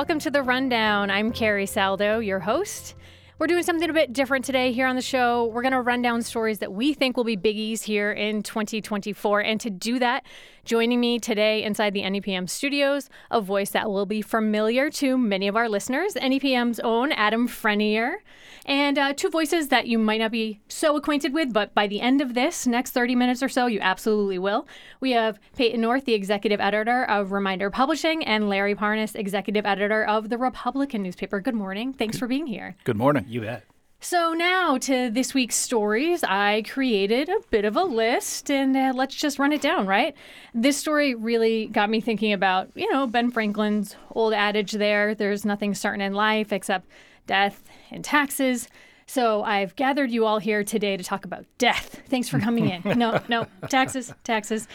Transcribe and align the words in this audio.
welcome 0.00 0.18
to 0.18 0.30
the 0.30 0.42
Rundown. 0.42 1.10
I'm 1.10 1.30
Carrie 1.30 1.66
Saldo, 1.66 2.20
your 2.20 2.38
host. 2.38 2.94
We're 3.38 3.48
doing 3.48 3.62
something 3.62 3.90
a 3.90 3.92
bit 3.92 4.14
different 4.14 4.46
today 4.46 4.72
here 4.72 4.86
on 4.86 4.96
the 4.96 5.02
show. 5.02 5.44
We're 5.48 5.60
going 5.60 5.74
to 5.74 5.82
run 5.82 6.00
down 6.00 6.22
stories 6.22 6.60
that 6.60 6.72
we 6.72 6.94
think 6.94 7.18
will 7.18 7.24
be 7.24 7.36
biggies 7.36 7.82
here 7.82 8.10
in 8.10 8.42
2024. 8.42 9.40
And 9.40 9.60
to 9.60 9.68
do 9.68 9.98
that, 9.98 10.24
joining 10.64 11.00
me 11.00 11.18
today 11.18 11.62
inside 11.62 11.94
the 11.94 12.02
NEPM 12.02 12.48
studios, 12.48 13.08
a 13.30 13.40
voice 13.40 13.70
that 13.70 13.90
will 13.90 14.06
be 14.06 14.22
familiar 14.22 14.90
to 14.90 15.16
many 15.16 15.48
of 15.48 15.56
our 15.56 15.68
listeners, 15.68 16.14
NEPM's 16.14 16.80
own 16.80 17.12
Adam 17.12 17.48
Frenier, 17.48 18.16
and 18.66 18.98
uh, 18.98 19.12
two 19.12 19.30
voices 19.30 19.68
that 19.68 19.86
you 19.86 19.98
might 19.98 20.20
not 20.20 20.30
be 20.30 20.60
so 20.68 20.96
acquainted 20.96 21.32
with, 21.32 21.52
but 21.52 21.74
by 21.74 21.86
the 21.86 22.00
end 22.00 22.20
of 22.20 22.34
this 22.34 22.66
next 22.66 22.90
30 22.92 23.14
minutes 23.14 23.42
or 23.42 23.48
so, 23.48 23.66
you 23.66 23.80
absolutely 23.80 24.38
will. 24.38 24.66
We 25.00 25.12
have 25.12 25.38
Payton 25.56 25.80
North, 25.80 26.04
the 26.04 26.14
executive 26.14 26.60
editor 26.60 27.04
of 27.04 27.32
Reminder 27.32 27.70
Publishing, 27.70 28.24
and 28.24 28.48
Larry 28.48 28.74
Parnass, 28.74 29.16
executive 29.16 29.66
editor 29.66 30.04
of 30.04 30.28
the 30.28 30.38
Republican 30.38 31.02
newspaper. 31.02 31.40
Good 31.40 31.54
morning. 31.54 31.92
Thanks 31.92 32.18
for 32.18 32.26
being 32.26 32.46
here. 32.46 32.76
Good 32.84 32.96
morning. 32.96 33.26
You 33.28 33.42
bet. 33.42 33.69
So, 34.02 34.32
now 34.32 34.78
to 34.78 35.10
this 35.10 35.34
week's 35.34 35.56
stories. 35.56 36.24
I 36.24 36.62
created 36.66 37.28
a 37.28 37.38
bit 37.50 37.66
of 37.66 37.76
a 37.76 37.82
list 37.84 38.50
and 38.50 38.74
uh, 38.74 38.92
let's 38.94 39.14
just 39.14 39.38
run 39.38 39.52
it 39.52 39.60
down, 39.60 39.86
right? 39.86 40.16
This 40.54 40.78
story 40.78 41.14
really 41.14 41.66
got 41.66 41.90
me 41.90 42.00
thinking 42.00 42.32
about, 42.32 42.70
you 42.74 42.90
know, 42.90 43.06
Ben 43.06 43.30
Franklin's 43.30 43.96
old 44.12 44.32
adage 44.32 44.72
there 44.72 45.14
there's 45.14 45.44
nothing 45.44 45.74
certain 45.74 46.00
in 46.00 46.14
life 46.14 46.50
except 46.50 46.88
death 47.26 47.62
and 47.90 48.02
taxes. 48.02 48.68
So, 49.06 49.42
I've 49.42 49.76
gathered 49.76 50.10
you 50.10 50.24
all 50.24 50.38
here 50.38 50.64
today 50.64 50.96
to 50.96 51.04
talk 51.04 51.26
about 51.26 51.44
death. 51.58 52.00
Thanks 52.08 52.30
for 52.30 52.40
coming 52.40 52.70
in. 52.70 52.98
No, 52.98 53.20
no, 53.28 53.48
taxes, 53.68 54.14
taxes. 54.24 54.66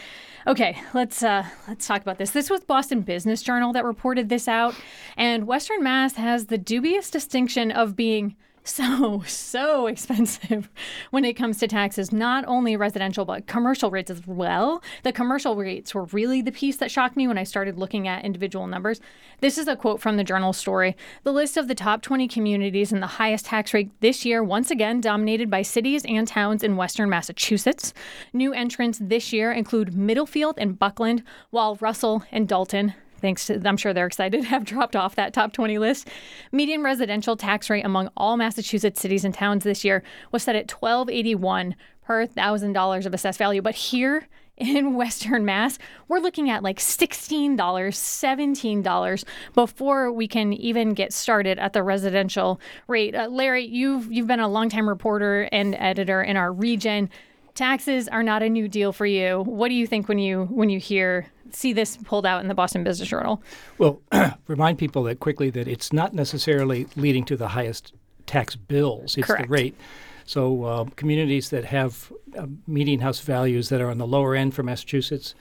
Okay, 0.46 0.80
let's 0.94 1.24
uh, 1.24 1.44
let's 1.66 1.84
talk 1.84 2.00
about 2.00 2.18
this. 2.18 2.30
This 2.30 2.48
was 2.48 2.60
Boston 2.60 3.00
Business 3.00 3.42
Journal 3.42 3.72
that 3.72 3.84
reported 3.84 4.28
this 4.28 4.46
out, 4.46 4.76
and 5.16 5.48
Western 5.48 5.82
Mass 5.82 6.14
has 6.14 6.46
the 6.46 6.58
dubious 6.58 7.10
distinction 7.10 7.72
of 7.72 7.96
being 7.96 8.36
so, 8.66 9.22
so 9.26 9.86
expensive 9.86 10.68
when 11.10 11.24
it 11.24 11.34
comes 11.34 11.58
to 11.58 11.68
taxes, 11.68 12.12
not 12.12 12.44
only 12.46 12.76
residential, 12.76 13.24
but 13.24 13.46
commercial 13.46 13.90
rates 13.90 14.10
as 14.10 14.26
well. 14.26 14.82
The 15.02 15.12
commercial 15.12 15.56
rates 15.56 15.94
were 15.94 16.04
really 16.06 16.42
the 16.42 16.52
piece 16.52 16.76
that 16.78 16.90
shocked 16.90 17.16
me 17.16 17.28
when 17.28 17.38
I 17.38 17.44
started 17.44 17.78
looking 17.78 18.08
at 18.08 18.24
individual 18.24 18.66
numbers. 18.66 19.00
This 19.40 19.58
is 19.58 19.68
a 19.68 19.76
quote 19.76 20.00
from 20.00 20.16
the 20.16 20.24
journal 20.24 20.52
story. 20.52 20.96
The 21.22 21.32
list 21.32 21.56
of 21.56 21.68
the 21.68 21.74
top 21.74 22.02
20 22.02 22.28
communities 22.28 22.92
and 22.92 23.02
the 23.02 23.06
highest 23.06 23.46
tax 23.46 23.72
rate 23.72 23.90
this 24.00 24.24
year, 24.24 24.42
once 24.42 24.70
again, 24.70 25.00
dominated 25.00 25.50
by 25.50 25.62
cities 25.62 26.04
and 26.04 26.26
towns 26.26 26.62
in 26.62 26.76
western 26.76 27.08
Massachusetts. 27.08 27.92
New 28.32 28.52
entrants 28.52 28.98
this 29.02 29.32
year 29.32 29.52
include 29.52 29.92
Middlefield 29.92 30.54
and 30.58 30.78
Buckland, 30.78 31.22
while 31.50 31.76
Russell 31.76 32.24
and 32.32 32.48
Dalton 32.48 32.94
thanks 33.26 33.46
to, 33.46 33.60
I'm 33.64 33.76
sure 33.76 33.92
they're 33.92 34.06
excited, 34.06 34.42
to 34.42 34.48
have 34.48 34.64
dropped 34.64 34.94
off 34.94 35.16
that 35.16 35.34
top 35.34 35.52
20 35.52 35.78
list. 35.78 36.08
Median 36.52 36.82
residential 36.82 37.36
tax 37.36 37.68
rate 37.68 37.84
among 37.84 38.08
all 38.16 38.36
Massachusetts 38.36 39.00
cities 39.00 39.24
and 39.24 39.34
towns 39.34 39.64
this 39.64 39.84
year 39.84 40.04
was 40.30 40.44
set 40.44 40.54
at 40.54 40.70
1281 40.70 41.74
per 42.04 42.24
thousand 42.24 42.72
dollars 42.72 43.04
of 43.04 43.12
assessed 43.12 43.38
value. 43.38 43.60
But 43.60 43.74
here 43.74 44.28
in 44.56 44.94
Western 45.00 45.44
Mass, 45.44 45.76
we're 46.06 46.20
looking 46.20 46.48
at 46.50 46.62
like 46.62 46.78
$16, 46.78 47.56
$17 47.56 49.24
before 49.54 50.12
we 50.12 50.28
can 50.28 50.52
even 50.52 50.94
get 50.94 51.12
started 51.12 51.58
at 51.58 51.72
the 51.72 51.82
residential 51.82 52.60
rate. 52.86 53.16
Uh, 53.16 53.26
Larry, 53.26 53.66
you've 53.66 54.12
you've 54.12 54.28
been 54.28 54.38
a 54.38 54.46
longtime 54.46 54.88
reporter 54.88 55.48
and 55.50 55.74
editor 55.74 56.22
in 56.22 56.36
our 56.36 56.52
region. 56.52 57.10
Taxes 57.56 58.06
are 58.06 58.22
not 58.22 58.44
a 58.44 58.48
new 58.48 58.68
deal 58.68 58.92
for 58.92 59.06
you. 59.06 59.40
What 59.40 59.68
do 59.68 59.74
you 59.74 59.88
think 59.88 60.08
when 60.08 60.18
you 60.18 60.44
when 60.44 60.70
you 60.70 60.78
hear 60.78 61.26
see 61.52 61.72
this 61.72 61.96
pulled 61.96 62.26
out 62.26 62.42
in 62.42 62.48
the 62.48 62.54
Boston 62.54 62.84
Business 62.84 63.08
Journal? 63.08 63.42
Well, 63.78 64.00
remind 64.46 64.78
people 64.78 65.02
that 65.04 65.20
quickly 65.20 65.50
that 65.50 65.68
it's 65.68 65.92
not 65.92 66.14
necessarily 66.14 66.86
leading 66.96 67.24
to 67.26 67.36
the 67.36 67.48
highest 67.48 67.92
tax 68.26 68.56
bills. 68.56 69.16
It's 69.16 69.26
Correct. 69.26 69.44
the 69.44 69.48
rate. 69.48 69.76
So 70.24 70.64
uh, 70.64 70.84
communities 70.96 71.50
that 71.50 71.64
have 71.66 72.12
uh, 72.36 72.46
median 72.66 73.00
house 73.00 73.20
values 73.20 73.68
that 73.68 73.80
are 73.80 73.90
on 73.90 73.98
the 73.98 74.06
lower 74.06 74.34
end 74.34 74.54
for 74.54 74.62
Massachusetts, 74.62 75.34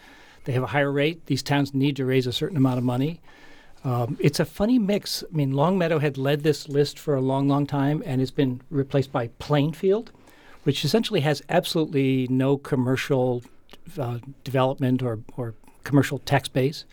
they 0.46 0.54
have 0.54 0.64
a 0.64 0.68
higher 0.68 0.92
rate. 0.92 1.26
These 1.26 1.42
towns 1.42 1.74
need 1.74 1.96
to 1.96 2.06
raise 2.06 2.28
a 2.28 2.34
certain 2.34 2.58
amount 2.58 2.78
of 2.78 2.84
money. 2.84 3.20
Um, 3.84 4.18
it's 4.20 4.40
a 4.40 4.46
funny 4.46 4.80
mix. 4.80 5.24
I 5.24 5.36
mean, 5.36 5.52
Longmeadow 5.52 6.00
had 6.00 6.18
led 6.18 6.44
this 6.44 6.70
list 6.70 6.98
for 6.98 7.16
a 7.16 7.22
long, 7.22 7.48
long 7.48 7.68
time, 7.68 8.02
and 8.06 8.22
it's 8.22 8.32
been 8.32 8.62
replaced 8.70 9.12
by 9.12 9.28
Plainfield, 9.40 10.12
which 10.64 10.84
essentially 10.84 11.22
has 11.22 11.44
absolutely 11.50 12.28
no 12.30 12.58
commercial 12.58 13.44
uh, 14.00 14.20
development 14.44 15.04
or, 15.04 15.20
or 15.38 15.54
commercial 15.86 16.20
tax 16.20 16.50
base. 16.50 16.84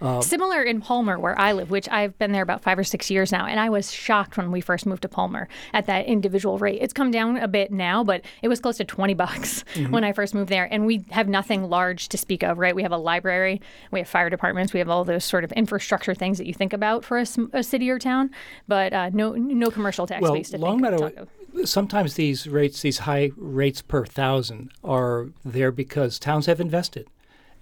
Uh, 0.00 0.20
Similar 0.20 0.62
in 0.62 0.80
Palmer, 0.80 1.18
where 1.18 1.36
I 1.38 1.52
live, 1.52 1.70
which 1.70 1.88
I've 1.88 2.16
been 2.18 2.30
there 2.30 2.42
about 2.42 2.62
five 2.62 2.78
or 2.78 2.84
six 2.84 3.10
years 3.10 3.32
now, 3.32 3.46
and 3.46 3.58
I 3.58 3.68
was 3.68 3.90
shocked 3.90 4.36
when 4.36 4.52
we 4.52 4.60
first 4.60 4.86
moved 4.86 5.02
to 5.02 5.08
Palmer 5.08 5.48
at 5.72 5.86
that 5.86 6.06
individual 6.06 6.56
rate. 6.56 6.78
It's 6.80 6.92
come 6.92 7.10
down 7.10 7.36
a 7.36 7.48
bit 7.48 7.72
now, 7.72 8.04
but 8.04 8.22
it 8.40 8.46
was 8.46 8.60
close 8.60 8.76
to 8.76 8.84
20 8.84 9.14
bucks 9.14 9.64
mm-hmm. 9.74 9.90
when 9.90 10.04
I 10.04 10.12
first 10.12 10.36
moved 10.36 10.50
there. 10.50 10.68
And 10.70 10.86
we 10.86 11.04
have 11.10 11.28
nothing 11.28 11.64
large 11.64 12.08
to 12.10 12.18
speak 12.18 12.44
of, 12.44 12.58
right? 12.58 12.76
We 12.76 12.84
have 12.84 12.92
a 12.92 12.96
library, 12.96 13.60
we 13.90 13.98
have 13.98 14.08
fire 14.08 14.30
departments, 14.30 14.72
we 14.72 14.78
have 14.78 14.88
all 14.88 15.04
those 15.04 15.24
sort 15.24 15.42
of 15.42 15.50
infrastructure 15.52 16.14
things 16.14 16.38
that 16.38 16.46
you 16.46 16.54
think 16.54 16.72
about 16.72 17.04
for 17.04 17.18
a, 17.18 17.26
a 17.52 17.64
city 17.64 17.90
or 17.90 17.98
town, 17.98 18.30
but 18.68 18.92
uh, 18.92 19.10
no 19.12 19.32
no 19.32 19.68
commercial 19.68 20.06
tax 20.06 20.22
well, 20.22 20.34
base 20.34 20.50
to 20.50 20.58
Longmeadow, 20.58 21.08
think 21.08 21.28
Sometimes 21.64 22.14
these 22.14 22.46
rates, 22.46 22.82
these 22.82 22.98
high 22.98 23.32
rates 23.36 23.82
per 23.82 24.06
thousand, 24.06 24.70
are 24.84 25.30
there 25.44 25.72
because 25.72 26.20
towns 26.20 26.46
have 26.46 26.60
invested. 26.60 27.08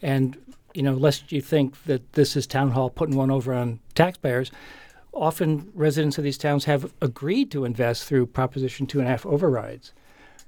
And 0.02 0.36
you 0.76 0.82
know, 0.82 0.92
lest 0.92 1.32
you 1.32 1.40
think 1.40 1.84
that 1.84 2.12
this 2.12 2.36
is 2.36 2.46
town 2.46 2.72
hall 2.72 2.90
putting 2.90 3.16
one 3.16 3.30
over 3.30 3.54
on 3.54 3.80
taxpayers, 3.94 4.50
often 5.12 5.70
residents 5.74 6.18
of 6.18 6.24
these 6.24 6.38
towns 6.38 6.66
have 6.66 6.92
agreed 7.00 7.50
to 7.50 7.64
invest 7.64 8.04
through 8.04 8.26
Proposition 8.26 8.86
two 8.86 8.98
and 8.98 9.08
a 9.08 9.10
half 9.10 9.24
overrides. 9.24 9.92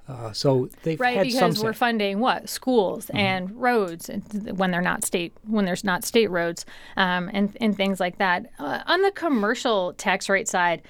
Uh, 0.06 0.32
so 0.32 0.68
they've 0.82 0.98
right 1.00 1.18
had 1.18 1.26
because 1.26 1.62
we're 1.62 1.72
funding 1.72 2.18
what 2.18 2.48
schools 2.48 3.06
mm-hmm. 3.06 3.18
and 3.18 3.60
roads 3.60 4.08
when 4.54 4.70
they're 4.70 4.80
not 4.80 5.04
state 5.04 5.34
when 5.46 5.66
there's 5.66 5.84
not 5.84 6.02
state 6.02 6.30
roads 6.30 6.64
um, 6.96 7.30
and 7.32 7.56
and 7.60 7.76
things 7.76 8.00
like 8.00 8.18
that. 8.18 8.50
Uh, 8.58 8.80
on 8.86 9.02
the 9.02 9.10
commercial 9.10 9.92
tax 9.94 10.28
rate 10.28 10.48
side, 10.48 10.82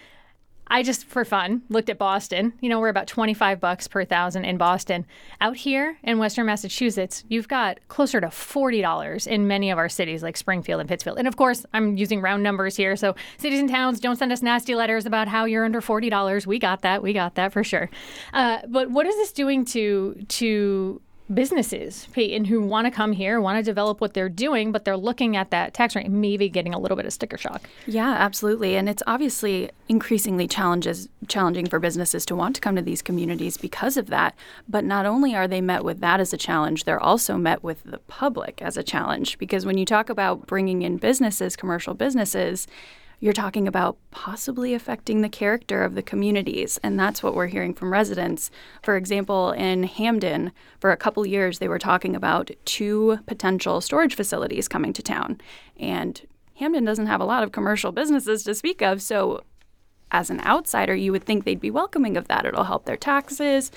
I 0.69 0.83
just, 0.83 1.05
for 1.06 1.25
fun, 1.25 1.62
looked 1.69 1.89
at 1.89 1.99
Boston. 1.99 2.53
You 2.61 2.69
know, 2.69 2.81
we're 2.81 2.89
about 2.89 3.06
25 3.06 3.61
bucks 3.61 3.89
per 3.89 4.05
thousand 4.05 4.45
in 4.45 4.59
Boston. 4.59 5.06
Out 5.41 5.56
here 5.56 5.99
in 6.03 6.19
Western 6.19 6.47
Massachusetts, 6.47 7.25
you've 7.29 7.49
got 7.49 7.79
closer 7.89 8.21
to 8.21 8.29
$40 8.29 9.27
in 9.27 9.47
many 9.49 9.71
of 9.71 9.79
our 9.79 9.89
cities 9.89 10.23
like 10.23 10.37
Springfield 10.37 10.81
and 10.81 10.89
Pittsfield. 10.89 11.19
And 11.19 11.27
of 11.27 11.37
course, 11.37 11.65
I'm 11.73 11.97
using 11.97 12.21
round 12.21 12.43
numbers 12.43 12.77
here. 12.77 12.97
So 12.97 13.15
cities 13.39 13.61
and 13.61 13.69
towns, 13.69 14.01
don't 14.01 14.17
send 14.17 14.33
us 14.33 14.43
nasty 14.43 14.75
letters 14.75 15.06
about 15.06 15.29
how 15.29 15.45
you're 15.45 15.65
under 15.65 15.81
$40. 15.81 16.47
We 16.47 16.59
got 16.59 16.83
that. 16.83 17.03
We 17.03 17.12
got 17.12 17.35
that 17.37 17.53
for 17.53 17.65
sure. 17.65 17.91
Uh, 18.33 18.59
but 18.69 18.91
what 18.91 19.06
is 19.06 19.17
this 19.17 19.33
doing 19.33 19.65
to 19.67 20.15
to 20.29 21.00
businesses, 21.33 22.09
Payton, 22.12 22.47
who 22.47 22.62
want 22.62 22.87
to 22.87 22.91
come 22.91 23.12
here, 23.12 23.41
want 23.41 23.59
to 23.59 23.62
develop 23.62 24.00
what 24.00 24.15
they're 24.15 24.28
doing, 24.28 24.72
but 24.72 24.84
they're 24.84 24.97
looking 24.97 25.37
at 25.37 25.50
that 25.50 25.75
tax 25.75 25.94
rate, 25.94 26.11
maybe 26.11 26.49
getting 26.49 26.75
a 26.75 26.78
little 26.78 26.97
bit 26.97 27.06
of 27.06 27.12
sticker 27.12 27.37
shock. 27.37 27.69
Yeah, 27.87 28.11
absolutely. 28.11 28.77
And 28.77 28.89
it's 28.89 29.03
obviously 29.06 29.71
increasingly 29.88 30.49
challenges 30.49 31.09
challenging 31.27 31.67
for 31.67 31.78
businesses 31.78 32.25
to 32.27 32.37
want 32.37 32.55
to 32.55 32.61
come 32.61 32.77
to 32.77 32.83
these 32.83 33.03
communities 33.03 33.56
because 33.56 33.97
of 33.97 34.06
that. 34.06 34.34
But 34.69 34.84
not 34.84 35.06
only 35.06 35.34
are 35.34 35.49
they 35.49 35.61
met 35.61 35.84
with 35.84 36.00
that 36.00 36.21
as 36.21 36.33
a 36.33 36.38
challenge, 36.38 36.84
they're 36.84 37.03
also 37.03 37.37
met 37.37 37.62
with 37.62 37.83
the 37.84 37.99
public 37.99 38.62
as 38.62 38.77
a 38.77 38.83
challenge. 38.83 39.38
Because 39.38 39.67
when 39.67 39.78
you 39.78 39.84
talk 39.84 40.09
about 40.09 40.47
bringing 40.47 40.83
in 40.83 40.97
businesses, 40.97 41.56
commercial 41.56 41.94
businesses, 41.94 42.67
you're 43.21 43.33
talking 43.33 43.67
about 43.67 43.99
possibly 44.11 44.75
affecting 44.75 45.21
the 45.21 45.29
character 45.29 45.83
of 45.83 45.95
the 45.95 46.03
communities. 46.03 46.79
And 46.83 46.99
that's 46.99 47.23
what 47.23 47.34
we're 47.34 47.49
hearing 47.49 47.75
from 47.75 47.93
residents. 47.93 48.51
For 48.83 48.97
example, 48.97 49.51
in 49.53 49.83
Hampden, 49.83 50.53
for 50.79 50.93
a 50.93 50.97
couple 50.97 51.27
years, 51.27 51.59
they 51.59 51.69
were 51.69 51.79
talking 51.79 52.15
about 52.15 52.50
two 52.65 53.19
potential 53.26 53.81
storage 53.81 54.15
facilities 54.15 54.69
coming 54.69 54.93
to 54.93 55.03
town. 55.03 55.41
And 55.79 56.20
Hampden 56.55 56.85
doesn't 56.85 57.06
have 57.06 57.20
a 57.20 57.25
lot 57.25 57.43
of 57.43 57.53
commercial 57.53 57.93
businesses 57.93 58.44
to 58.44 58.55
speak 58.55 58.82
of. 58.82 59.03
So, 59.03 59.43
as 60.11 60.31
an 60.31 60.41
outsider, 60.41 60.94
you 60.94 61.12
would 61.12 61.25
think 61.25 61.44
they'd 61.44 61.61
be 61.61 61.70
welcoming 61.70 62.17
of 62.17 62.29
that. 62.29 62.47
It'll 62.47 62.65
help 62.65 62.87
their 62.87 62.97
taxes. 62.97 63.70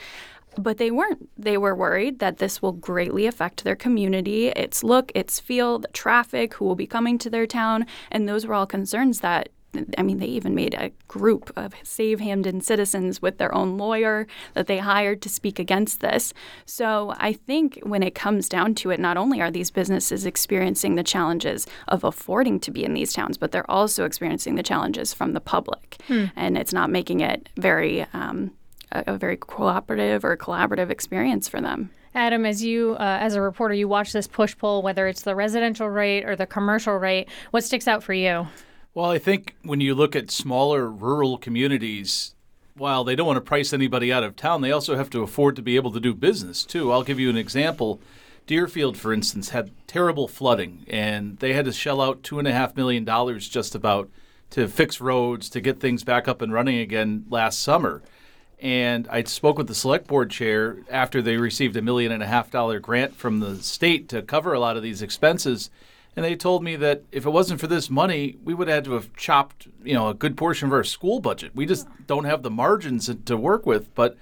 But 0.57 0.77
they 0.77 0.91
weren't. 0.91 1.29
They 1.37 1.57
were 1.57 1.75
worried 1.75 2.19
that 2.19 2.37
this 2.37 2.61
will 2.61 2.73
greatly 2.73 3.25
affect 3.25 3.63
their 3.63 3.75
community, 3.75 4.49
its 4.49 4.83
look, 4.83 5.11
its 5.15 5.39
feel, 5.39 5.79
the 5.79 5.87
traffic, 5.89 6.55
who 6.55 6.65
will 6.65 6.75
be 6.75 6.87
coming 6.87 7.17
to 7.19 7.29
their 7.29 7.47
town. 7.47 7.85
And 8.11 8.27
those 8.27 8.45
were 8.45 8.53
all 8.53 8.65
concerns 8.65 9.21
that 9.21 9.49
I 9.97 10.03
mean, 10.03 10.17
they 10.17 10.27
even 10.27 10.53
made 10.53 10.73
a 10.73 10.91
group 11.07 11.51
of 11.55 11.73
Save 11.83 12.19
Hampden 12.19 12.61
citizens 12.61 13.21
with 13.21 13.37
their 13.37 13.53
own 13.55 13.77
lawyer 13.77 14.27
that 14.53 14.67
they 14.67 14.79
hired 14.79 15.21
to 15.21 15.29
speak 15.29 15.59
against 15.59 16.01
this. 16.01 16.33
So 16.65 17.13
I 17.17 17.33
think 17.33 17.79
when 17.83 18.03
it 18.03 18.15
comes 18.15 18.49
down 18.49 18.75
to 18.75 18.89
it, 18.89 18.99
not 18.99 19.17
only 19.17 19.41
are 19.41 19.51
these 19.51 19.71
businesses 19.71 20.25
experiencing 20.25 20.95
the 20.95 21.03
challenges 21.03 21.67
of 21.87 22.03
affording 22.03 22.59
to 22.61 22.71
be 22.71 22.83
in 22.83 22.93
these 22.93 23.13
towns, 23.13 23.37
but 23.37 23.51
they're 23.51 23.69
also 23.71 24.03
experiencing 24.03 24.55
the 24.55 24.63
challenges 24.63 25.13
from 25.13 25.33
the 25.33 25.41
public. 25.41 25.97
Hmm. 26.07 26.25
And 26.35 26.57
it's 26.57 26.73
not 26.73 26.89
making 26.89 27.21
it 27.21 27.47
very 27.55 28.05
um, 28.13 28.51
a, 28.91 29.03
a 29.07 29.17
very 29.17 29.37
cooperative 29.37 30.23
or 30.23 30.35
collaborative 30.37 30.89
experience 30.89 31.47
for 31.47 31.61
them. 31.61 31.89
Adam, 32.13 32.45
as 32.45 32.63
you, 32.63 32.93
uh, 32.93 33.17
as 33.21 33.35
a 33.35 33.41
reporter, 33.41 33.73
you 33.73 33.87
watch 33.87 34.11
this 34.11 34.27
push 34.27 34.57
pull, 34.57 34.81
whether 34.81 35.07
it's 35.07 35.21
the 35.21 35.35
residential 35.35 35.89
rate 35.89 36.25
or 36.25 36.35
the 36.35 36.45
commercial 36.45 36.95
rate. 36.95 37.29
What 37.51 37.63
sticks 37.63 37.87
out 37.87 38.03
for 38.03 38.13
you? 38.13 38.47
Well, 38.93 39.09
I 39.09 39.19
think 39.19 39.55
when 39.63 39.79
you 39.79 39.95
look 39.95 40.15
at 40.15 40.29
smaller 40.29 40.89
rural 40.89 41.37
communities, 41.37 42.35
while 42.75 43.03
they 43.03 43.15
don't 43.15 43.27
want 43.27 43.37
to 43.37 43.41
price 43.41 43.71
anybody 43.71 44.11
out 44.11 44.23
of 44.23 44.35
town, 44.35 44.61
they 44.61 44.71
also 44.71 44.95
have 44.95 45.09
to 45.11 45.23
afford 45.23 45.55
to 45.55 45.61
be 45.61 45.77
able 45.77 45.91
to 45.91 45.99
do 45.99 46.13
business 46.13 46.65
too. 46.65 46.91
I'll 46.91 47.03
give 47.03 47.19
you 47.19 47.29
an 47.29 47.37
example. 47.37 48.01
Deerfield, 48.47 48.97
for 48.97 49.13
instance, 49.13 49.49
had 49.49 49.71
terrible 49.87 50.27
flooding, 50.27 50.83
and 50.89 51.37
they 51.37 51.53
had 51.53 51.65
to 51.65 51.71
shell 51.71 52.01
out 52.01 52.23
two 52.23 52.39
and 52.39 52.47
a 52.47 52.51
half 52.51 52.75
million 52.75 53.05
dollars 53.05 53.47
just 53.47 53.75
about 53.75 54.09
to 54.49 54.67
fix 54.67 54.99
roads 54.99 55.49
to 55.49 55.61
get 55.61 55.79
things 55.79 56.03
back 56.03 56.27
up 56.27 56.41
and 56.41 56.51
running 56.51 56.79
again 56.79 57.25
last 57.29 57.59
summer. 57.59 58.01
And 58.61 59.07
I 59.09 59.23
spoke 59.23 59.57
with 59.57 59.67
the 59.67 59.73
select 59.73 60.05
board 60.05 60.29
chair 60.29 60.77
after 60.89 61.19
they 61.19 61.37
received 61.37 61.75
a 61.75 61.81
million 61.81 62.11
and 62.11 62.21
a 62.21 62.27
half 62.27 62.51
dollar 62.51 62.79
grant 62.79 63.15
from 63.15 63.39
the 63.39 63.55
state 63.57 64.07
to 64.09 64.21
cover 64.21 64.53
a 64.53 64.59
lot 64.59 64.77
of 64.77 64.83
these 64.83 65.01
expenses. 65.01 65.71
And 66.15 66.23
they 66.23 66.35
told 66.35 66.63
me 66.63 66.75
that 66.75 67.03
if 67.11 67.25
it 67.25 67.31
wasn't 67.31 67.59
for 67.59 67.67
this 67.67 67.89
money, 67.89 68.37
we 68.43 68.53
would 68.53 68.67
have 68.67 68.75
had 68.75 68.85
to 68.85 68.93
have 68.93 69.15
chopped, 69.15 69.67
you 69.83 69.95
know, 69.95 70.09
a 70.09 70.13
good 70.13 70.37
portion 70.37 70.67
of 70.67 70.73
our 70.73 70.83
school 70.83 71.19
budget. 71.19 71.55
We 71.55 71.65
just 71.65 71.87
don't 72.05 72.25
have 72.25 72.43
the 72.43 72.51
margins 72.51 73.09
to 73.25 73.37
work 73.37 73.65
with. 73.65 73.95
But, 73.95 74.15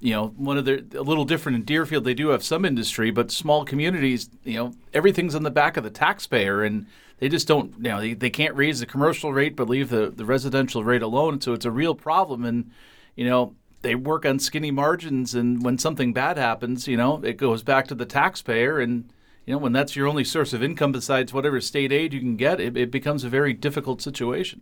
you 0.00 0.12
know, 0.12 0.34
one 0.36 0.58
of 0.58 0.66
the 0.66 0.84
a 0.94 1.00
little 1.00 1.24
different 1.24 1.56
in 1.56 1.62
Deerfield, 1.62 2.04
they 2.04 2.12
do 2.12 2.28
have 2.28 2.44
some 2.44 2.66
industry, 2.66 3.10
but 3.10 3.30
small 3.30 3.64
communities, 3.64 4.28
you 4.44 4.54
know, 4.54 4.74
everything's 4.92 5.34
on 5.34 5.44
the 5.44 5.50
back 5.50 5.78
of 5.78 5.84
the 5.84 5.90
taxpayer, 5.90 6.62
and 6.62 6.86
they 7.20 7.28
just 7.28 7.48
don't, 7.48 7.72
you 7.76 7.84
know, 7.84 8.00
they, 8.00 8.12
they 8.14 8.30
can't 8.30 8.56
raise 8.56 8.80
the 8.80 8.86
commercial 8.86 9.32
rate 9.32 9.56
but 9.56 9.68
leave 9.68 9.88
the 9.88 10.10
the 10.10 10.26
residential 10.26 10.84
rate 10.84 11.02
alone. 11.02 11.40
So 11.40 11.54
it's 11.54 11.64
a 11.64 11.70
real 11.70 11.94
problem, 11.94 12.44
and 12.44 12.70
you 13.14 13.24
know, 13.24 13.54
they 13.82 13.94
work 13.94 14.24
on 14.24 14.38
skinny 14.38 14.70
margins, 14.70 15.34
and 15.34 15.62
when 15.62 15.78
something 15.78 16.12
bad 16.12 16.38
happens, 16.38 16.88
you 16.88 16.96
know, 16.96 17.20
it 17.22 17.36
goes 17.36 17.62
back 17.62 17.86
to 17.88 17.94
the 17.94 18.06
taxpayer 18.06 18.78
and 18.80 19.10
you 19.46 19.52
know, 19.52 19.58
when 19.58 19.72
that's 19.72 19.96
your 19.96 20.06
only 20.06 20.24
source 20.24 20.52
of 20.52 20.62
income 20.62 20.92
besides 20.92 21.32
whatever 21.32 21.60
state 21.60 21.92
aid 21.92 22.14
you 22.14 22.20
can 22.20 22.36
get, 22.36 22.60
it, 22.60 22.76
it 22.76 22.90
becomes 22.90 23.24
a 23.24 23.28
very 23.28 23.52
difficult 23.52 24.00
situation. 24.00 24.60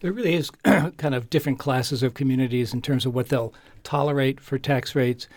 There 0.00 0.12
really 0.12 0.34
is 0.34 0.50
kind 0.64 1.14
of 1.14 1.30
different 1.30 1.58
classes 1.58 2.02
of 2.02 2.14
communities 2.14 2.74
in 2.74 2.82
terms 2.82 3.06
of 3.06 3.14
what 3.14 3.28
they'll 3.28 3.54
tolerate 3.84 4.40
for 4.40 4.58
tax 4.58 4.94
rates. 4.94 5.28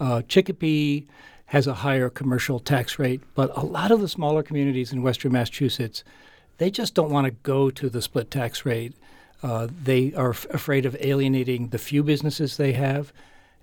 Uh, 0.00 0.22
Chicopee 0.22 1.06
has 1.46 1.66
a 1.66 1.74
higher 1.74 2.08
commercial 2.08 2.58
tax 2.58 2.98
rate, 2.98 3.20
but 3.34 3.56
a 3.56 3.64
lot 3.64 3.90
of 3.90 4.00
the 4.00 4.08
smaller 4.08 4.42
communities 4.42 4.92
in 4.92 5.02
western 5.02 5.32
Massachusetts, 5.32 6.02
they 6.58 6.70
just 6.70 6.94
don't 6.94 7.10
want 7.10 7.26
to 7.26 7.32
go 7.42 7.70
to 7.70 7.88
the 7.88 8.02
split 8.02 8.30
tax 8.30 8.64
rate. 8.64 8.94
Uh, 9.42 9.68
they 9.82 10.12
are 10.14 10.30
f- 10.30 10.46
afraid 10.50 10.86
of 10.86 10.96
alienating 11.00 11.68
the 11.68 11.78
few 11.78 12.02
businesses 12.02 12.56
they 12.56 12.72
have 12.72 13.12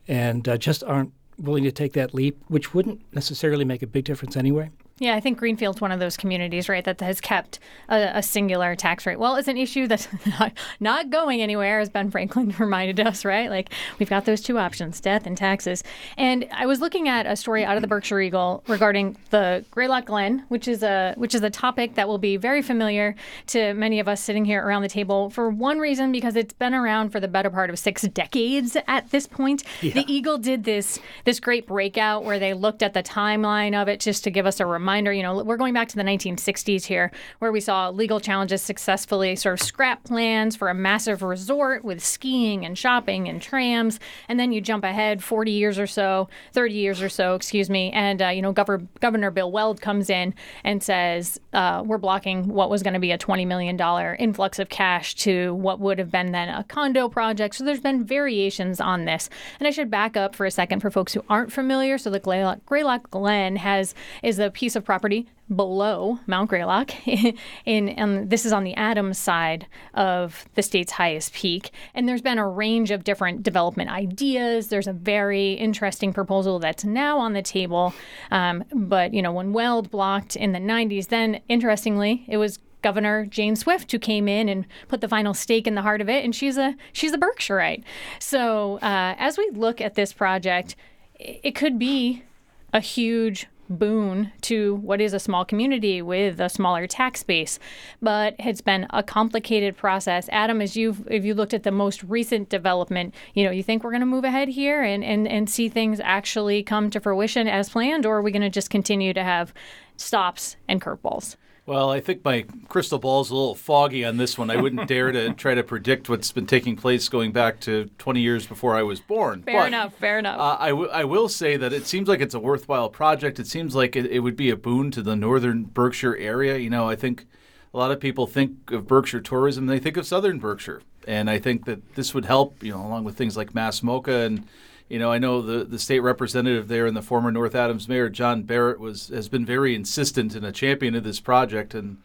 and 0.08 0.48
uh, 0.48 0.58
just 0.58 0.84
aren't 0.84 1.14
willing 1.38 1.64
to 1.64 1.72
take 1.72 1.94
that 1.94 2.14
leap, 2.14 2.42
which 2.48 2.74
wouldn't 2.74 3.02
necessarily 3.14 3.64
make 3.64 3.82
a 3.82 3.88
big 3.88 4.04
difference 4.04 4.36
anyway. 4.36 4.70
Yeah, 5.00 5.16
I 5.16 5.22
think 5.22 5.38
Greenfield's 5.38 5.80
one 5.80 5.94
of 5.94 6.00
those 6.00 6.18
communities, 6.18 6.68
right, 6.68 6.84
that 6.84 7.00
has 7.00 7.22
kept 7.22 7.60
a, 7.88 8.12
a, 8.16 8.24
singular 8.24 8.76
tax 8.76 9.06
rate. 9.06 9.18
Well, 9.18 9.38
it's 9.38 9.48
an 9.48 9.58
issue 9.58 9.88
that's 9.88 10.10
not, 10.40 10.52
not 10.80 11.10
going 11.10 11.42
anywhere, 11.42 11.80
as 11.80 11.90
Ben 11.90 12.12
Franklin 12.12 12.54
reminded 12.60 13.00
us, 13.00 13.24
right? 13.24 13.50
Like 13.50 13.72
we've 13.98 14.10
got 14.10 14.26
those 14.26 14.42
two 14.42 14.60
options, 14.60 15.00
death 15.00 15.26
and 15.26 15.38
taxes. 15.38 15.84
And 16.18 16.48
I 16.54 16.66
was 16.66 16.82
looking 16.82 17.08
at 17.08 17.26
a 17.26 17.36
story 17.38 17.64
out 17.64 17.78
of 17.78 17.82
the 17.82 17.88
Berkshire 17.88 18.20
Eagle 18.20 18.62
regarding 18.68 19.18
the 19.30 19.64
Greylock 19.72 20.06
Glen, 20.06 20.46
which 20.50 20.68
is 20.68 20.84
a 20.84 21.14
which 21.16 21.34
is 21.34 21.42
a 21.44 21.50
topic 21.50 21.96
that 21.96 22.08
will 22.08 22.18
be 22.18 22.36
very 22.36 22.62
familiar 22.62 23.16
to 23.48 23.74
many 23.74 24.00
of 24.00 24.08
us 24.08 24.22
sitting 24.22 24.44
here 24.44 24.66
around 24.66 24.82
the 24.82 24.90
table 24.90 25.30
for 25.30 25.50
one 25.50 25.80
reason 25.80 26.12
because 26.12 26.36
it's 26.36 26.54
been 26.54 26.74
around 26.74 27.10
for 27.12 27.22
the 27.22 27.28
better 27.28 27.50
part 27.50 27.70
of 27.70 27.80
six 27.80 28.02
decades 28.02 28.76
at 28.88 29.10
this 29.12 29.28
point. 29.28 29.64
Yeah. 29.82 29.94
The 29.94 30.12
Eagle 30.12 30.38
did 30.38 30.66
this 30.66 31.00
this 31.24 31.40
great 31.40 31.68
breakout 31.68 32.26
where 32.26 32.38
they 32.38 32.54
looked 32.54 32.84
at 32.84 32.94
the 32.94 33.04
timeline 33.04 33.82
of 33.82 33.88
it 33.88 34.02
just 34.02 34.26
to 34.26 34.32
give 34.32 34.46
us 34.46 34.60
a 34.60 34.66
reminder 34.66 34.89
reminder, 34.90 35.14
you 35.14 35.22
know, 35.22 35.44
we're 35.44 35.56
going 35.56 35.76
back 35.76 35.88
to 35.88 35.96
the 35.96 36.04
1960s 36.04 36.84
here, 36.84 37.12
where 37.38 37.52
we 37.52 37.60
saw 37.60 37.90
legal 37.90 38.20
challenges 38.20 38.60
successfully 38.64 39.36
sort 39.36 39.54
of 39.54 39.64
scrap 39.64 40.04
plans 40.04 40.56
for 40.56 40.68
a 40.68 40.74
massive 40.74 41.22
resort 41.22 41.84
with 41.84 42.04
skiing 42.04 42.66
and 42.66 42.76
shopping 42.76 43.30
and 43.30 43.40
trams. 43.40 44.00
And 44.28 44.40
then 44.40 44.52
you 44.52 44.62
jump 44.62 44.84
ahead 44.84 45.24
40 45.24 45.52
years 45.52 45.78
or 45.78 45.86
so, 45.86 46.28
30 46.54 46.74
years 46.74 47.04
or 47.04 47.10
so, 47.10 47.36
excuse 47.36 47.70
me, 47.70 47.92
and, 47.92 48.20
uh, 48.20 48.30
you 48.30 48.42
know, 48.42 48.52
Governor, 48.52 48.88
Governor 49.00 49.30
Bill 49.30 49.52
Weld 49.52 49.80
comes 49.80 50.10
in 50.10 50.34
and 50.64 50.82
says, 50.82 51.40
uh, 51.54 51.84
we're 51.86 52.00
blocking 52.00 52.48
what 52.48 52.72
was 52.72 52.82
going 52.82 52.96
to 52.96 53.00
be 53.00 53.12
a 53.12 53.18
$20 53.20 53.46
million 53.46 53.80
influx 54.18 54.58
of 54.58 54.70
cash 54.70 55.14
to 55.16 55.54
what 55.54 55.80
would 55.80 56.00
have 56.00 56.10
been 56.10 56.32
then 56.32 56.50
a 56.50 56.64
condo 56.64 57.08
project. 57.08 57.54
So 57.54 57.64
there's 57.64 57.80
been 57.80 58.04
variations 58.04 58.82
on 58.82 59.06
this. 59.06 59.30
And 59.60 59.68
I 59.68 59.72
should 59.72 59.92
back 59.92 60.18
up 60.18 60.36
for 60.36 60.48
a 60.48 60.52
second 60.52 60.80
for 60.80 60.90
folks 60.90 61.14
who 61.14 61.24
aren't 61.30 61.52
familiar. 61.52 62.00
So 62.00 62.10
the 62.10 62.20
Greylock, 62.20 62.66
Greylock 62.66 63.12
Glen 63.12 63.58
has 63.58 63.94
is 64.24 64.40
a 64.40 64.50
piece 64.50 64.76
of 64.76 64.79
property 64.86 65.28
below 65.54 66.20
Mount 66.28 66.50
Greylock, 66.50 66.92
in, 67.66 67.90
and 67.90 68.30
this 68.30 68.46
is 68.46 68.54
on 68.54 68.64
the 68.64 68.76
Adams 68.76 69.18
side 69.18 69.68
of 69.94 70.46
the 70.56 70.62
state's 70.62 70.92
highest 70.94 71.34
peak. 71.34 71.72
And 71.94 72.08
there's 72.08 72.22
been 72.22 72.38
a 72.38 72.48
range 72.48 72.92
of 72.92 73.04
different 73.04 73.44
development 73.44 73.90
ideas. 73.90 74.68
There's 74.68 74.88
a 74.88 74.94
very 74.94 75.54
interesting 75.54 76.14
proposal 76.14 76.60
that's 76.60 76.86
now 76.86 77.18
on 77.18 77.34
the 77.34 77.42
table. 77.42 77.94
Um, 78.32 78.64
but, 78.74 79.14
you 79.14 79.22
know, 79.22 79.32
when 79.32 79.54
Weld 79.54 79.90
blocked 79.90 80.36
in 80.36 80.52
the 80.52 80.60
90s, 80.60 81.08
then 81.08 81.42
interestingly, 81.48 82.26
it 82.28 82.38
was 82.38 82.60
Governor 82.82 83.26
Jane 83.26 83.56
Swift 83.56 83.92
who 83.92 84.00
came 84.00 84.28
in 84.28 84.48
and 84.48 84.66
put 84.88 85.02
the 85.02 85.08
final 85.08 85.34
stake 85.34 85.68
in 85.68 85.76
the 85.76 85.82
heart 85.82 86.02
of 86.02 86.10
it, 86.10 86.24
and 86.24 86.34
she's 86.34 86.58
a 86.58 86.76
she's 86.94 87.12
a 87.12 87.18
Berkshirite. 87.18 87.84
So 88.20 88.78
uh, 88.78 89.16
as 89.18 89.38
we 89.38 89.50
look 89.54 89.82
at 89.82 89.96
this 89.96 90.14
project, 90.14 90.76
it 91.20 91.56
could 91.56 91.78
be 91.78 92.24
a 92.72 92.80
huge 92.80 93.48
boon 93.70 94.32
to 94.42 94.76
what 94.76 95.00
is 95.00 95.14
a 95.14 95.20
small 95.20 95.46
community 95.46 96.02
with 96.02 96.40
a 96.40 96.50
smaller 96.50 96.88
tax 96.88 97.24
base. 97.24 97.60
But 98.02 98.36
it's 98.40 98.62
been 98.62 98.88
a 98.90 99.04
complicated 99.04 99.78
process. 99.78 100.28
Adam, 100.32 100.62
as 100.62 100.76
you've 100.76 101.08
if 101.08 101.24
you 101.24 101.34
looked 101.34 101.54
at 101.54 101.64
the 101.64 101.72
most 101.72 102.04
recent 102.04 102.50
development, 102.50 103.14
you 103.34 103.44
know, 103.44 103.52
you 103.52 103.64
think 103.64 103.84
we're 103.84 103.92
going 103.92 104.00
to 104.02 104.06
move 104.06 104.24
ahead 104.24 104.50
here 104.50 104.82
and, 104.82 105.04
and, 105.04 105.28
and 105.28 105.50
see 105.50 105.70
things 105.70 106.00
actually 106.00 106.64
come 106.64 106.90
to 106.90 107.00
fruition 107.00 107.48
as 107.48 107.70
planned, 107.70 108.06
or 108.06 108.18
are 108.18 108.22
we 108.22 108.32
going 108.32 108.42
to 108.42 108.50
just 108.50 108.70
continue 108.70 109.14
to 109.14 109.24
have 109.24 109.54
stops 110.00 110.56
and 110.68 110.82
curveballs? 110.82 111.36
Well, 111.70 111.92
I 111.92 112.00
think 112.00 112.26
my 112.26 112.46
crystal 112.68 112.98
ball 112.98 113.22
is 113.22 113.30
a 113.30 113.36
little 113.36 113.54
foggy 113.54 114.04
on 114.04 114.18
this 114.18 114.40
one. 114.40 114.50
I 114.50 114.60
wouldn't 114.60 114.88
dare 114.88 115.12
to 115.12 115.34
try 115.36 115.54
to 115.54 115.62
predict 115.62 116.10
what's 116.10 116.32
been 116.32 116.48
taking 116.48 116.76
place 116.76 117.08
going 117.10 117.32
back 117.32 117.60
to 117.62 117.92
20 118.00 118.22
years 118.22 118.48
before 118.48 118.76
I 118.76 118.82
was 118.82 119.00
born. 119.00 119.44
Fair 119.44 119.60
but, 119.62 119.68
enough, 119.68 119.94
fair 119.94 120.18
enough. 120.18 120.40
Uh, 120.40 120.58
I, 120.60 120.70
w- 120.70 120.90
I 120.90 121.04
will 121.04 121.30
say 121.30 121.58
that 121.58 121.72
it 121.72 121.86
seems 121.86 122.08
like 122.08 122.22
it's 122.22 122.34
a 122.34 122.40
worthwhile 122.40 122.90
project. 122.90 123.40
It 123.40 123.46
seems 123.46 123.76
like 123.76 123.96
it, 123.96 124.08
it 124.08 124.22
would 124.22 124.36
be 124.36 124.50
a 124.50 124.56
boon 124.56 124.90
to 124.92 125.04
the 125.04 125.16
northern 125.16 125.64
Berkshire 125.64 126.18
area. 126.18 126.58
You 126.58 126.72
know, 126.72 126.90
I 126.90 126.96
think 126.96 127.28
a 127.72 127.78
lot 127.78 127.92
of 127.92 128.00
people 128.00 128.26
think 128.26 128.72
of 128.72 128.88
Berkshire 128.88 129.22
tourism, 129.22 129.68
they 129.68 129.78
think 129.78 129.96
of 129.96 130.08
southern 130.08 130.40
Berkshire. 130.40 130.82
And 131.08 131.30
I 131.30 131.38
think 131.38 131.66
that 131.66 131.94
this 131.94 132.16
would 132.16 132.26
help, 132.26 132.64
you 132.64 132.72
know, 132.72 132.84
along 132.84 133.04
with 133.04 133.16
things 133.16 133.38
like 133.38 133.54
Mass 133.54 133.82
MoCA 133.82 134.26
and 134.26 134.48
you 134.90 134.98
know, 134.98 135.12
I 135.12 135.20
know 135.20 135.42
the, 135.42 135.64
the 135.64 135.78
state 135.78 136.00
representative 136.00 136.68
there 136.68 136.88
and 136.88 136.98
the 136.98 137.04
former 137.04 137.32
North 137.32 137.54
Adams 137.54 137.88
mayor, 137.88 138.10
John 138.10 138.42
Barrett, 138.42 138.80
was 138.80 139.10
has 139.10 139.30
been 139.30 139.46
very 139.46 139.76
insistent 139.76 140.36
and 140.36 140.46
a 140.46 140.52
champion 140.52 140.96
of 140.96 141.04
this 141.04 141.20
project. 141.20 141.76
And, 141.76 141.98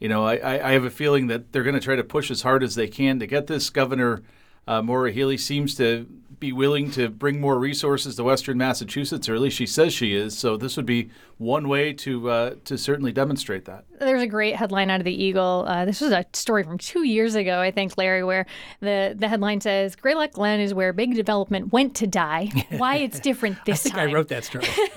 you 0.00 0.08
know, 0.08 0.26
I, 0.26 0.68
I 0.68 0.72
have 0.72 0.84
a 0.84 0.90
feeling 0.90 1.28
that 1.28 1.52
they're 1.52 1.62
going 1.62 1.76
to 1.76 1.80
try 1.80 1.94
to 1.94 2.02
push 2.02 2.32
as 2.32 2.42
hard 2.42 2.64
as 2.64 2.74
they 2.74 2.88
can 2.88 3.20
to 3.20 3.26
get 3.28 3.46
this. 3.46 3.70
Governor 3.70 4.22
uh, 4.66 4.82
Maura 4.82 5.12
Healey 5.12 5.38
seems 5.38 5.76
to 5.76 6.08
be 6.40 6.52
willing 6.52 6.90
to 6.92 7.08
bring 7.08 7.40
more 7.40 7.58
resources 7.58 8.16
to 8.16 8.24
Western 8.24 8.58
Massachusetts, 8.58 9.28
or 9.28 9.34
at 9.34 9.40
least 9.40 9.56
she 9.56 9.66
says 9.66 9.92
she 9.92 10.14
is. 10.14 10.36
So 10.36 10.56
this 10.56 10.76
would 10.76 10.86
be 10.86 11.10
one 11.38 11.68
way 11.68 11.92
to 11.92 12.30
uh, 12.30 12.54
to 12.64 12.78
certainly 12.78 13.12
demonstrate 13.12 13.64
that. 13.66 13.84
There's 13.98 14.22
a 14.22 14.26
great 14.26 14.56
headline 14.56 14.90
out 14.90 15.00
of 15.00 15.04
the 15.04 15.14
Eagle. 15.14 15.64
Uh, 15.66 15.84
this 15.84 16.00
was 16.00 16.12
a 16.12 16.24
story 16.32 16.62
from 16.62 16.78
two 16.78 17.04
years 17.04 17.34
ago, 17.34 17.60
I 17.60 17.70
think, 17.70 17.96
Larry, 17.96 18.24
where 18.24 18.46
the 18.80 19.14
the 19.16 19.28
headline 19.28 19.60
says 19.60 19.96
Greylock 19.96 20.32
Glen 20.32 20.60
is 20.60 20.74
where 20.74 20.92
big 20.92 21.14
development 21.14 21.72
went 21.72 21.94
to 21.96 22.06
die. 22.06 22.50
Why 22.76 22.96
it's 22.96 23.20
different 23.20 23.58
this 23.66 23.80
I 23.80 23.82
think 23.82 23.94
time. 23.94 24.08
I 24.08 24.12
wrote 24.12 24.28
that 24.28 24.44
story. 24.44 24.66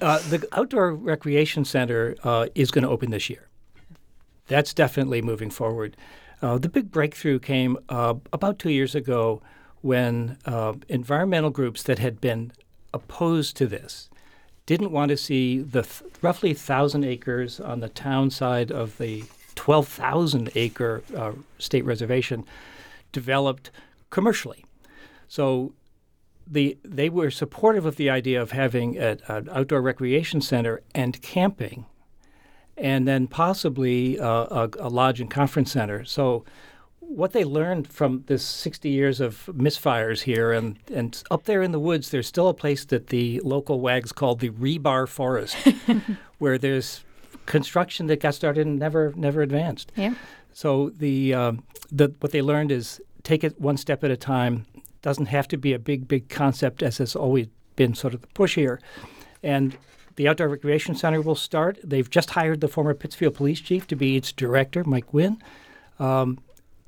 uh, 0.00 0.18
the 0.28 0.46
outdoor 0.52 0.94
recreation 0.94 1.64
center 1.64 2.16
uh, 2.24 2.46
is 2.54 2.70
going 2.70 2.84
to 2.84 2.90
open 2.90 3.10
this 3.10 3.30
year. 3.30 3.48
That's 4.48 4.72
definitely 4.72 5.22
moving 5.22 5.50
forward. 5.50 5.96
Uh, 6.42 6.58
the 6.58 6.68
big 6.68 6.90
breakthrough 6.90 7.38
came 7.38 7.78
uh, 7.88 8.14
about 8.32 8.58
two 8.58 8.70
years 8.70 8.94
ago 8.94 9.42
when 9.82 10.38
uh, 10.44 10.74
environmental 10.88 11.50
groups 11.50 11.82
that 11.84 11.98
had 11.98 12.20
been 12.20 12.52
opposed 12.92 13.56
to 13.56 13.66
this 13.66 14.08
didn't 14.64 14.90
want 14.90 15.10
to 15.10 15.16
see 15.16 15.58
the 15.58 15.82
th- 15.82 16.02
roughly 16.22 16.50
1,000 16.50 17.04
acres 17.04 17.60
on 17.60 17.80
the 17.80 17.88
town 17.88 18.30
side 18.30 18.72
of 18.72 18.98
the 18.98 19.24
12,000 19.54 20.50
acre 20.54 21.02
uh, 21.16 21.32
state 21.58 21.84
reservation 21.84 22.44
developed 23.12 23.70
commercially. 24.10 24.64
So 25.28 25.72
the, 26.46 26.78
they 26.84 27.08
were 27.08 27.30
supportive 27.30 27.86
of 27.86 27.96
the 27.96 28.10
idea 28.10 28.40
of 28.40 28.52
having 28.52 28.96
an 28.98 29.20
outdoor 29.28 29.80
recreation 29.82 30.40
center 30.40 30.82
and 30.94 31.20
camping 31.22 31.86
and 32.76 33.08
then 33.08 33.26
possibly 33.26 34.18
uh, 34.20 34.26
a, 34.26 34.70
a, 34.78 34.88
lodge 34.88 35.20
and 35.20 35.30
conference 35.30 35.72
center. 35.72 36.04
So, 36.04 36.44
what 37.08 37.32
they 37.32 37.44
learned 37.44 37.88
from 37.88 38.24
this 38.26 38.44
60 38.44 38.88
years 38.88 39.20
of 39.20 39.48
misfires 39.52 40.22
here, 40.22 40.52
and, 40.52 40.78
and 40.92 41.22
up 41.30 41.44
there 41.44 41.62
in 41.62 41.72
the 41.72 41.78
woods, 41.78 42.10
there's 42.10 42.26
still 42.26 42.48
a 42.48 42.54
place 42.54 42.84
that 42.86 43.08
the 43.08 43.40
local 43.40 43.80
wags 43.80 44.12
called 44.12 44.40
the 44.40 44.50
rebar 44.50 45.08
forest, 45.08 45.56
where 46.38 46.58
there's 46.58 47.04
construction 47.46 48.06
that 48.08 48.20
got 48.20 48.34
started 48.34 48.66
and 48.66 48.78
never 48.78 49.12
never 49.16 49.40
advanced. 49.40 49.92
Yeah. 49.94 50.14
So 50.52 50.90
the, 50.90 51.34
um, 51.34 51.64
the 51.92 52.14
what 52.20 52.32
they 52.32 52.42
learned 52.42 52.72
is 52.72 53.00
take 53.22 53.44
it 53.44 53.60
one 53.60 53.76
step 53.76 54.02
at 54.04 54.10
a 54.10 54.16
time. 54.16 54.66
Doesn't 55.02 55.26
have 55.26 55.46
to 55.48 55.56
be 55.56 55.72
a 55.72 55.78
big, 55.78 56.08
big 56.08 56.28
concept 56.28 56.82
as 56.82 56.98
has 56.98 57.14
always 57.14 57.46
been 57.76 57.94
sort 57.94 58.14
of 58.14 58.22
the 58.22 58.26
push 58.28 58.54
here. 58.54 58.80
And 59.42 59.76
the 60.16 60.28
Outdoor 60.28 60.48
Recreation 60.48 60.94
Center 60.94 61.20
will 61.20 61.34
start. 61.34 61.78
They've 61.84 62.08
just 62.08 62.30
hired 62.30 62.60
the 62.60 62.68
former 62.68 62.94
Pittsfield 62.94 63.34
Police 63.34 63.60
Chief 63.60 63.86
to 63.88 63.96
be 63.96 64.16
its 64.16 64.32
director, 64.32 64.82
Mike 64.82 65.12
Wynn. 65.12 65.42
Um, 65.98 66.38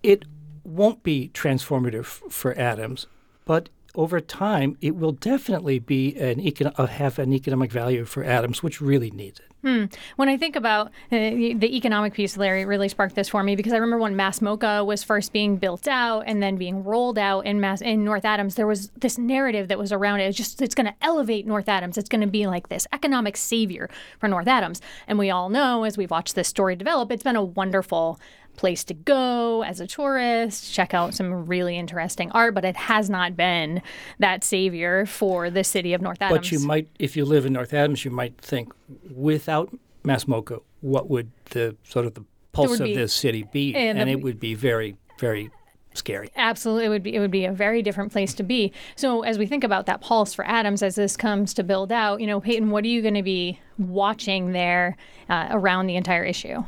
it 0.02 0.24
won't 0.64 1.02
be 1.02 1.30
transformative 1.34 2.06
for 2.06 2.56
Adams, 2.58 3.06
but 3.44 3.68
over 3.94 4.20
time, 4.20 4.76
it 4.80 4.94
will 4.94 5.12
definitely 5.12 5.78
be 5.78 6.14
an 6.16 6.40
uh, 6.76 6.86
have 6.86 7.18
an 7.18 7.32
economic 7.32 7.72
value 7.72 8.04
for 8.04 8.22
Adams, 8.22 8.62
which 8.62 8.80
really 8.80 9.10
needs 9.10 9.40
it. 9.40 9.46
Hmm. 9.62 9.86
When 10.14 10.28
I 10.28 10.36
think 10.36 10.54
about 10.54 10.86
uh, 11.10 11.18
the 11.18 11.76
economic 11.76 12.14
piece, 12.14 12.36
Larry 12.36 12.64
really 12.64 12.88
sparked 12.88 13.16
this 13.16 13.28
for 13.28 13.42
me 13.42 13.56
because 13.56 13.72
I 13.72 13.78
remember 13.78 13.98
when 13.98 14.14
Mass 14.14 14.38
MoCA 14.38 14.86
was 14.86 15.02
first 15.02 15.32
being 15.32 15.56
built 15.56 15.88
out 15.88 16.22
and 16.28 16.40
then 16.40 16.56
being 16.56 16.84
rolled 16.84 17.18
out 17.18 17.44
in 17.44 17.60
Mass 17.60 17.80
in 17.80 18.04
North 18.04 18.24
Adams, 18.24 18.54
there 18.54 18.68
was 18.68 18.90
this 18.90 19.18
narrative 19.18 19.66
that 19.66 19.78
was 19.78 19.90
around 19.90 20.20
it. 20.20 20.28
It's 20.28 20.36
just 20.36 20.62
it's 20.62 20.76
going 20.76 20.86
to 20.86 20.94
elevate 21.02 21.44
North 21.44 21.68
Adams. 21.68 21.98
It's 21.98 22.08
going 22.08 22.20
to 22.20 22.28
be 22.28 22.46
like 22.46 22.68
this 22.68 22.86
economic 22.92 23.36
savior 23.36 23.90
for 24.20 24.28
North 24.28 24.46
Adams. 24.46 24.80
And 25.08 25.18
we 25.18 25.28
all 25.30 25.48
know, 25.48 25.82
as 25.82 25.98
we've 25.98 26.10
watched 26.10 26.36
this 26.36 26.46
story 26.46 26.76
develop, 26.76 27.10
it's 27.10 27.24
been 27.24 27.34
a 27.34 27.42
wonderful 27.42 28.20
place 28.58 28.84
to 28.84 28.92
go 28.94 29.62
as 29.62 29.80
a 29.80 29.86
tourist, 29.86 30.72
check 30.74 30.92
out 30.92 31.14
some 31.14 31.46
really 31.46 31.78
interesting 31.78 32.30
art, 32.32 32.54
but 32.54 32.64
it 32.64 32.76
has 32.76 33.08
not 33.08 33.36
been 33.36 33.80
that 34.18 34.44
savior 34.44 35.06
for 35.06 35.48
the 35.48 35.64
city 35.64 35.94
of 35.94 36.02
North 36.02 36.20
Adams. 36.20 36.38
But 36.40 36.52
you 36.52 36.60
might, 36.60 36.88
if 36.98 37.16
you 37.16 37.24
live 37.24 37.46
in 37.46 37.54
North 37.54 37.72
Adams, 37.72 38.04
you 38.04 38.10
might 38.10 38.36
think, 38.38 38.72
without 39.14 39.74
Mass 40.04 40.24
MoCA, 40.24 40.60
what 40.80 41.08
would 41.08 41.30
the 41.50 41.76
sort 41.84 42.04
of 42.04 42.14
the 42.14 42.24
pulse 42.52 42.80
of 42.80 42.88
this 42.88 43.14
city 43.14 43.44
be? 43.50 43.74
and 43.74 43.98
And, 43.98 44.08
the- 44.08 44.12
it 44.12 44.22
would 44.22 44.38
be 44.40 44.54
very, 44.54 44.96
very 45.18 45.50
scary. 45.94 46.30
Absolutely, 46.36 46.84
it 46.86 46.88
would 46.90 47.02
be 47.02 47.14
it 47.14 47.18
would 47.20 47.30
be 47.30 47.44
a 47.44 47.52
very 47.52 47.82
different 47.82 48.12
place 48.12 48.32
to 48.34 48.42
be. 48.42 48.72
So 48.94 49.22
as 49.22 49.36
we 49.38 49.46
think 49.46 49.64
about 49.64 49.86
that 49.86 50.00
pulse 50.00 50.32
for 50.34 50.46
Adams 50.46 50.82
as 50.82 50.94
this 50.94 51.16
comes 51.16 51.52
to 51.54 51.64
build 51.64 51.90
out, 51.90 52.20
you 52.20 52.26
know, 52.26 52.40
Payton, 52.40 52.70
what 52.70 52.84
are 52.84 52.88
you 52.88 53.02
going 53.02 53.14
to 53.14 53.22
be 53.22 53.58
watching 53.78 54.52
there 54.52 54.96
uh, 55.28 55.48
around 55.50 55.86
the 55.88 55.96
entire 55.96 56.24
issue? 56.24 56.62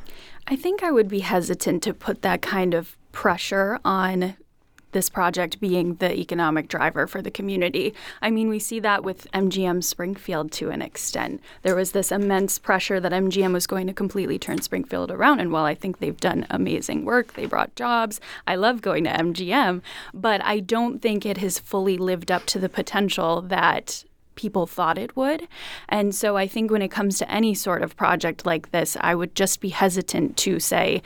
I 0.52 0.56
think 0.56 0.82
I 0.82 0.90
would 0.90 1.06
be 1.06 1.20
hesitant 1.20 1.80
to 1.84 1.94
put 1.94 2.22
that 2.22 2.42
kind 2.42 2.74
of 2.74 2.96
pressure 3.12 3.78
on 3.84 4.36
this 4.90 5.08
project 5.08 5.60
being 5.60 5.94
the 5.94 6.12
economic 6.18 6.66
driver 6.66 7.06
for 7.06 7.22
the 7.22 7.30
community. 7.30 7.94
I 8.20 8.32
mean, 8.32 8.48
we 8.48 8.58
see 8.58 8.80
that 8.80 9.04
with 9.04 9.30
MGM 9.30 9.84
Springfield 9.84 10.50
to 10.50 10.70
an 10.70 10.82
extent. 10.82 11.40
There 11.62 11.76
was 11.76 11.92
this 11.92 12.10
immense 12.10 12.58
pressure 12.58 12.98
that 12.98 13.12
MGM 13.12 13.52
was 13.52 13.68
going 13.68 13.86
to 13.86 13.92
completely 13.92 14.40
turn 14.40 14.60
Springfield 14.60 15.12
around. 15.12 15.38
And 15.38 15.52
while 15.52 15.66
I 15.66 15.76
think 15.76 16.00
they've 16.00 16.20
done 16.20 16.48
amazing 16.50 17.04
work, 17.04 17.34
they 17.34 17.46
brought 17.46 17.76
jobs, 17.76 18.20
I 18.44 18.56
love 18.56 18.82
going 18.82 19.04
to 19.04 19.10
MGM, 19.10 19.82
but 20.12 20.42
I 20.44 20.58
don't 20.58 21.00
think 21.00 21.24
it 21.24 21.36
has 21.36 21.60
fully 21.60 21.96
lived 21.96 22.32
up 22.32 22.46
to 22.46 22.58
the 22.58 22.68
potential 22.68 23.40
that 23.42 24.02
people 24.40 24.66
thought 24.66 24.96
it 24.96 25.14
would. 25.16 25.46
And 25.90 26.14
so 26.14 26.38
I 26.38 26.46
think 26.48 26.70
when 26.70 26.80
it 26.80 26.90
comes 26.90 27.18
to 27.18 27.30
any 27.30 27.52
sort 27.54 27.82
of 27.82 27.94
project 27.94 28.46
like 28.46 28.70
this, 28.70 28.96
I 29.00 29.14
would 29.14 29.34
just 29.34 29.60
be 29.60 29.68
hesitant 29.68 30.38
to 30.38 30.58
say, 30.58 31.02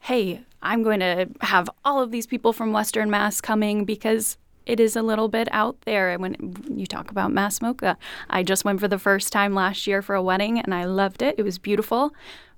hey, 0.00 0.40
I'm 0.62 0.82
going 0.82 1.00
to 1.00 1.28
have 1.42 1.68
all 1.84 2.02
of 2.02 2.10
these 2.10 2.26
people 2.26 2.54
from 2.54 2.72
Western 2.72 3.10
Mass 3.10 3.42
coming 3.42 3.84
because 3.84 4.38
it 4.64 4.80
is 4.80 4.96
a 4.96 5.02
little 5.02 5.28
bit 5.28 5.48
out 5.52 5.76
there. 5.82 6.10
And 6.10 6.22
when 6.22 6.34
you 6.74 6.86
talk 6.86 7.10
about 7.10 7.32
Mass 7.32 7.58
MoCA, 7.58 7.96
I 8.30 8.42
just 8.42 8.64
went 8.64 8.80
for 8.80 8.88
the 8.88 8.98
first 8.98 9.30
time 9.30 9.54
last 9.54 9.86
year 9.86 10.00
for 10.00 10.14
a 10.14 10.22
wedding 10.22 10.58
and 10.58 10.74
I 10.74 10.84
loved 10.84 11.20
it. 11.20 11.34
It 11.36 11.42
was 11.42 11.58
beautiful. 11.58 12.14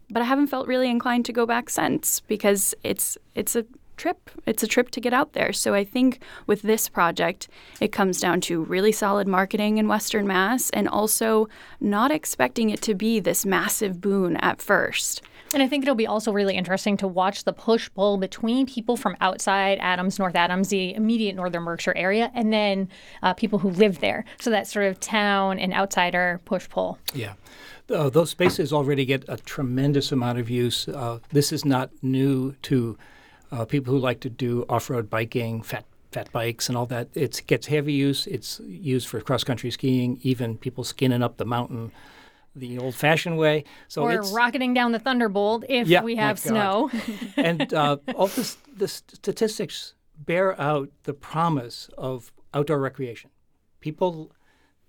But 0.09 0.23
I 0.23 0.27
haven't 0.27 0.49
felt 0.49 0.69
really 0.69 0.91
inclined 0.91 1.25
to 1.25 1.33
go 1.33 1.47
back 1.47 1.71
since 1.71 2.21
because 2.21 2.75
it's 2.85 3.17
it's 3.35 3.57
a 3.57 3.65
trip. 4.03 4.31
It's 4.47 4.65
a 4.65 4.67
trip 4.67 4.91
to 4.91 5.01
get 5.01 5.15
out 5.15 5.33
there. 5.33 5.53
So 5.53 5.75
I 5.75 5.85
think 5.85 6.21
with 6.49 6.63
this 6.63 6.89
project, 6.89 7.47
it 7.81 7.93
comes 7.93 8.21
down 8.21 8.41
to 8.43 8.65
really 8.65 8.91
solid 8.91 9.29
marketing 9.29 9.79
in 9.79 9.87
Western 9.87 10.27
Mass 10.27 10.71
and 10.71 10.89
also 10.89 11.49
not 11.81 12.11
expecting 12.11 12.71
it 12.71 12.83
to 12.83 12.95
be 12.97 13.21
this 13.21 13.47
massive 13.47 14.01
boon 14.01 14.37
at 14.39 14.61
first. 14.61 15.23
And 15.55 15.63
I 15.63 15.69
think 15.69 15.85
it'll 15.85 15.95
be 15.95 16.07
also 16.09 16.33
really 16.33 16.57
interesting 16.57 16.97
to 16.97 17.07
watch 17.07 17.45
the 17.45 17.53
push 17.53 17.89
pull 17.95 18.17
between 18.17 18.67
people 18.67 18.97
from 18.97 19.17
outside 19.21 19.79
Adams, 19.81 20.19
North 20.19 20.35
Adams, 20.35 20.71
the 20.71 20.95
immediate 20.95 21.37
northern 21.37 21.65
Berkshire 21.65 21.95
area, 21.95 22.33
and 22.35 22.53
then 22.53 22.89
uh, 23.23 23.35
people 23.35 23.61
who 23.61 23.71
live 23.71 24.01
there. 24.01 24.25
So 24.41 24.51
that 24.51 24.67
sort 24.67 24.87
of 24.87 24.99
town 24.99 25.61
and 25.61 25.73
outsider 25.73 26.41
push 26.45 26.69
pull. 26.69 26.99
Yeah. 27.15 27.35
Uh, 27.89 28.11
those 28.11 28.31
spaces 28.31 28.73
already 28.73 29.05
get 29.05 29.25
a 29.29 29.37
tremendous 29.37 30.11
amount 30.11 30.39
of 30.39 30.51
use. 30.51 30.89
Uh, 30.89 31.21
this 31.31 31.53
is 31.53 31.65
not 31.65 31.91
new 32.03 32.57
to 32.63 32.99
uh, 33.53 33.65
people 33.65 33.93
who 33.93 33.99
like 34.01 34.21
to 34.21 34.31
do 34.31 34.65
off-road 34.69 35.09
biking, 35.09 35.63
fat 35.63 35.85
fat 36.11 36.31
bikes, 36.33 36.69
and 36.69 36.77
all 36.77 36.87
that. 36.87 37.09
It 37.15 37.43
gets 37.47 37.67
heavy 37.67 37.93
use. 37.93 38.27
It's 38.27 38.61
used 38.61 39.09
for 39.09 39.21
cross-country 39.21 39.71
skiing, 39.71 40.19
even 40.23 40.59
people 40.59 40.85
skinning 40.85 41.23
up 41.23 41.37
the 41.37 41.45
mountain 41.45 41.93
the 42.55 42.79
old-fashioned 42.79 43.39
way. 43.39 43.65
So 43.89 44.03
or 44.03 44.13
it's 44.13 44.31
rocketing 44.33 44.75
down 44.75 44.93
the 44.93 44.99
Thunderbolt 44.99 45.65
if 45.69 45.89
Yeah, 45.89 46.03
we 46.03 46.17
have 46.17 46.39
snow. 46.39 46.91
and 47.37 47.73
uh, 47.73 47.97
all 48.15 48.27
this, 48.27 48.59
the 48.77 48.89
statistics 48.89 49.95
bear 50.19 50.61
out 50.61 50.91
the 51.05 51.15
promise 51.15 51.89
of 51.97 52.33
outdoor 52.53 52.79
recreation. 52.79 53.31
People, 53.81 54.33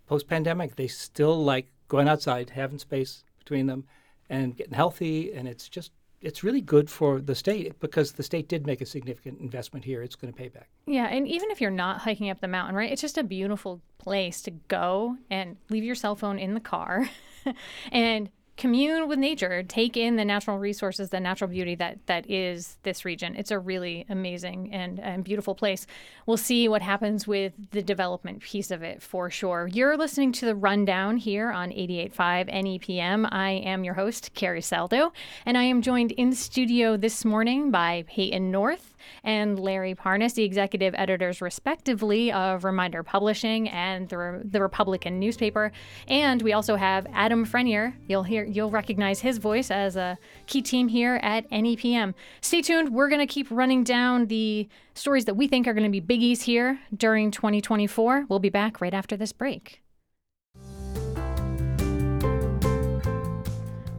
post 0.07 0.27
pandemic, 0.27 0.75
they 0.75 0.87
still 0.87 1.41
like 1.41 1.67
going 1.87 2.07
outside, 2.07 2.51
having 2.51 2.79
space 2.79 3.23
between 3.39 3.67
them, 3.67 3.85
and 4.29 4.57
getting 4.57 4.73
healthy. 4.73 5.31
And 5.33 5.47
it's 5.47 5.69
just, 5.69 5.91
it's 6.23 6.43
really 6.43 6.61
good 6.61 6.89
for 6.89 7.19
the 7.19 7.35
state 7.35 7.79
because 7.79 8.13
the 8.13 8.23
state 8.23 8.47
did 8.47 8.65
make 8.65 8.81
a 8.81 8.85
significant 8.85 9.39
investment 9.39 9.85
here. 9.85 10.01
It's 10.01 10.15
going 10.15 10.33
to 10.33 10.37
pay 10.37 10.47
back. 10.47 10.69
Yeah, 10.87 11.07
and 11.07 11.27
even 11.27 11.51
if 11.51 11.59
you're 11.59 11.69
not 11.69 11.99
hiking 11.99 12.29
up 12.29 12.39
the 12.39 12.47
mountain, 12.47 12.75
right? 12.75 12.91
It's 12.91 13.01
just 13.01 13.17
a 13.17 13.23
beautiful 13.23 13.81
place 13.97 14.41
to 14.43 14.51
go 14.51 15.17
and 15.29 15.57
leave 15.69 15.83
your 15.83 15.95
cell 15.95 16.15
phone 16.15 16.39
in 16.39 16.53
the 16.53 16.59
car 16.59 17.09
and 17.91 18.29
commune 18.55 19.07
with 19.07 19.17
nature, 19.17 19.63
take 19.63 19.97
in 19.97 20.15
the 20.15 20.25
natural 20.25 20.59
resources, 20.59 21.09
the 21.09 21.19
natural 21.19 21.49
beauty 21.49 21.75
that 21.75 22.05
that 22.05 22.29
is 22.29 22.77
this 22.83 23.03
region. 23.03 23.35
It's 23.35 23.51
a 23.51 23.59
really 23.59 24.05
amazing 24.09 24.71
and, 24.71 24.99
and 24.99 25.23
beautiful 25.23 25.55
place. 25.55 25.87
We'll 26.25 26.37
see 26.37 26.67
what 26.67 26.81
happens 26.81 27.27
with 27.27 27.53
the 27.71 27.81
development 27.81 28.41
piece 28.41 28.71
of 28.71 28.83
it 28.83 29.01
for 29.01 29.29
sure. 29.29 29.67
You're 29.71 29.97
listening 29.97 30.31
to 30.33 30.45
the 30.45 30.55
rundown 30.55 31.17
here 31.17 31.51
on 31.51 31.71
88.5 31.71 32.53
NEPM. 32.53 33.27
I 33.31 33.51
am 33.51 33.83
your 33.83 33.95
host, 33.95 34.33
Carrie 34.35 34.61
Saldo, 34.61 35.11
and 35.45 35.57
I 35.57 35.63
am 35.63 35.81
joined 35.81 36.11
in 36.11 36.33
studio 36.33 36.95
this 36.95 37.25
morning 37.25 37.71
by 37.71 38.05
Payton 38.07 38.51
North 38.51 38.92
and 39.23 39.59
Larry 39.59 39.95
Parnass, 39.95 40.33
the 40.33 40.43
executive 40.43 40.93
editors, 40.97 41.41
respectively, 41.41 42.31
of 42.31 42.63
Reminder 42.63 43.03
Publishing 43.03 43.69
and 43.69 44.09
the, 44.09 44.41
the 44.43 44.61
Republican 44.61 45.19
newspaper. 45.19 45.71
And 46.07 46.41
we 46.41 46.53
also 46.53 46.75
have 46.75 47.05
Adam 47.13 47.45
Frenier. 47.45 47.93
You'll 48.07 48.23
hear, 48.23 48.43
you'll 48.43 48.71
recognize 48.71 49.19
his 49.19 49.37
voice 49.37 49.71
as 49.71 49.95
a 49.95 50.17
key 50.47 50.61
team 50.61 50.87
here 50.87 51.19
at 51.21 51.49
NEPM. 51.49 52.13
Stay 52.41 52.61
tuned. 52.61 52.93
We're 52.93 53.09
going 53.09 53.25
to 53.25 53.31
keep 53.31 53.47
running 53.51 53.83
down 53.83 54.27
the 54.27 54.67
stories 54.93 55.25
that 55.25 55.35
we 55.35 55.47
think 55.47 55.67
are 55.67 55.73
going 55.73 55.91
to 55.91 56.01
be 56.01 56.01
biggies 56.01 56.43
here 56.43 56.79
during 56.95 57.31
2024. 57.31 58.25
We'll 58.29 58.39
be 58.39 58.49
back 58.49 58.81
right 58.81 58.93
after 58.93 59.17
this 59.17 59.31
break. 59.31 59.82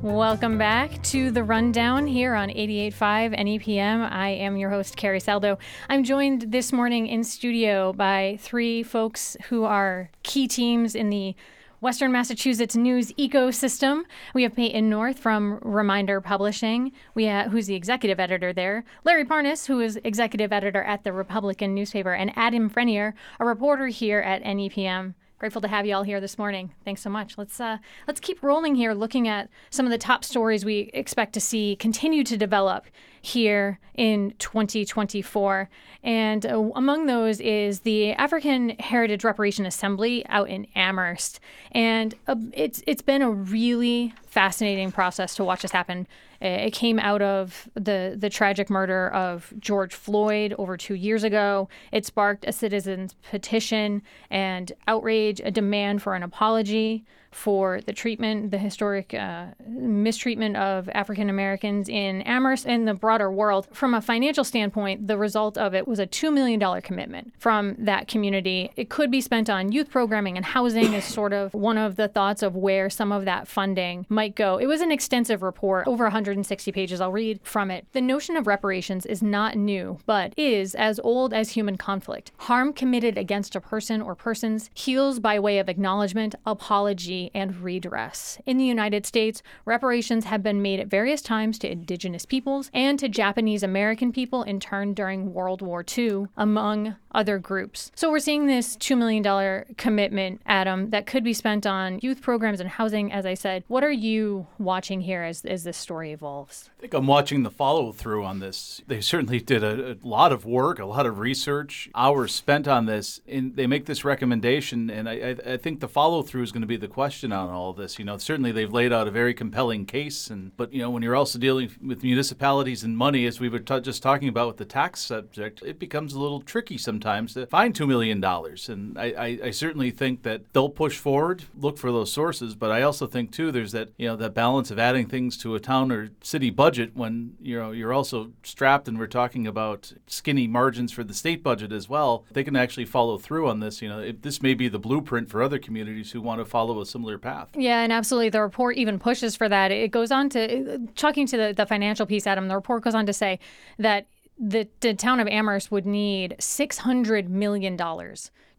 Welcome 0.04 0.58
back 0.58 1.02
to 1.04 1.30
the 1.30 1.42
rundown 1.42 2.06
here 2.06 2.34
on 2.34 2.50
88.5 2.50 3.38
NEPM. 3.38 4.12
I 4.12 4.28
am 4.28 4.58
your 4.58 4.68
host, 4.68 4.98
Carrie 4.98 5.18
Saldo. 5.18 5.58
I'm 5.88 6.04
joined 6.04 6.52
this 6.52 6.74
morning 6.74 7.06
in 7.06 7.24
studio 7.24 7.94
by 7.94 8.36
three 8.38 8.82
folks 8.82 9.34
who 9.48 9.64
are 9.64 10.10
key 10.22 10.46
teams 10.46 10.94
in 10.94 11.08
the 11.08 11.34
Western 11.80 12.12
Massachusetts 12.12 12.76
news 12.76 13.12
ecosystem. 13.12 14.02
We 14.34 14.42
have 14.42 14.54
Payton 14.54 14.90
North 14.90 15.18
from 15.18 15.58
Reminder 15.62 16.20
Publishing, 16.20 16.92
we 17.14 17.26
ha- 17.26 17.48
who's 17.48 17.66
the 17.66 17.74
executive 17.74 18.20
editor 18.20 18.52
there. 18.52 18.84
Larry 19.04 19.24
Parnass, 19.24 19.68
who 19.68 19.80
is 19.80 19.98
executive 20.04 20.52
editor 20.52 20.82
at 20.82 21.04
the 21.04 21.14
Republican 21.14 21.74
newspaper, 21.74 22.12
and 22.12 22.30
Adam 22.36 22.68
Frenier, 22.68 23.14
a 23.40 23.46
reporter 23.46 23.86
here 23.86 24.20
at 24.20 24.42
NEPM 24.42 25.14
grateful 25.44 25.60
to 25.60 25.68
have 25.68 25.84
you 25.84 25.94
all 25.94 26.04
here 26.04 26.22
this 26.22 26.38
morning. 26.38 26.72
Thanks 26.86 27.02
so 27.02 27.10
much. 27.10 27.36
Let's 27.36 27.60
uh, 27.60 27.76
let's 28.08 28.18
keep 28.18 28.42
rolling 28.42 28.76
here, 28.76 28.94
looking 28.94 29.28
at 29.28 29.50
some 29.68 29.84
of 29.84 29.92
the 29.92 29.98
top 29.98 30.24
stories 30.24 30.64
we 30.64 30.90
expect 30.94 31.34
to 31.34 31.40
see 31.40 31.76
continue 31.76 32.24
to 32.24 32.38
develop 32.38 32.86
here 33.24 33.78
in 33.94 34.34
2024. 34.38 35.70
And 36.02 36.44
uh, 36.44 36.70
among 36.74 37.06
those 37.06 37.40
is 37.40 37.80
the 37.80 38.12
African 38.12 38.70
Heritage 38.78 39.24
Reparation 39.24 39.64
Assembly 39.64 40.26
out 40.28 40.50
in 40.50 40.66
Amherst, 40.74 41.40
and 41.72 42.14
uh, 42.28 42.36
it's 42.52 42.82
it's 42.86 43.00
been 43.00 43.22
a 43.22 43.30
really 43.30 44.12
fascinating 44.26 44.92
process 44.92 45.34
to 45.36 45.44
watch 45.44 45.62
this 45.62 45.70
happen. 45.70 46.06
It 46.42 46.74
came 46.74 46.98
out 46.98 47.22
of 47.22 47.70
the 47.72 48.14
the 48.18 48.28
tragic 48.28 48.68
murder 48.68 49.08
of 49.08 49.54
George 49.58 49.94
Floyd 49.94 50.54
over 50.58 50.76
two 50.76 50.94
years 50.94 51.24
ago. 51.24 51.70
It 51.92 52.04
sparked 52.04 52.44
a 52.46 52.52
citizens 52.52 53.14
petition 53.30 54.02
and 54.28 54.70
outrage, 54.86 55.40
a 55.40 55.50
demand 55.50 56.02
for 56.02 56.14
an 56.14 56.22
apology 56.22 57.06
for 57.34 57.80
the 57.80 57.92
treatment, 57.92 58.52
the 58.52 58.58
historic 58.58 59.12
uh, 59.12 59.46
mistreatment 59.66 60.56
of 60.56 60.88
African 60.90 61.28
Americans 61.28 61.88
in 61.88 62.22
Amherst 62.22 62.64
and 62.66 62.86
the 62.86 62.94
broader 62.94 63.30
world. 63.30 63.66
From 63.72 63.92
a 63.92 64.00
financial 64.00 64.44
standpoint, 64.44 65.08
the 65.08 65.18
result 65.18 65.58
of 65.58 65.74
it 65.74 65.88
was 65.88 65.98
a 65.98 66.06
$2 66.06 66.32
million 66.32 66.80
commitment 66.80 67.34
from 67.38 67.74
that 67.78 68.06
community. 68.06 68.70
It 68.76 68.88
could 68.88 69.10
be 69.10 69.20
spent 69.20 69.50
on 69.50 69.72
youth 69.72 69.90
programming 69.90 70.36
and 70.36 70.46
housing, 70.46 70.94
is 70.94 71.04
sort 71.04 71.32
of 71.32 71.52
one 71.52 71.76
of 71.76 71.96
the 71.96 72.08
thoughts 72.08 72.42
of 72.42 72.54
where 72.54 72.88
some 72.88 73.10
of 73.10 73.24
that 73.24 73.48
funding 73.48 74.06
might 74.08 74.36
go. 74.36 74.56
It 74.58 74.66
was 74.66 74.80
an 74.80 74.92
extensive 74.92 75.42
report, 75.42 75.88
over 75.88 76.04
160 76.04 76.72
pages. 76.72 77.00
I'll 77.00 77.12
read 77.12 77.40
from 77.42 77.70
it. 77.70 77.86
The 77.92 78.00
notion 78.00 78.36
of 78.36 78.46
reparations 78.46 79.04
is 79.06 79.22
not 79.22 79.56
new, 79.56 79.98
but 80.06 80.32
is 80.36 80.74
as 80.76 81.00
old 81.00 81.34
as 81.34 81.50
human 81.50 81.76
conflict. 81.76 82.30
Harm 82.38 82.72
committed 82.72 83.18
against 83.18 83.56
a 83.56 83.60
person 83.60 84.00
or 84.00 84.14
persons 84.14 84.70
heals 84.72 85.18
by 85.18 85.40
way 85.40 85.58
of 85.58 85.68
acknowledgement, 85.68 86.34
apology, 86.46 87.23
and 87.34 87.62
redress. 87.62 88.38
In 88.46 88.58
the 88.58 88.64
United 88.64 89.06
States, 89.06 89.42
reparations 89.64 90.24
have 90.24 90.42
been 90.42 90.62
made 90.62 90.80
at 90.80 90.88
various 90.88 91.22
times 91.22 91.58
to 91.60 91.70
indigenous 91.70 92.26
peoples 92.26 92.70
and 92.74 92.98
to 92.98 93.08
Japanese 93.08 93.62
American 93.62 94.12
people 94.12 94.42
in 94.42 94.60
turn 94.60 94.94
during 94.94 95.32
World 95.32 95.62
War 95.62 95.84
II, 95.96 96.26
among 96.36 96.96
other 97.14 97.38
groups. 97.38 97.90
So 97.94 98.10
we're 98.10 98.18
seeing 98.18 98.46
this 98.46 98.76
$2 98.76 98.98
million 98.98 99.64
commitment, 99.76 100.42
Adam, 100.46 100.90
that 100.90 101.06
could 101.06 101.24
be 101.24 101.32
spent 101.32 101.66
on 101.66 102.00
youth 102.02 102.20
programs 102.20 102.60
and 102.60 102.68
housing, 102.68 103.12
as 103.12 103.24
I 103.24 103.34
said. 103.34 103.64
What 103.68 103.84
are 103.84 103.92
you 103.92 104.48
watching 104.58 105.00
here 105.00 105.22
as, 105.22 105.44
as 105.44 105.64
this 105.64 105.76
story 105.76 106.12
evolves? 106.12 106.70
I 106.78 106.80
think 106.82 106.94
I'm 106.94 107.06
watching 107.06 107.44
the 107.44 107.50
follow 107.50 107.92
through 107.92 108.24
on 108.24 108.40
this. 108.40 108.82
They 108.86 109.00
certainly 109.00 109.40
did 109.40 109.62
a, 109.62 109.92
a, 109.92 109.96
lot 110.02 110.32
of 110.32 110.44
work, 110.44 110.78
a 110.78 110.84
lot 110.84 111.06
of 111.06 111.18
research, 111.18 111.88
hours 111.94 112.34
spent 112.34 112.66
on 112.66 112.86
this. 112.86 113.20
And 113.28 113.54
they 113.56 113.66
make 113.66 113.86
this 113.86 114.04
recommendation, 114.04 114.90
and 114.90 115.08
I, 115.08 115.12
I, 115.12 115.52
I 115.52 115.56
think 115.56 115.80
the 115.80 115.88
follow 115.88 116.22
through 116.22 116.42
is 116.42 116.52
going 116.52 116.62
to 116.62 116.66
be 116.66 116.76
the 116.76 116.88
question 116.88 117.32
on 117.32 117.48
all 117.50 117.72
this. 117.72 117.98
You 117.98 118.04
know, 118.04 118.18
certainly 118.18 118.52
they've 118.52 118.72
laid 118.72 118.92
out 118.92 119.06
a 119.06 119.12
very 119.12 119.34
compelling 119.34 119.86
case, 119.86 120.28
and 120.30 120.56
but 120.56 120.72
you 120.72 120.80
know, 120.80 120.90
when 120.90 121.02
you're 121.02 121.16
also 121.16 121.38
dealing 121.38 121.70
with 121.82 122.02
municipalities 122.02 122.82
and 122.82 122.96
money, 122.96 123.26
as 123.26 123.40
we 123.40 123.48
were 123.48 123.60
t- 123.60 123.80
just 123.80 124.02
talking 124.02 124.28
about 124.28 124.48
with 124.48 124.56
the 124.56 124.64
tax 124.64 125.00
subject, 125.00 125.62
it 125.62 125.78
becomes 125.78 126.14
a 126.14 126.18
little 126.18 126.40
tricky 126.40 126.76
sometimes 126.76 127.03
times 127.04 127.34
to 127.34 127.46
find 127.46 127.74
$2 127.74 127.86
million. 127.86 128.24
And 128.24 128.98
I, 128.98 129.04
I, 129.04 129.38
I, 129.44 129.50
certainly 129.50 129.90
think 129.90 130.22
that 130.22 130.52
they'll 130.52 130.70
push 130.70 130.98
forward, 130.98 131.44
look 131.56 131.78
for 131.78 131.92
those 131.92 132.10
sources. 132.12 132.54
But 132.54 132.70
I 132.70 132.82
also 132.82 133.06
think, 133.06 133.30
too, 133.30 133.52
there's 133.52 133.72
that, 133.72 133.90
you 133.98 134.08
know, 134.08 134.16
that 134.16 134.34
balance 134.34 134.70
of 134.70 134.78
adding 134.78 135.06
things 135.06 135.36
to 135.38 135.54
a 135.54 135.60
town 135.60 135.92
or 135.92 136.10
city 136.22 136.50
budget 136.50 136.96
when, 136.96 137.34
you 137.40 137.58
know, 137.58 137.70
you're 137.70 137.92
also 137.92 138.32
strapped 138.42 138.88
and 138.88 138.98
we're 138.98 139.06
talking 139.06 139.46
about 139.46 139.92
skinny 140.06 140.46
margins 140.46 140.90
for 140.90 141.04
the 141.04 141.14
state 141.14 141.42
budget 141.42 141.72
as 141.72 141.88
well. 141.88 142.24
They 142.32 142.42
can 142.42 142.56
actually 142.56 142.86
follow 142.86 143.18
through 143.18 143.48
on 143.48 143.60
this. 143.60 143.82
You 143.82 143.90
know, 143.90 144.10
this 144.12 144.42
may 144.42 144.54
be 144.54 144.68
the 144.68 144.78
blueprint 144.78 145.28
for 145.28 145.42
other 145.42 145.58
communities 145.58 146.12
who 146.12 146.22
want 146.22 146.40
to 146.40 146.46
follow 146.46 146.80
a 146.80 146.86
similar 146.86 147.18
path. 147.18 147.50
Yeah, 147.54 147.82
and 147.82 147.92
absolutely. 147.92 148.30
The 148.30 148.42
report 148.42 148.76
even 148.76 148.98
pushes 148.98 149.36
for 149.36 149.48
that. 149.48 149.70
It 149.70 149.90
goes 149.90 150.10
on 150.10 150.30
to, 150.30 150.74
uh, 150.74 150.78
talking 150.96 151.26
to 151.26 151.36
the, 151.36 151.54
the 151.54 151.66
financial 151.66 152.06
piece, 152.06 152.26
Adam, 152.26 152.48
the 152.48 152.56
report 152.56 152.82
goes 152.82 152.94
on 152.94 153.04
to 153.06 153.12
say 153.12 153.38
that 153.78 154.06
the, 154.38 154.68
the 154.80 154.94
town 154.94 155.20
of 155.20 155.28
Amherst 155.28 155.70
would 155.70 155.86
need 155.86 156.36
$600 156.38 157.28
million 157.28 157.76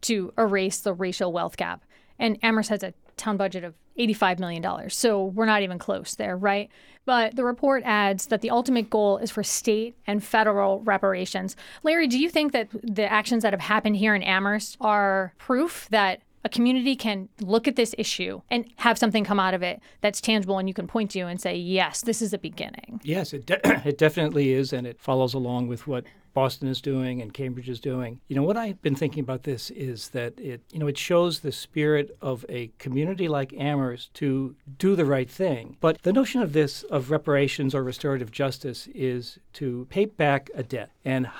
to 0.02 0.32
erase 0.38 0.78
the 0.80 0.94
racial 0.94 1.32
wealth 1.32 1.56
gap. 1.56 1.84
And 2.18 2.38
Amherst 2.42 2.70
has 2.70 2.82
a 2.82 2.94
town 3.16 3.36
budget 3.36 3.64
of 3.64 3.74
$85 3.98 4.38
million. 4.38 4.90
So 4.90 5.24
we're 5.24 5.46
not 5.46 5.62
even 5.62 5.78
close 5.78 6.14
there, 6.14 6.36
right? 6.36 6.70
But 7.04 7.36
the 7.36 7.44
report 7.44 7.82
adds 7.84 8.26
that 8.26 8.40
the 8.40 8.50
ultimate 8.50 8.90
goal 8.90 9.18
is 9.18 9.30
for 9.30 9.42
state 9.42 9.96
and 10.06 10.22
federal 10.22 10.80
reparations. 10.80 11.56
Larry, 11.82 12.06
do 12.06 12.18
you 12.18 12.28
think 12.28 12.52
that 12.52 12.68
the 12.82 13.10
actions 13.10 13.42
that 13.42 13.52
have 13.52 13.60
happened 13.60 13.96
here 13.96 14.14
in 14.14 14.22
Amherst 14.22 14.76
are 14.80 15.32
proof 15.38 15.88
that 15.90 16.20
a 16.44 16.48
community 16.48 16.96
can 16.96 17.28
look 17.40 17.66
at 17.66 17.76
this 17.76 17.94
issue 17.98 18.40
and 18.50 18.72
have 18.76 18.98
something 18.98 19.24
come 19.24 19.40
out 19.40 19.54
of 19.54 19.62
it 19.62 19.80
that's 20.00 20.20
tangible 20.20 20.58
and 20.58 20.68
you 20.68 20.74
can 20.74 20.86
point 20.86 21.10
to 21.12 21.20
and 21.20 21.40
say, 21.40 21.56
yes, 21.56 22.02
this 22.02 22.22
is 22.22 22.32
a 22.32 22.38
beginning. 22.38 23.00
Yes, 23.02 23.32
it, 23.32 23.46
de- 23.46 23.82
it 23.88 23.98
definitely 23.98 24.52
is, 24.52 24.72
and 24.72 24.86
it 24.86 25.00
follows 25.00 25.34
along 25.34 25.68
with 25.68 25.86
what 25.86 26.04
Boston 26.36 26.68
is 26.68 26.82
doing 26.82 27.22
and 27.22 27.32
Cambridge 27.32 27.70
is 27.70 27.80
doing. 27.80 28.20
You 28.28 28.36
know, 28.36 28.42
what 28.42 28.58
I've 28.58 28.82
been 28.82 28.94
thinking 28.94 29.20
about 29.20 29.44
this 29.44 29.70
is 29.70 30.10
that 30.10 30.38
it, 30.38 30.60
you 30.70 30.78
know, 30.78 30.86
it 30.86 30.98
shows 30.98 31.40
the 31.40 31.50
spirit 31.50 32.14
of 32.20 32.44
a 32.50 32.70
community 32.78 33.26
like 33.26 33.54
Amherst 33.54 34.12
to 34.14 34.54
do 34.76 34.94
the 34.94 35.06
right 35.06 35.30
thing. 35.30 35.78
But 35.80 36.02
the 36.02 36.12
notion 36.12 36.42
of 36.42 36.52
this, 36.52 36.82
of 36.84 37.10
reparations 37.10 37.74
or 37.74 37.82
restorative 37.82 38.30
justice, 38.30 38.86
is 38.94 39.38
to 39.54 39.86
pay 39.88 40.04
back 40.04 40.50
a 40.54 40.62
debt. 40.62 40.90
And 41.06 41.30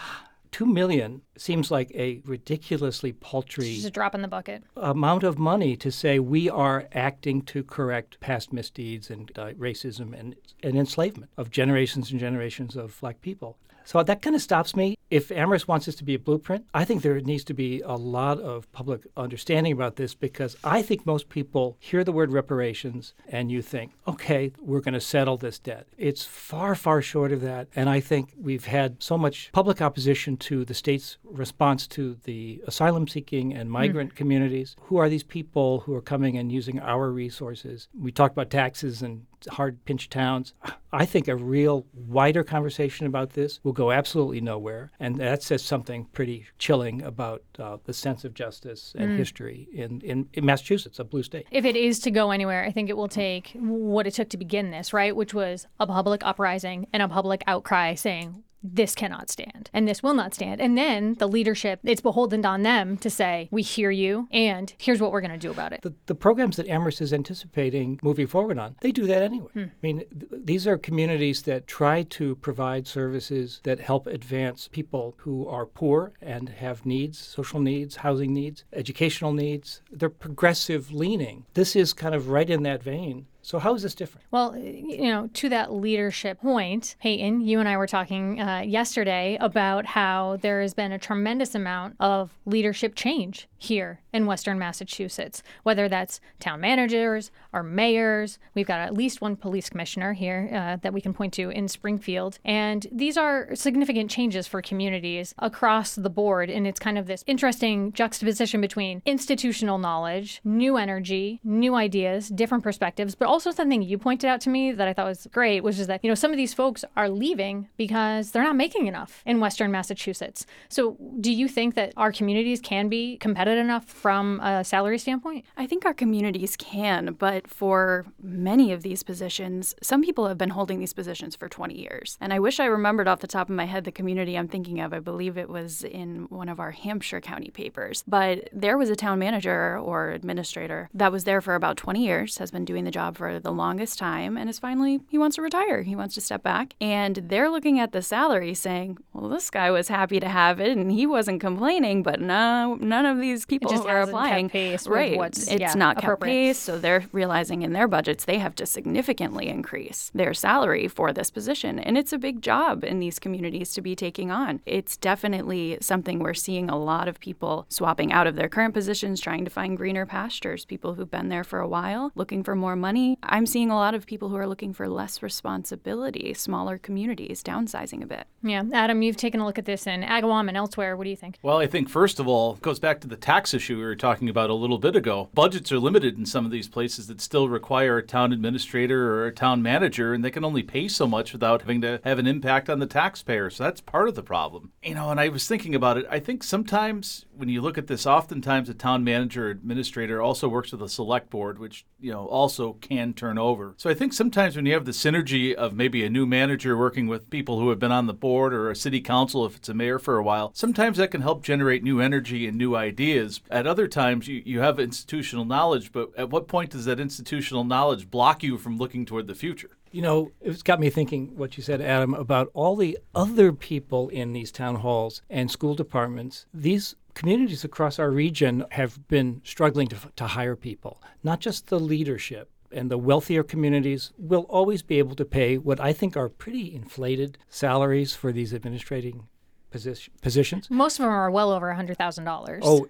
two 0.56 0.64
million 0.64 1.20
seems 1.36 1.70
like 1.70 1.90
a 1.94 2.22
ridiculously 2.24 3.12
paltry 3.12 3.74
just 3.74 3.86
a 3.86 3.90
drop 3.90 4.14
in 4.14 4.22
the 4.22 4.28
bucket 4.28 4.62
amount 4.78 5.22
of 5.22 5.38
money 5.38 5.76
to 5.76 5.92
say 5.92 6.18
we 6.18 6.48
are 6.48 6.88
acting 6.94 7.42
to 7.42 7.62
correct 7.62 8.18
past 8.20 8.54
misdeeds 8.54 9.10
and 9.10 9.30
uh, 9.36 9.48
racism 9.58 10.18
and, 10.18 10.34
and 10.62 10.78
enslavement 10.78 11.30
of 11.36 11.50
generations 11.50 12.10
and 12.10 12.18
generations 12.18 12.74
of 12.74 12.98
black 13.02 13.20
people. 13.20 13.58
So 13.86 14.02
that 14.02 14.20
kind 14.20 14.34
of 14.34 14.42
stops 14.42 14.74
me. 14.74 14.98
If 15.10 15.30
Amherst 15.30 15.68
wants 15.68 15.86
this 15.86 15.94
to 15.96 16.04
be 16.04 16.14
a 16.14 16.18
blueprint, 16.18 16.66
I 16.74 16.84
think 16.84 17.02
there 17.02 17.20
needs 17.20 17.44
to 17.44 17.54
be 17.54 17.80
a 17.82 17.94
lot 17.94 18.40
of 18.40 18.70
public 18.72 19.06
understanding 19.16 19.72
about 19.72 19.94
this 19.94 20.12
because 20.12 20.56
I 20.64 20.82
think 20.82 21.06
most 21.06 21.28
people 21.28 21.76
hear 21.78 22.02
the 22.02 22.10
word 22.10 22.32
reparations 22.32 23.14
and 23.28 23.48
you 23.48 23.62
think, 23.62 23.92
okay, 24.08 24.52
we're 24.60 24.80
going 24.80 24.94
to 24.94 25.00
settle 25.00 25.36
this 25.36 25.60
debt. 25.60 25.86
It's 25.96 26.24
far, 26.24 26.74
far 26.74 27.00
short 27.00 27.30
of 27.30 27.40
that. 27.42 27.68
And 27.76 27.88
I 27.88 28.00
think 28.00 28.32
we've 28.36 28.64
had 28.64 29.00
so 29.00 29.16
much 29.16 29.52
public 29.52 29.80
opposition 29.80 30.36
to 30.38 30.64
the 30.64 30.74
state's 30.74 31.18
response 31.22 31.86
to 31.88 32.18
the 32.24 32.60
asylum 32.66 33.06
seeking 33.06 33.54
and 33.54 33.70
migrant 33.70 34.14
mm. 34.14 34.16
communities. 34.16 34.74
Who 34.82 34.96
are 34.96 35.08
these 35.08 35.22
people 35.22 35.80
who 35.80 35.94
are 35.94 36.02
coming 36.02 36.36
and 36.36 36.50
using 36.50 36.80
our 36.80 37.12
resources? 37.12 37.86
We 37.96 38.10
talked 38.10 38.34
about 38.34 38.50
taxes 38.50 39.00
and 39.02 39.26
hard 39.50 39.84
pinch 39.84 40.08
towns. 40.08 40.54
I 40.92 41.04
think 41.04 41.28
a 41.28 41.36
real 41.36 41.86
wider 41.94 42.42
conversation 42.42 43.06
about 43.06 43.30
this 43.34 43.60
will 43.62 43.72
go 43.72 43.92
absolutely 43.92 44.40
nowhere. 44.40 44.92
And 44.98 45.16
that 45.16 45.42
says 45.42 45.62
something 45.62 46.06
pretty 46.06 46.46
chilling 46.58 47.02
about 47.02 47.42
uh, 47.58 47.78
the 47.84 47.92
sense 47.92 48.24
of 48.24 48.34
justice 48.34 48.94
and 48.96 49.10
mm. 49.10 49.18
history 49.18 49.68
in, 49.72 50.00
in, 50.00 50.28
in, 50.32 50.44
Massachusetts, 50.44 50.98
a 50.98 51.04
blue 51.04 51.22
state. 51.22 51.46
If 51.50 51.64
it 51.64 51.76
is 51.76 51.98
to 52.00 52.10
go 52.10 52.30
anywhere, 52.30 52.64
I 52.64 52.70
think 52.70 52.88
it 52.88 52.96
will 52.96 53.08
take 53.08 53.52
what 53.54 54.06
it 54.06 54.14
took 54.14 54.30
to 54.30 54.36
begin 54.36 54.70
this, 54.70 54.92
right? 54.92 55.14
Which 55.14 55.34
was 55.34 55.66
a 55.78 55.86
public 55.86 56.22
uprising 56.24 56.86
and 56.92 57.02
a 57.02 57.08
public 57.08 57.42
outcry 57.46 57.94
saying, 57.94 58.42
this 58.74 58.94
cannot 58.94 59.30
stand 59.30 59.70
and 59.72 59.86
this 59.86 60.02
will 60.02 60.14
not 60.14 60.34
stand. 60.34 60.60
And 60.60 60.76
then 60.76 61.14
the 61.14 61.28
leadership, 61.28 61.80
it's 61.84 62.00
beholden 62.00 62.44
on 62.44 62.62
them 62.62 62.96
to 62.98 63.10
say, 63.10 63.48
we 63.50 63.62
hear 63.62 63.90
you 63.90 64.28
and 64.30 64.72
here's 64.78 65.00
what 65.00 65.12
we're 65.12 65.20
going 65.20 65.32
to 65.32 65.38
do 65.38 65.50
about 65.50 65.72
it. 65.72 65.82
The, 65.82 65.94
the, 66.06 66.14
programs 66.14 66.56
that 66.56 66.66
Amherst 66.66 67.00
is 67.00 67.12
anticipating 67.12 68.00
moving 68.02 68.26
forward 68.26 68.58
on, 68.58 68.74
they 68.80 68.90
do 68.90 69.06
that 69.06 69.22
anyway. 69.22 69.48
Hmm. 69.52 69.60
I 69.60 69.70
mean, 69.82 69.98
th- 69.98 70.42
these 70.44 70.66
are 70.66 70.78
communities 70.78 71.42
that 71.42 71.66
try 71.66 72.02
to 72.02 72.36
provide 72.36 72.86
services 72.86 73.60
that 73.64 73.80
help 73.80 74.06
advance 74.06 74.68
people 74.68 75.14
who 75.18 75.46
are 75.46 75.66
poor 75.66 76.12
and 76.20 76.48
have 76.48 76.86
needs, 76.86 77.18
social 77.18 77.60
needs, 77.60 77.96
housing 77.96 78.32
needs, 78.32 78.64
educational 78.72 79.32
needs. 79.32 79.82
They're 79.90 80.08
progressive 80.08 80.92
leaning. 80.92 81.44
This 81.54 81.76
is 81.76 81.92
kind 81.92 82.14
of 82.14 82.28
right 82.28 82.48
in 82.48 82.62
that 82.64 82.82
vein. 82.82 83.26
So 83.46 83.60
how 83.60 83.76
is 83.76 83.82
this 83.82 83.94
different? 83.94 84.26
Well, 84.32 84.58
you 84.58 85.04
know, 85.04 85.30
to 85.34 85.48
that 85.50 85.72
leadership 85.72 86.40
point, 86.40 86.96
Payton, 87.00 87.42
you 87.42 87.60
and 87.60 87.68
I 87.68 87.76
were 87.76 87.86
talking 87.86 88.40
uh, 88.40 88.62
yesterday 88.66 89.38
about 89.40 89.86
how 89.86 90.38
there 90.42 90.60
has 90.62 90.74
been 90.74 90.90
a 90.90 90.98
tremendous 90.98 91.54
amount 91.54 91.94
of 92.00 92.36
leadership 92.44 92.96
change 92.96 93.46
here 93.58 94.00
in 94.12 94.26
Western 94.26 94.58
Massachusetts, 94.58 95.42
whether 95.62 95.88
that's 95.88 96.20
town 96.40 96.60
managers 96.60 97.30
or 97.52 97.62
mayors. 97.62 98.38
We've 98.54 98.66
got 98.66 98.80
at 98.80 98.94
least 98.94 99.20
one 99.20 99.36
police 99.36 99.70
commissioner 99.70 100.12
here 100.12 100.50
uh, 100.52 100.76
that 100.82 100.92
we 100.92 101.00
can 101.00 101.14
point 101.14 101.32
to 101.34 101.50
in 101.50 101.68
Springfield. 101.68 102.38
And 102.44 102.86
these 102.92 103.16
are 103.16 103.54
significant 103.54 104.10
changes 104.10 104.46
for 104.46 104.60
communities 104.62 105.34
across 105.38 105.94
the 105.94 106.10
board. 106.10 106.50
And 106.50 106.66
it's 106.66 106.80
kind 106.80 106.98
of 106.98 107.06
this 107.06 107.24
interesting 107.26 107.92
juxtaposition 107.92 108.60
between 108.60 109.02
institutional 109.06 109.78
knowledge, 109.78 110.40
new 110.44 110.76
energy, 110.76 111.40
new 111.42 111.74
ideas, 111.74 112.28
different 112.28 112.64
perspectives, 112.64 113.14
but 113.14 113.28
also 113.28 113.50
something 113.50 113.82
you 113.82 113.98
pointed 113.98 114.28
out 114.28 114.40
to 114.42 114.50
me 114.50 114.72
that 114.72 114.88
I 114.88 114.92
thought 114.92 115.06
was 115.06 115.26
great, 115.32 115.62
which 115.62 115.78
is 115.78 115.86
that, 115.86 116.02
you 116.02 116.10
know, 116.10 116.14
some 116.14 116.30
of 116.30 116.36
these 116.36 116.54
folks 116.54 116.84
are 116.96 117.08
leaving 117.08 117.68
because 117.76 118.30
they're 118.30 118.42
not 118.42 118.56
making 118.56 118.86
enough 118.86 119.22
in 119.24 119.40
Western 119.40 119.70
Massachusetts. 119.70 120.46
So 120.68 120.96
do 121.20 121.32
you 121.32 121.48
think 121.48 121.74
that 121.74 121.92
our 121.96 122.12
communities 122.12 122.60
can 122.60 122.88
be 122.88 123.16
competitive? 123.16 123.45
It 123.46 123.58
enough 123.58 123.84
from 123.84 124.40
a 124.40 124.64
salary 124.64 124.98
standpoint? 124.98 125.44
I 125.56 125.66
think 125.66 125.84
our 125.84 125.94
communities 125.94 126.56
can, 126.56 127.16
but 127.18 127.48
for 127.48 128.06
many 128.22 128.72
of 128.72 128.82
these 128.82 129.02
positions, 129.02 129.74
some 129.82 130.02
people 130.02 130.28
have 130.28 130.38
been 130.38 130.50
holding 130.50 130.78
these 130.78 130.92
positions 130.92 131.36
for 131.36 131.48
20 131.48 131.78
years. 131.78 132.16
And 132.20 132.32
I 132.32 132.38
wish 132.38 132.60
I 132.60 132.66
remembered 132.66 133.08
off 133.08 133.20
the 133.20 133.26
top 133.26 133.48
of 133.48 133.56
my 133.56 133.66
head 133.66 133.84
the 133.84 133.92
community 133.92 134.36
I'm 134.36 134.48
thinking 134.48 134.80
of. 134.80 134.92
I 134.92 135.00
believe 135.00 135.36
it 135.36 135.48
was 135.48 135.84
in 135.84 136.26
one 136.28 136.48
of 136.48 136.60
our 136.60 136.70
Hampshire 136.70 137.20
County 137.20 137.50
papers. 137.50 138.04
But 138.06 138.48
there 138.52 138.78
was 138.78 138.90
a 138.90 138.96
town 138.96 139.18
manager 139.18 139.78
or 139.78 140.10
administrator 140.10 140.88
that 140.94 141.12
was 141.12 141.24
there 141.24 141.40
for 141.40 141.54
about 141.54 141.76
20 141.76 142.04
years, 142.04 142.38
has 142.38 142.50
been 142.50 142.64
doing 142.64 142.84
the 142.84 142.90
job 142.90 143.16
for 143.16 143.38
the 143.38 143.52
longest 143.52 143.98
time, 143.98 144.36
and 144.36 144.48
is 144.50 144.58
finally, 144.58 145.00
he 145.08 145.18
wants 145.18 145.36
to 145.36 145.42
retire. 145.42 145.82
He 145.82 145.96
wants 145.96 146.14
to 146.14 146.20
step 146.20 146.42
back. 146.42 146.74
And 146.80 147.16
they're 147.16 147.50
looking 147.50 147.78
at 147.78 147.92
the 147.92 148.02
salary 148.02 148.54
saying, 148.54 148.98
well, 149.12 149.28
this 149.28 149.50
guy 149.50 149.70
was 149.70 149.88
happy 149.88 150.20
to 150.20 150.28
have 150.28 150.60
it 150.60 150.76
and 150.76 150.90
he 150.90 151.06
wasn't 151.06 151.40
complaining, 151.40 152.02
but 152.02 152.20
no, 152.20 152.76
none 152.80 153.06
of 153.06 153.20
these 153.20 153.35
people 153.44 153.70
just 153.70 153.86
are 153.86 154.00
applying. 154.00 154.48
pace 154.48 154.88
with 154.88 154.96
right. 154.96 155.16
what's, 155.16 155.48
it's 155.48 155.60
yeah, 155.60 155.74
not 155.74 155.96
kept 155.96 156.04
appropriate. 156.04 156.32
pace, 156.32 156.58
so 156.58 156.78
they're 156.78 157.04
realizing 157.12 157.62
in 157.62 157.72
their 157.72 157.88
budgets 157.88 158.24
they 158.24 158.38
have 158.38 158.54
to 158.56 158.66
significantly 158.66 159.48
increase 159.48 160.10
their 160.14 160.32
salary 160.32 160.88
for 160.88 161.12
this 161.12 161.30
position. 161.30 161.78
And 161.78 161.98
it's 161.98 162.12
a 162.12 162.18
big 162.18 162.42
job 162.42 162.84
in 162.84 163.00
these 163.00 163.18
communities 163.18 163.72
to 163.74 163.82
be 163.82 163.94
taking 163.94 164.30
on. 164.30 164.60
It's 164.66 164.96
definitely 164.96 165.78
something 165.80 166.18
we're 166.18 166.34
seeing 166.34 166.70
a 166.70 166.78
lot 166.78 167.08
of 167.08 167.20
people 167.20 167.66
swapping 167.68 168.12
out 168.12 168.26
of 168.26 168.36
their 168.36 168.48
current 168.48 168.74
positions, 168.74 169.20
trying 169.20 169.44
to 169.44 169.50
find 169.50 169.76
greener 169.76 170.06
pastures, 170.06 170.64
people 170.64 170.94
who've 170.94 171.10
been 171.10 171.28
there 171.28 171.44
for 171.44 171.60
a 171.60 171.68
while, 171.68 172.12
looking 172.14 172.42
for 172.42 172.54
more 172.54 172.76
money. 172.76 173.18
I'm 173.22 173.46
seeing 173.46 173.70
a 173.70 173.74
lot 173.74 173.94
of 173.94 174.06
people 174.06 174.28
who 174.28 174.36
are 174.36 174.46
looking 174.46 174.72
for 174.72 174.88
less 174.88 175.22
responsibility, 175.22 176.34
smaller 176.34 176.78
communities, 176.78 177.42
downsizing 177.42 178.02
a 178.02 178.06
bit. 178.06 178.26
Yeah. 178.42 178.62
Adam, 178.72 179.02
you've 179.02 179.16
taken 179.16 179.40
a 179.40 179.46
look 179.46 179.58
at 179.58 179.64
this 179.64 179.86
in 179.86 180.02
Agawam 180.02 180.48
and 180.48 180.56
elsewhere. 180.56 180.96
What 180.96 181.04
do 181.04 181.10
you 181.10 181.16
think? 181.16 181.38
Well, 181.42 181.58
I 181.58 181.66
think 181.66 181.88
first 181.88 182.20
of 182.20 182.28
all, 182.28 182.54
it 182.54 182.62
goes 182.62 182.78
back 182.78 183.00
to 183.00 183.08
the 183.08 183.16
tax 183.26 183.52
issue 183.52 183.76
we 183.76 183.82
were 183.82 183.96
talking 183.96 184.28
about 184.28 184.50
a 184.50 184.54
little 184.54 184.78
bit 184.78 184.94
ago. 184.94 185.28
Budgets 185.34 185.72
are 185.72 185.80
limited 185.80 186.16
in 186.16 186.24
some 186.24 186.44
of 186.44 186.52
these 186.52 186.68
places 186.68 187.08
that 187.08 187.20
still 187.20 187.48
require 187.48 187.98
a 187.98 188.02
town 188.06 188.32
administrator 188.32 189.14
or 189.14 189.26
a 189.26 189.34
town 189.34 189.60
manager, 189.60 190.14
and 190.14 190.24
they 190.24 190.30
can 190.30 190.44
only 190.44 190.62
pay 190.62 190.86
so 190.86 191.08
much 191.08 191.32
without 191.32 191.62
having 191.62 191.80
to 191.80 192.00
have 192.04 192.20
an 192.20 192.28
impact 192.28 192.70
on 192.70 192.78
the 192.78 192.86
taxpayer. 192.86 193.50
So 193.50 193.64
that's 193.64 193.80
part 193.80 194.06
of 194.06 194.14
the 194.14 194.22
problem. 194.22 194.70
You 194.84 194.94
know, 194.94 195.10
and 195.10 195.18
I 195.18 195.28
was 195.28 195.48
thinking 195.48 195.74
about 195.74 195.98
it. 195.98 196.06
I 196.08 196.20
think 196.20 196.44
sometimes 196.44 197.26
when 197.34 197.48
you 197.48 197.60
look 197.60 197.76
at 197.76 197.88
this, 197.88 198.06
oftentimes 198.06 198.68
a 198.68 198.74
town 198.74 199.02
manager 199.02 199.48
or 199.48 199.50
administrator 199.50 200.22
also 200.22 200.48
works 200.48 200.70
with 200.70 200.82
a 200.82 200.88
select 200.88 201.28
board, 201.28 201.58
which, 201.58 201.84
you 201.98 202.12
know, 202.12 202.26
also 202.26 202.74
can 202.74 203.12
turn 203.12 203.38
over. 203.38 203.74
So 203.76 203.90
I 203.90 203.94
think 203.94 204.12
sometimes 204.12 204.54
when 204.54 204.66
you 204.66 204.72
have 204.74 204.84
the 204.84 204.92
synergy 204.92 205.52
of 205.52 205.74
maybe 205.74 206.04
a 206.04 206.10
new 206.10 206.26
manager 206.26 206.76
working 206.76 207.08
with 207.08 207.28
people 207.28 207.58
who 207.58 207.70
have 207.70 207.80
been 207.80 207.90
on 207.90 208.06
the 208.06 208.14
board 208.14 208.54
or 208.54 208.70
a 208.70 208.76
city 208.76 209.00
council 209.00 209.44
if 209.44 209.56
it's 209.56 209.68
a 209.68 209.74
mayor 209.74 209.98
for 209.98 210.16
a 210.16 210.22
while, 210.22 210.52
sometimes 210.54 210.96
that 210.98 211.10
can 211.10 211.22
help 211.22 211.42
generate 211.42 211.82
new 211.82 212.00
energy 212.00 212.46
and 212.46 212.56
new 212.56 212.76
ideas. 213.16 213.40
At 213.50 213.66
other 213.66 213.88
times, 213.88 214.28
you, 214.28 214.42
you 214.44 214.60
have 214.60 214.78
institutional 214.78 215.44
knowledge, 215.44 215.92
but 215.92 216.10
at 216.16 216.30
what 216.30 216.48
point 216.48 216.70
does 216.70 216.84
that 216.84 217.00
institutional 217.00 217.64
knowledge 217.64 218.10
block 218.10 218.42
you 218.42 218.58
from 218.58 218.78
looking 218.78 219.04
toward 219.04 219.26
the 219.26 219.34
future? 219.34 219.70
You 219.90 220.02
know, 220.02 220.32
it's 220.40 220.62
got 220.62 220.80
me 220.80 220.90
thinking 220.90 221.36
what 221.36 221.56
you 221.56 221.62
said, 221.62 221.80
Adam, 221.80 222.12
about 222.14 222.50
all 222.52 222.76
the 222.76 222.98
other 223.14 223.52
people 223.52 224.08
in 224.08 224.32
these 224.32 224.52
town 224.52 224.76
halls 224.76 225.22
and 225.30 225.50
school 225.50 225.74
departments. 225.74 226.46
These 226.52 226.96
communities 227.14 227.64
across 227.64 227.98
our 227.98 228.10
region 228.10 228.64
have 228.72 229.06
been 229.08 229.40
struggling 229.44 229.88
to, 229.88 229.96
to 230.16 230.26
hire 230.26 230.56
people, 230.56 231.02
not 231.22 231.40
just 231.40 231.68
the 231.68 231.80
leadership. 231.80 232.50
And 232.72 232.90
the 232.90 232.98
wealthier 232.98 233.44
communities 233.44 234.12
will 234.18 234.42
always 234.50 234.82
be 234.82 234.98
able 234.98 235.14
to 235.14 235.24
pay 235.24 235.56
what 235.56 235.80
I 235.80 235.92
think 235.92 236.16
are 236.16 236.28
pretty 236.28 236.74
inflated 236.74 237.38
salaries 237.48 238.14
for 238.14 238.32
these 238.32 238.52
administrating 238.52 239.28
position, 239.70 240.12
positions. 240.20 240.70
Most 240.70 240.98
of 240.98 241.04
them 241.04 241.12
are 241.12 241.30
well 241.30 241.52
over 241.52 241.72
$100,000. 241.72 242.58
Oh, 242.62 242.88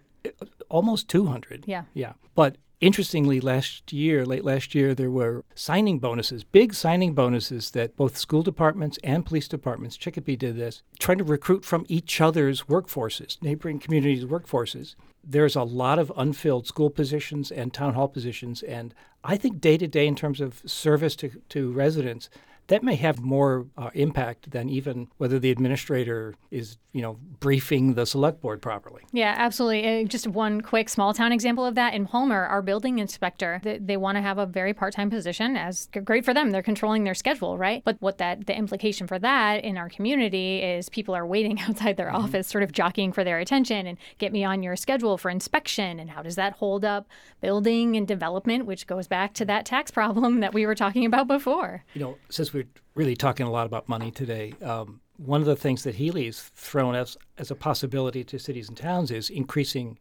almost 0.69 1.09
200. 1.09 1.65
Yeah. 1.67 1.85
Yeah. 1.95 2.15
But 2.35 2.57
interestingly, 2.81 3.41
last 3.41 3.93
year, 3.93 4.25
late 4.27 4.45
last 4.45 4.75
year, 4.75 4.95
there 4.95 5.11
were 5.11 5.45
signing 5.55 5.99
bonuses, 5.99 6.45
big 6.45 6.75
signing 6.75 7.15
bonuses 7.15 7.71
that 7.71 7.97
both 7.97 8.17
school 8.17 8.43
departments 8.43 8.99
and 9.03 9.25
police 9.25 9.49
departments, 9.49 9.97
Chicopee 9.97 10.37
did 10.37 10.57
this, 10.57 10.83
trying 10.99 11.19
to 11.19 11.25
recruit 11.25 11.65
from 11.65 11.87
each 11.89 12.21
other's 12.21 12.63
workforces, 12.65 13.41
neighboring 13.43 13.79
communities' 13.79 14.25
workforces. 14.25 14.95
There's 15.25 15.57
a 15.57 15.63
lot 15.63 15.99
of 15.99 16.13
unfilled 16.17 16.67
school 16.67 16.91
positions 16.91 17.51
and 17.51 17.73
town 17.73 17.95
hall 17.95 18.09
positions. 18.09 18.63
And 18.63 18.95
I 19.25 19.37
think 19.37 19.61
day 19.61 19.77
to 19.79 19.89
day, 19.89 20.07
in 20.07 20.15
terms 20.15 20.41
of 20.41 20.63
service 20.67 21.17
to, 21.17 21.31
to 21.49 21.73
residents, 21.73 22.29
that 22.69 22.83
may 22.83 22.97
have 22.97 23.21
more 23.21 23.67
uh, 23.77 23.91
impact 23.95 24.51
than 24.51 24.69
even 24.69 25.09
whether 25.19 25.39
the 25.39 25.51
administrator 25.51 26.35
is, 26.51 26.79
you 26.93 27.03
know, 27.03 27.19
briefing 27.41 27.95
the 27.95 28.07
select 28.07 28.41
board 28.41 28.61
properly. 28.61 29.03
Yeah, 29.13 29.35
absolutely. 29.37 30.03
Uh, 30.03 30.05
just 30.07 30.27
one 30.27 30.61
quick 30.61 30.89
small 30.89 31.15
town 31.15 31.33
example 31.33 31.65
of 31.65 31.75
that 31.77 31.95
in 31.95 32.07
Palmer, 32.07 32.45
our 32.45 32.63
building 32.63 32.99
inspector, 32.99 33.61
they, 33.63 33.79
they 33.79 33.97
want 33.97 34.17
to 34.17 34.23
have 34.23 34.39
a 34.39 34.47
very 34.47 34.75
part 34.75 34.95
time 34.95 35.11
position. 35.11 35.57
As 35.57 35.89
great 36.05 36.25
for 36.25 36.35
them, 36.35 36.51
they're 36.51 36.63
controlling 36.63 37.05
their 37.05 37.15
schedule, 37.15 37.57
right? 37.57 37.83
But 37.85 37.97
what 38.01 38.19
that 38.19 38.47
the 38.47 38.57
implication 38.57 39.07
for 39.07 39.19
that 39.19 39.65
in 39.65 39.77
our 39.77 39.89
community 39.89 40.63
is 40.63 40.89
people 40.89 41.15
are 41.15 41.27
waiting 41.27 41.61
outside 41.69 41.97
their 41.97 42.15
office, 42.15 42.49
sort 42.49 42.65
of 42.65 42.73
jockeying 42.73 43.13
for 43.13 43.25
their 43.25 43.39
attention 43.39 43.87
and 43.87 43.99
get 44.19 44.33
me 44.33 44.45
on 44.45 44.63
your 44.63 44.77
schedule 44.77 45.19
for 45.19 45.31
inspection. 45.31 46.01
And 46.01 46.11
how 46.11 46.23
does 46.23 46.37
that 46.37 46.55
hold 46.55 46.85
up 46.85 47.07
building 47.41 47.97
and 47.97 48.09
development, 48.09 48.67
which 48.67 48.87
goes 48.87 49.07
back 49.07 49.33
to 49.35 49.45
that 49.45 49.65
tax 49.67 49.91
problem 49.91 50.41
that 50.41 50.55
we 50.55 50.67
were 50.67 50.75
talking 50.75 51.05
about 51.05 51.29
before. 51.29 51.85
You 51.95 52.01
know, 52.01 52.19
since 52.29 52.53
we're 52.57 52.67
really 52.95 53.17
talking 53.17 53.47
a 53.47 53.51
lot 53.51 53.67
about 53.67 53.89
money 53.89 54.11
today, 54.11 54.55
um, 54.63 55.01
one 55.19 55.41
of 55.41 55.47
the 55.47 55.57
things 55.57 55.85
that 55.85 55.95
Healey's 55.95 56.51
thrown 56.55 56.95
as 56.95 57.17
as 57.39 57.51
a 57.51 57.55
possibility 57.55 58.25
to 58.25 58.39
cities 58.39 58.69
and 58.69 58.77
towns 58.77 59.11
is 59.11 59.31
increasing 59.31 59.99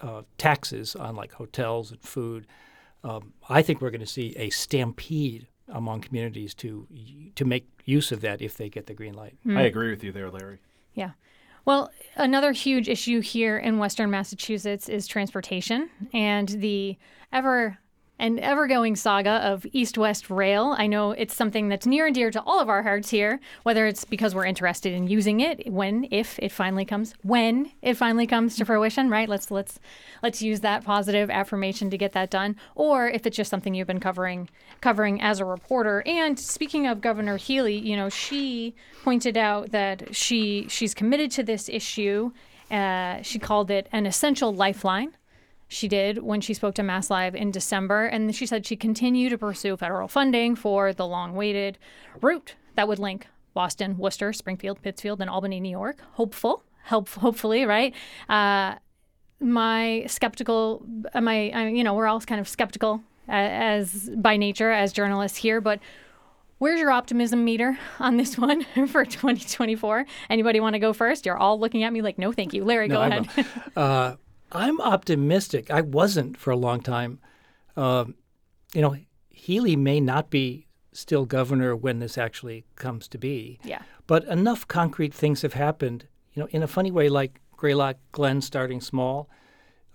uh, 0.00 0.22
taxes 0.38 0.96
on 0.96 1.14
like 1.16 1.32
hotels 1.32 1.92
and 1.92 2.00
food. 2.00 2.46
Um, 3.02 3.32
I 3.48 3.62
think 3.62 3.80
we're 3.80 3.90
going 3.90 4.00
to 4.00 4.06
see 4.06 4.34
a 4.36 4.50
stampede 4.50 5.46
among 5.68 6.00
communities 6.00 6.54
to 6.54 6.86
to 7.34 7.44
make 7.44 7.66
use 7.84 8.12
of 8.12 8.20
that 8.22 8.42
if 8.42 8.56
they 8.56 8.68
get 8.68 8.86
the 8.86 8.94
green 8.94 9.14
light. 9.14 9.36
I 9.48 9.62
agree 9.62 9.90
with 9.90 10.02
you 10.02 10.12
there, 10.12 10.30
Larry. 10.30 10.58
Yeah. 10.94 11.12
Well, 11.64 11.90
another 12.16 12.52
huge 12.52 12.88
issue 12.90 13.20
here 13.20 13.56
in 13.56 13.78
Western 13.78 14.10
Massachusetts 14.10 14.88
is 14.88 15.06
transportation 15.06 15.88
and 16.12 16.48
the 16.48 16.98
ever 17.32 17.78
and 18.18 18.38
ever 18.40 18.66
going 18.66 18.94
saga 18.94 19.30
of 19.30 19.66
East 19.72 19.98
West 19.98 20.30
Rail. 20.30 20.74
I 20.78 20.86
know 20.86 21.10
it's 21.12 21.34
something 21.34 21.68
that's 21.68 21.86
near 21.86 22.06
and 22.06 22.14
dear 22.14 22.30
to 22.30 22.42
all 22.42 22.60
of 22.60 22.68
our 22.68 22.82
hearts 22.82 23.10
here, 23.10 23.40
whether 23.64 23.86
it's 23.86 24.04
because 24.04 24.34
we're 24.34 24.46
interested 24.46 24.92
in 24.92 25.08
using 25.08 25.40
it 25.40 25.70
when, 25.70 26.06
if 26.10 26.38
it 26.38 26.52
finally 26.52 26.84
comes, 26.84 27.14
when 27.22 27.72
it 27.82 27.94
finally 27.94 28.26
comes 28.26 28.56
to 28.56 28.64
fruition, 28.64 29.10
right? 29.10 29.28
Let's 29.28 29.50
let's 29.50 29.80
let's 30.22 30.42
use 30.42 30.60
that 30.60 30.84
positive 30.84 31.28
affirmation 31.30 31.90
to 31.90 31.98
get 31.98 32.12
that 32.12 32.30
done, 32.30 32.56
or 32.74 33.08
if 33.08 33.26
it's 33.26 33.36
just 33.36 33.50
something 33.50 33.74
you've 33.74 33.86
been 33.86 34.00
covering 34.00 34.48
covering 34.80 35.20
as 35.20 35.40
a 35.40 35.44
reporter. 35.44 36.02
And 36.06 36.38
speaking 36.38 36.86
of 36.86 37.00
Governor 37.00 37.36
Healey, 37.36 37.78
you 37.78 37.96
know, 37.96 38.08
she 38.08 38.74
pointed 39.02 39.36
out 39.36 39.72
that 39.72 40.14
she 40.14 40.66
she's 40.68 40.94
committed 40.94 41.30
to 41.32 41.42
this 41.42 41.68
issue. 41.68 42.30
Uh, 42.70 43.20
she 43.22 43.38
called 43.38 43.70
it 43.70 43.88
an 43.92 44.06
essential 44.06 44.52
lifeline 44.52 45.14
she 45.74 45.88
did 45.88 46.22
when 46.22 46.40
she 46.40 46.54
spoke 46.54 46.74
to 46.76 46.82
Mass 46.82 47.10
Live 47.10 47.34
in 47.34 47.50
December. 47.50 48.06
And 48.06 48.34
she 48.34 48.46
said 48.46 48.64
she'd 48.64 48.80
continue 48.80 49.28
to 49.28 49.36
pursue 49.36 49.76
federal 49.76 50.08
funding 50.08 50.54
for 50.54 50.92
the 50.92 51.06
long 51.06 51.30
awaited 51.30 51.78
route 52.20 52.54
that 52.76 52.86
would 52.86 52.98
link 52.98 53.26
Boston, 53.54 53.98
Worcester, 53.98 54.32
Springfield, 54.32 54.80
Pittsfield, 54.82 55.20
and 55.20 55.28
Albany, 55.28 55.60
New 55.60 55.70
York. 55.70 55.98
Hopeful, 56.12 56.62
help, 56.84 57.08
hopefully, 57.08 57.64
right? 57.64 57.92
Uh, 58.28 58.76
my 59.40 60.04
skeptical, 60.06 60.84
my, 61.20 61.50
I, 61.50 61.68
you 61.68 61.84
know, 61.84 61.94
we're 61.94 62.06
all 62.06 62.20
kind 62.20 62.40
of 62.40 62.48
skeptical 62.48 63.02
as 63.28 64.10
by 64.16 64.36
nature 64.36 64.70
as 64.70 64.92
journalists 64.92 65.38
here, 65.38 65.60
but 65.60 65.80
Where's 66.58 66.80
your 66.80 66.92
optimism 66.92 67.44
meter 67.44 67.76
on 67.98 68.16
this 68.16 68.38
one 68.38 68.62
for 68.86 69.04
2024? 69.04 70.06
Anybody 70.30 70.60
want 70.60 70.74
to 70.74 70.78
go 70.78 70.92
first? 70.92 71.26
You're 71.26 71.36
all 71.36 71.58
looking 71.58 71.82
at 71.82 71.92
me 71.92 72.00
like, 72.00 72.16
no, 72.16 72.32
thank 72.32 72.54
you. 72.54 72.64
Larry, 72.64 72.88
No, 72.88 72.94
go 72.94 73.00
I 73.02 73.06
ahead. 73.08 73.46
Uh, 73.76 74.14
I'm 74.54 74.80
optimistic. 74.80 75.70
I 75.70 75.80
wasn't 75.80 76.36
for 76.36 76.50
a 76.50 76.56
long 76.56 76.80
time. 76.80 77.18
Um, 77.76 78.14
you 78.72 78.80
know, 78.80 78.96
Healey 79.28 79.76
may 79.76 80.00
not 80.00 80.30
be 80.30 80.66
still 80.92 81.26
governor 81.26 81.74
when 81.74 81.98
this 81.98 82.16
actually 82.16 82.64
comes 82.76 83.08
to 83.08 83.18
be. 83.18 83.58
yeah. 83.64 83.82
But 84.06 84.24
enough 84.24 84.68
concrete 84.68 85.14
things 85.14 85.42
have 85.42 85.54
happened, 85.54 86.06
you 86.34 86.42
know, 86.42 86.48
in 86.52 86.62
a 86.62 86.66
funny 86.66 86.90
way, 86.90 87.08
like 87.08 87.40
Greylock 87.56 87.96
Glen 88.12 88.42
starting 88.42 88.80
small. 88.80 89.28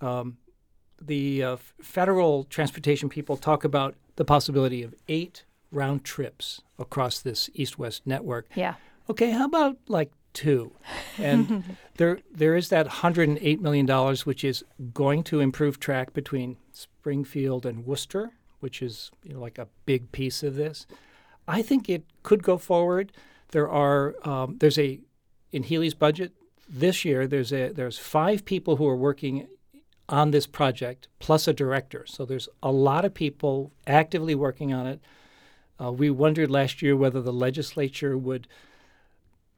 Um, 0.00 0.36
the 1.00 1.42
uh, 1.42 1.56
federal 1.80 2.44
transportation 2.44 3.08
people 3.08 3.36
talk 3.36 3.64
about 3.64 3.94
the 4.16 4.24
possibility 4.24 4.82
of 4.82 4.94
eight 5.08 5.44
round 5.70 6.04
trips 6.04 6.60
across 6.78 7.20
this 7.20 7.48
east 7.54 7.78
west 7.78 8.06
network. 8.06 8.48
Yeah. 8.54 8.74
Okay, 9.08 9.30
how 9.30 9.44
about 9.44 9.78
like 9.88 10.10
two? 10.32 10.72
And 11.18 11.76
there 11.96 12.20
there 12.32 12.56
is 12.56 12.68
that 12.68 12.86
$108 12.88 13.60
million, 13.60 14.16
which 14.24 14.44
is 14.44 14.64
going 14.94 15.22
to 15.24 15.40
improve 15.40 15.80
track 15.80 16.12
between 16.12 16.56
Springfield 16.72 17.66
and 17.66 17.86
Worcester, 17.86 18.32
which 18.60 18.82
is 18.82 19.10
you 19.22 19.34
know, 19.34 19.40
like 19.40 19.58
a 19.58 19.68
big 19.86 20.12
piece 20.12 20.42
of 20.42 20.54
this. 20.54 20.86
I 21.48 21.62
think 21.62 21.88
it 21.88 22.04
could 22.22 22.42
go 22.42 22.58
forward. 22.58 23.12
There 23.52 23.68
are 23.68 24.14
um, 24.26 24.56
there's 24.60 24.78
a 24.78 25.00
in 25.52 25.64
Healey's 25.64 25.94
budget 25.94 26.32
this 26.68 27.04
year. 27.04 27.26
There's 27.26 27.52
a 27.52 27.72
there's 27.72 27.98
five 27.98 28.44
people 28.44 28.76
who 28.76 28.86
are 28.86 28.96
working 28.96 29.48
on 30.08 30.32
this 30.32 30.46
project, 30.46 31.08
plus 31.20 31.46
a 31.46 31.52
director. 31.52 32.04
So 32.06 32.24
there's 32.24 32.48
a 32.62 32.72
lot 32.72 33.04
of 33.04 33.14
people 33.14 33.72
actively 33.86 34.34
working 34.34 34.72
on 34.72 34.86
it. 34.86 35.00
Uh, 35.80 35.92
we 35.92 36.10
wondered 36.10 36.50
last 36.50 36.82
year 36.82 36.96
whether 36.96 37.22
the 37.22 37.32
legislature 37.32 38.18
would 38.18 38.46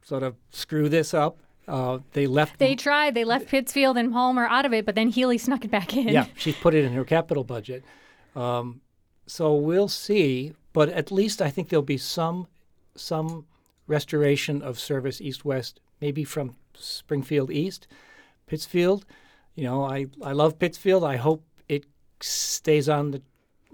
sort 0.02 0.22
of 0.22 0.36
screw 0.50 0.88
this 0.88 1.14
up. 1.14 1.38
Uh, 1.68 1.98
they 2.12 2.26
left. 2.26 2.58
They 2.58 2.74
tried. 2.74 3.14
They 3.14 3.24
left 3.24 3.46
Pittsfield 3.46 3.96
and 3.96 4.12
Palmer 4.12 4.46
out 4.46 4.66
of 4.66 4.72
it, 4.72 4.84
but 4.84 4.94
then 4.94 5.08
Healey 5.08 5.38
snuck 5.38 5.64
it 5.64 5.70
back 5.70 5.96
in. 5.96 6.08
Yeah, 6.08 6.26
she 6.36 6.52
put 6.52 6.74
it 6.74 6.84
in 6.84 6.92
her 6.92 7.04
capital 7.04 7.44
budget. 7.44 7.84
Um, 8.34 8.80
so 9.26 9.54
we'll 9.54 9.88
see, 9.88 10.54
but 10.72 10.88
at 10.88 11.12
least 11.12 11.40
I 11.40 11.50
think 11.50 11.68
there'll 11.68 11.82
be 11.82 11.98
some 11.98 12.48
some 12.96 13.46
restoration 13.86 14.60
of 14.62 14.78
service 14.78 15.20
east-west, 15.20 15.80
maybe 16.00 16.24
from 16.24 16.56
Springfield 16.74 17.50
east, 17.50 17.86
Pittsfield. 18.46 19.04
You 19.54 19.64
know, 19.64 19.84
I, 19.84 20.06
I 20.22 20.32
love 20.32 20.58
Pittsfield. 20.58 21.04
I 21.04 21.16
hope 21.16 21.44
it 21.68 21.84
stays 22.20 22.88
on 22.88 23.12
the 23.12 23.22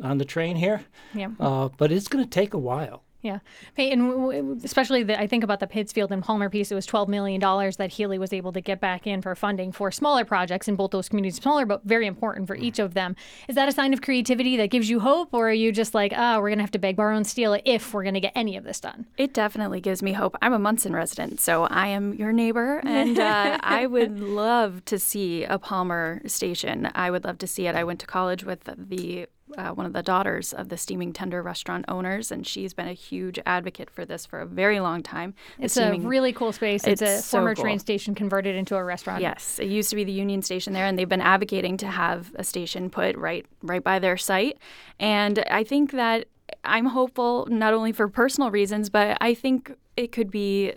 on 0.02 0.18
the 0.18 0.24
train 0.24 0.56
here. 0.56 0.82
Yeah. 1.14 1.30
Uh, 1.40 1.68
but 1.76 1.90
it's 1.90 2.08
going 2.08 2.22
to 2.22 2.30
take 2.30 2.54
a 2.54 2.58
while. 2.58 3.02
Yeah. 3.20 3.40
Payton, 3.74 4.60
especially 4.62 5.02
the, 5.02 5.18
I 5.18 5.26
think 5.26 5.42
about 5.42 5.58
the 5.58 5.66
Pittsfield 5.66 6.12
and 6.12 6.22
Palmer 6.22 6.48
piece, 6.48 6.70
it 6.70 6.76
was 6.76 6.86
$12 6.86 7.08
million 7.08 7.40
that 7.40 7.90
Healey 7.90 8.16
was 8.16 8.32
able 8.32 8.52
to 8.52 8.60
get 8.60 8.80
back 8.80 9.08
in 9.08 9.22
for 9.22 9.34
funding 9.34 9.72
for 9.72 9.90
smaller 9.90 10.24
projects 10.24 10.68
in 10.68 10.76
both 10.76 10.92
those 10.92 11.08
communities, 11.08 11.36
smaller 11.36 11.66
but 11.66 11.82
very 11.84 12.06
important 12.06 12.46
for 12.46 12.54
each 12.54 12.78
of 12.78 12.94
them. 12.94 13.16
Is 13.48 13.56
that 13.56 13.68
a 13.68 13.72
sign 13.72 13.92
of 13.92 14.02
creativity 14.02 14.56
that 14.58 14.68
gives 14.68 14.88
you 14.88 15.00
hope, 15.00 15.30
or 15.32 15.48
are 15.48 15.52
you 15.52 15.72
just 15.72 15.94
like, 15.94 16.12
ah, 16.14 16.36
oh, 16.36 16.40
we're 16.40 16.50
going 16.50 16.58
to 16.58 16.62
have 16.62 16.70
to 16.72 16.78
beg, 16.78 16.94
borrow, 16.94 17.16
and 17.16 17.26
steal 17.26 17.58
if 17.64 17.92
we're 17.92 18.04
going 18.04 18.14
to 18.14 18.20
get 18.20 18.32
any 18.36 18.56
of 18.56 18.62
this 18.62 18.78
done? 18.78 19.06
It 19.16 19.34
definitely 19.34 19.80
gives 19.80 20.00
me 20.00 20.12
hope. 20.12 20.36
I'm 20.40 20.52
a 20.52 20.58
Monson 20.58 20.92
resident, 20.92 21.40
so 21.40 21.64
I 21.64 21.88
am 21.88 22.14
your 22.14 22.32
neighbor, 22.32 22.78
and 22.84 23.18
uh, 23.18 23.58
I 23.62 23.86
would 23.86 24.20
love 24.20 24.84
to 24.84 24.98
see 24.98 25.42
a 25.42 25.58
Palmer 25.58 26.22
station. 26.26 26.88
I 26.94 27.10
would 27.10 27.24
love 27.24 27.38
to 27.38 27.48
see 27.48 27.66
it. 27.66 27.74
I 27.74 27.82
went 27.82 27.98
to 28.00 28.06
college 28.06 28.44
with 28.44 28.64
the 28.64 29.26
uh, 29.56 29.70
one 29.70 29.86
of 29.86 29.92
the 29.92 30.02
daughters 30.02 30.52
of 30.52 30.68
the 30.68 30.76
Steaming 30.76 31.12
Tender 31.12 31.42
restaurant 31.42 31.84
owners, 31.88 32.30
and 32.30 32.46
she's 32.46 32.74
been 32.74 32.88
a 32.88 32.92
huge 32.92 33.38
advocate 33.46 33.90
for 33.90 34.04
this 34.04 34.26
for 34.26 34.40
a 34.40 34.46
very 34.46 34.80
long 34.80 35.02
time. 35.02 35.34
The 35.58 35.64
it's 35.64 35.74
steaming, 35.74 36.04
a 36.04 36.08
really 36.08 36.32
cool 36.32 36.52
space. 36.52 36.84
It's, 36.84 37.02
it's 37.02 37.10
a 37.10 37.22
so 37.22 37.38
former 37.38 37.54
cool. 37.54 37.64
train 37.64 37.78
station 37.78 38.14
converted 38.14 38.56
into 38.56 38.76
a 38.76 38.84
restaurant. 38.84 39.22
Yes, 39.22 39.58
it 39.58 39.68
used 39.68 39.90
to 39.90 39.96
be 39.96 40.04
the 40.04 40.12
Union 40.12 40.42
Station 40.42 40.72
there, 40.72 40.86
and 40.86 40.98
they've 40.98 41.08
been 41.08 41.20
advocating 41.20 41.76
to 41.78 41.86
have 41.86 42.34
a 42.36 42.44
station 42.44 42.90
put 42.90 43.16
right 43.16 43.46
right 43.62 43.82
by 43.82 43.98
their 43.98 44.16
site. 44.16 44.58
And 44.98 45.44
I 45.50 45.64
think 45.64 45.92
that 45.92 46.26
I'm 46.64 46.86
hopeful 46.86 47.46
not 47.50 47.74
only 47.74 47.92
for 47.92 48.08
personal 48.08 48.50
reasons, 48.50 48.90
but 48.90 49.16
I 49.20 49.34
think 49.34 49.74
it 49.96 50.12
could 50.12 50.30
be 50.30 50.74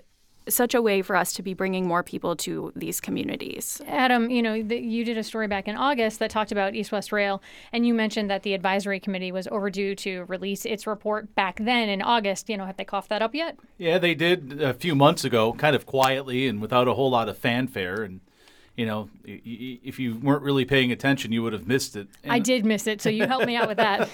such 0.47 0.73
a 0.73 0.81
way 0.81 1.01
for 1.01 1.15
us 1.15 1.33
to 1.33 1.43
be 1.43 1.53
bringing 1.53 1.87
more 1.87 2.03
people 2.03 2.35
to 2.35 2.71
these 2.75 2.99
communities. 2.99 3.81
Adam, 3.87 4.29
you 4.29 4.41
know, 4.41 4.61
the, 4.61 4.77
you 4.77 5.05
did 5.05 5.17
a 5.17 5.23
story 5.23 5.47
back 5.47 5.67
in 5.67 5.75
August 5.75 6.19
that 6.19 6.29
talked 6.29 6.51
about 6.51 6.75
East 6.75 6.91
West 6.91 7.11
Rail, 7.11 7.41
and 7.71 7.85
you 7.85 7.93
mentioned 7.93 8.29
that 8.29 8.43
the 8.43 8.53
advisory 8.53 8.99
committee 8.99 9.31
was 9.31 9.47
overdue 9.47 9.95
to 9.95 10.23
release 10.25 10.65
its 10.65 10.87
report 10.87 11.33
back 11.35 11.57
then 11.59 11.89
in 11.89 12.01
August. 12.01 12.49
You 12.49 12.57
know, 12.57 12.65
have 12.65 12.77
they 12.77 12.85
coughed 12.85 13.09
that 13.09 13.21
up 13.21 13.35
yet? 13.35 13.57
Yeah, 13.77 13.97
they 13.97 14.15
did 14.15 14.61
a 14.61 14.73
few 14.73 14.95
months 14.95 15.23
ago, 15.23 15.53
kind 15.53 15.75
of 15.75 15.85
quietly 15.85 16.47
and 16.47 16.61
without 16.61 16.87
a 16.87 16.93
whole 16.93 17.11
lot 17.11 17.29
of 17.29 17.37
fanfare. 17.37 18.03
And 18.03 18.21
you 18.75 18.85
know, 18.85 19.09
if 19.25 19.99
you 19.99 20.17
weren't 20.17 20.43
really 20.43 20.65
paying 20.65 20.91
attention, 20.91 21.31
you 21.31 21.43
would 21.43 21.53
have 21.53 21.67
missed 21.67 21.95
it. 21.95 22.07
And 22.23 22.31
I 22.31 22.39
did 22.39 22.65
miss 22.65 22.87
it, 22.87 23.01
so 23.01 23.09
you 23.09 23.27
helped 23.27 23.45
me 23.45 23.55
out 23.55 23.67
with 23.67 23.77
that. 23.77 24.09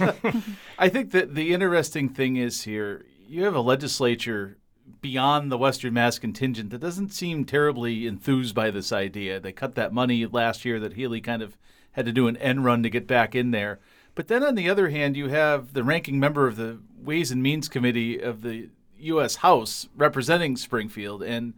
I 0.80 0.90
think 0.90 1.12
that 1.12 1.36
the 1.36 1.54
interesting 1.54 2.10
thing 2.10 2.38
is 2.38 2.64
here, 2.64 3.06
you 3.28 3.44
have 3.44 3.56
a 3.56 3.62
legislature 3.62 4.58
beyond 5.02 5.52
the 5.52 5.58
Western 5.58 5.94
Mass 5.94 6.20
contingent 6.20 6.70
that 6.70 6.80
doesn't 6.80 7.14
seem 7.14 7.46
terribly 7.46 8.08
enthused 8.08 8.56
by 8.56 8.72
this 8.72 8.92
idea. 8.92 9.40
They 9.40 9.52
cut 9.52 9.76
that 9.76 9.94
money 9.94 10.26
last 10.26 10.66
year 10.66 10.80
that 10.80 10.94
Healey 10.94 11.22
kind 11.22 11.42
of 11.42 11.58
had 11.92 12.06
to 12.06 12.12
do 12.12 12.28
an 12.28 12.38
end 12.38 12.64
run 12.64 12.84
to 12.84 12.90
get 12.90 13.08
back 13.08 13.36
in 13.36 13.52
there. 13.52 13.80
But 14.16 14.28
then 14.28 14.44
on 14.44 14.56
the 14.56 14.70
other 14.70 14.90
hand, 14.90 15.16
you 15.16 15.30
have 15.30 15.74
the 15.74 15.84
ranking 15.84 16.20
member 16.20 16.48
of 16.48 16.56
the 16.56 16.80
Ways 17.00 17.32
and 17.32 17.44
Means 17.44 17.70
Committee 17.70 18.20
of 18.20 18.42
the 18.42 18.70
U.S. 19.00 19.38
House 19.38 19.88
representing 19.96 20.58
Springfield. 20.58 21.22
And, 21.22 21.54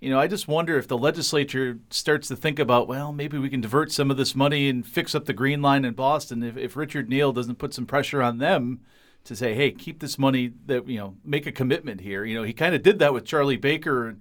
you 0.00 0.10
know, 0.10 0.18
I 0.18 0.26
just 0.26 0.48
wonder 0.48 0.78
if 0.78 0.88
the 0.88 0.96
legislature 0.96 1.78
starts 1.90 2.28
to 2.28 2.36
think 2.36 2.58
about, 2.58 2.88
well, 2.88 3.12
maybe 3.12 3.38
we 3.38 3.50
can 3.50 3.60
divert 3.60 3.92
some 3.92 4.10
of 4.10 4.16
this 4.16 4.34
money 4.34 4.68
and 4.68 4.86
fix 4.86 5.14
up 5.14 5.26
the 5.26 5.32
Green 5.32 5.60
Line 5.60 5.84
in 5.84 5.94
Boston 5.94 6.42
if, 6.42 6.56
if 6.56 6.76
Richard 6.76 7.08
Neal 7.08 7.32
doesn't 7.32 7.58
put 7.58 7.74
some 7.74 7.86
pressure 7.86 8.22
on 8.22 8.38
them 8.38 8.80
to 9.24 9.36
say, 9.36 9.54
hey, 9.54 9.70
keep 9.70 10.00
this 10.00 10.18
money 10.18 10.52
that 10.66 10.88
you 10.88 10.98
know, 10.98 11.16
make 11.24 11.46
a 11.46 11.52
commitment 11.52 12.00
here. 12.00 12.24
You 12.24 12.36
know, 12.36 12.42
he 12.44 12.52
kind 12.52 12.74
of 12.74 12.82
did 12.82 12.98
that 12.98 13.12
with 13.12 13.24
Charlie 13.24 13.56
Baker. 13.56 14.16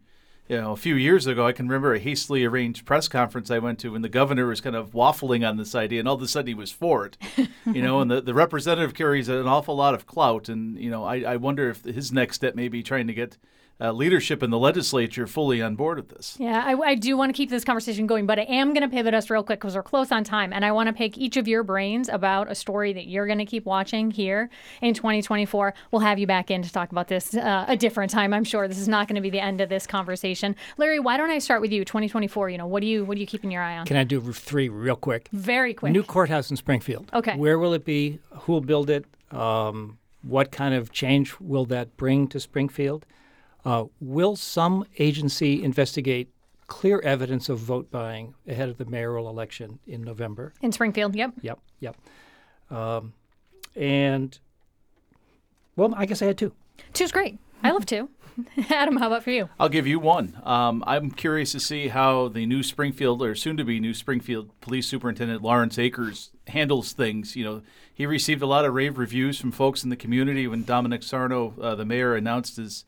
You 0.50 0.62
know, 0.62 0.72
a 0.72 0.78
few 0.78 0.96
years 0.96 1.28
ago, 1.28 1.46
I 1.46 1.52
can 1.52 1.68
remember 1.68 1.94
a 1.94 2.00
hastily 2.00 2.46
arranged 2.46 2.86
press 2.86 3.10
conference 3.10 3.52
I 3.52 3.60
went 3.60 3.80
to 3.80 3.92
when 3.92 4.02
the 4.02 4.08
governor 4.08 4.48
was 4.48 4.62
kind 4.62 4.78
of 4.78 4.92
waffling 4.92 5.48
on 5.48 5.58
this 5.58 5.76
idea, 5.76 6.00
and 6.00 6.08
all 6.08 6.16
of 6.16 6.22
a 6.22 6.28
sudden 6.28 6.48
he 6.48 6.54
was 6.54 6.72
for 6.72 7.06
it. 7.06 7.18
you 7.66 7.82
know, 7.82 8.00
and 8.00 8.10
the, 8.10 8.22
the 8.22 8.34
representative 8.34 8.94
carries 8.94 9.28
an 9.28 9.46
awful 9.46 9.76
lot 9.76 9.94
of 9.94 10.06
clout, 10.06 10.48
and 10.48 10.80
you 10.80 10.90
know, 10.90 11.04
I, 11.04 11.20
I 11.20 11.36
wonder 11.36 11.70
if 11.70 11.84
his 11.84 12.14
next 12.14 12.38
step 12.38 12.56
may 12.56 12.70
be 12.70 12.82
trying 12.82 13.08
to 13.08 13.14
get 13.14 13.38
uh, 13.80 13.92
leadership 13.92 14.42
in 14.42 14.50
the 14.50 14.58
legislature 14.58 15.28
fully 15.28 15.62
on 15.62 15.76
board 15.76 15.98
with 15.98 16.10
this. 16.10 16.36
Yeah, 16.40 16.64
I, 16.66 16.74
I 16.74 16.96
do 16.96 17.16
want 17.16 17.30
to 17.30 17.34
keep 17.34 17.50
this 17.50 17.64
conversation 17.64 18.08
going, 18.08 18.26
but 18.26 18.40
I 18.40 18.44
am 18.44 18.74
going 18.74 18.82
to 18.82 18.90
pivot 18.90 19.14
us 19.14 19.30
real 19.30 19.44
quick 19.44 19.60
because 19.60 19.76
we're 19.76 19.84
close 19.84 20.12
on 20.12 20.24
time. 20.24 20.52
And 20.52 20.66
I 20.66 20.72
want 20.72 20.88
to 20.88 20.94
pick 20.94 21.18
each 21.18 21.38
of 21.38 21.48
your 21.48 21.64
brains 21.64 22.10
about 22.10 22.50
a 22.50 22.56
story 22.56 22.94
that 22.94 23.06
you're 23.08 23.28
going 23.28 23.38
to 23.38 23.46
keep 23.46 23.66
watching 23.66 24.10
here 24.10 24.50
in 24.82 24.94
2024. 24.94 25.74
We'll 25.92 26.02
have 26.02 26.18
you 26.18 26.26
back 26.26 26.50
in 26.50 26.64
to 26.64 26.72
talk 26.72 26.92
about 26.92 27.08
this 27.08 27.36
uh, 27.36 27.66
a 27.68 27.78
different 27.78 28.12
time. 28.12 28.34
I'm 28.34 28.44
sure 28.44 28.68
this 28.68 28.80
is 28.80 28.88
not 28.88 29.08
going 29.08 29.16
to 29.16 29.22
be 29.22 29.30
the 29.30 29.40
end 29.40 29.62
of 29.62 29.70
this 29.70 29.86
conversation. 29.86 30.56
Larry, 30.78 31.00
why 31.00 31.18
don't 31.18 31.30
I 31.30 31.40
start 31.40 31.62
with 31.62 31.72
you? 31.72 31.86
2024. 31.86 32.50
You 32.50 32.58
know, 32.58 32.68
what 32.68 32.82
do 32.82 32.88
you 32.88 33.06
what 33.06 33.18
are 33.18 33.22
you 33.22 33.28
keeping 33.28 33.52
your 33.52 33.62
eye 33.62 33.78
on? 33.78 33.86
Can 33.86 33.98
I 33.98 34.04
do 34.04 34.20
three 34.34 34.70
real 34.70 34.96
quick? 34.96 35.30
Very 35.32 35.74
quick. 35.74 35.92
New 35.92 36.04
courthouse 36.04 36.50
in 36.50 36.58
Springfield. 36.58 37.12
Okay. 37.14 37.36
Where 37.36 37.60
will 37.60 37.74
it 37.74 37.86
be? 37.86 38.20
Who 38.32 38.54
will 38.54 38.62
build 38.62 38.90
it? 38.90 39.06
Um, 39.32 40.00
what 40.24 40.52
kind 40.52 40.74
of 40.74 40.92
change 40.92 41.40
will 41.40 41.66
that 41.66 41.96
bring 41.96 42.28
to 42.30 42.40
Springfield? 42.40 43.06
Uh, 43.68 43.84
will 44.00 44.38
some 44.38 44.86
agency 44.98 45.62
investigate 45.62 46.30
clear 46.68 47.02
evidence 47.02 47.50
of 47.50 47.60
vote 47.60 47.92
buying 47.92 48.34
ahead 48.48 48.70
of 48.70 48.78
the 48.78 48.86
mayoral 48.86 49.28
election 49.28 49.78
in 49.86 50.02
November? 50.02 50.54
In 50.62 50.72
Springfield, 50.72 51.18
yep. 51.18 51.34
Yep, 51.42 51.60
yep. 51.82 51.98
Um, 52.72 53.12
and, 53.76 54.40
well, 55.76 55.94
I 55.98 56.06
guess 56.06 56.22
I 56.22 56.28
had 56.28 56.38
two. 56.38 56.54
Two's 56.94 57.12
great. 57.12 57.40
I 57.62 57.72
love 57.72 57.86
two. 57.86 58.10
Adam, 58.70 58.96
how 58.96 59.08
about 59.08 59.24
for 59.24 59.32
you? 59.32 59.50
I'll 59.60 59.68
give 59.68 59.86
you 59.86 60.00
one. 60.00 60.40
Um, 60.46 60.82
I'm 60.88 61.12
curious 61.12 61.52
to 61.52 61.60
see 61.60 61.90
how 61.90 62.30
the 62.30 62.46
new 62.46 62.64
Springfield, 62.64 63.22
or 63.22 63.36
soon 63.36 63.58
to 63.58 63.66
be 63.66 63.82
new 63.82 63.94
Springfield 63.94 64.50
Police 64.62 64.88
Superintendent 64.88 65.42
Lawrence 65.42 65.78
Akers 65.78 66.30
handles 66.48 66.94
things. 66.94 67.36
You 67.36 67.44
know, 67.44 67.62
he 67.94 68.06
received 68.06 68.42
a 68.42 68.48
lot 68.48 68.64
of 68.64 68.74
rave 68.74 68.98
reviews 68.98 69.38
from 69.38 69.52
folks 69.52 69.84
in 69.84 69.90
the 69.90 69.98
community 69.98 70.48
when 70.48 70.64
Domenic 70.64 71.04
Sarno, 71.04 71.54
uh, 71.62 71.76
the 71.76 71.84
mayor, 71.84 72.16
announced 72.16 72.56
his 72.56 72.86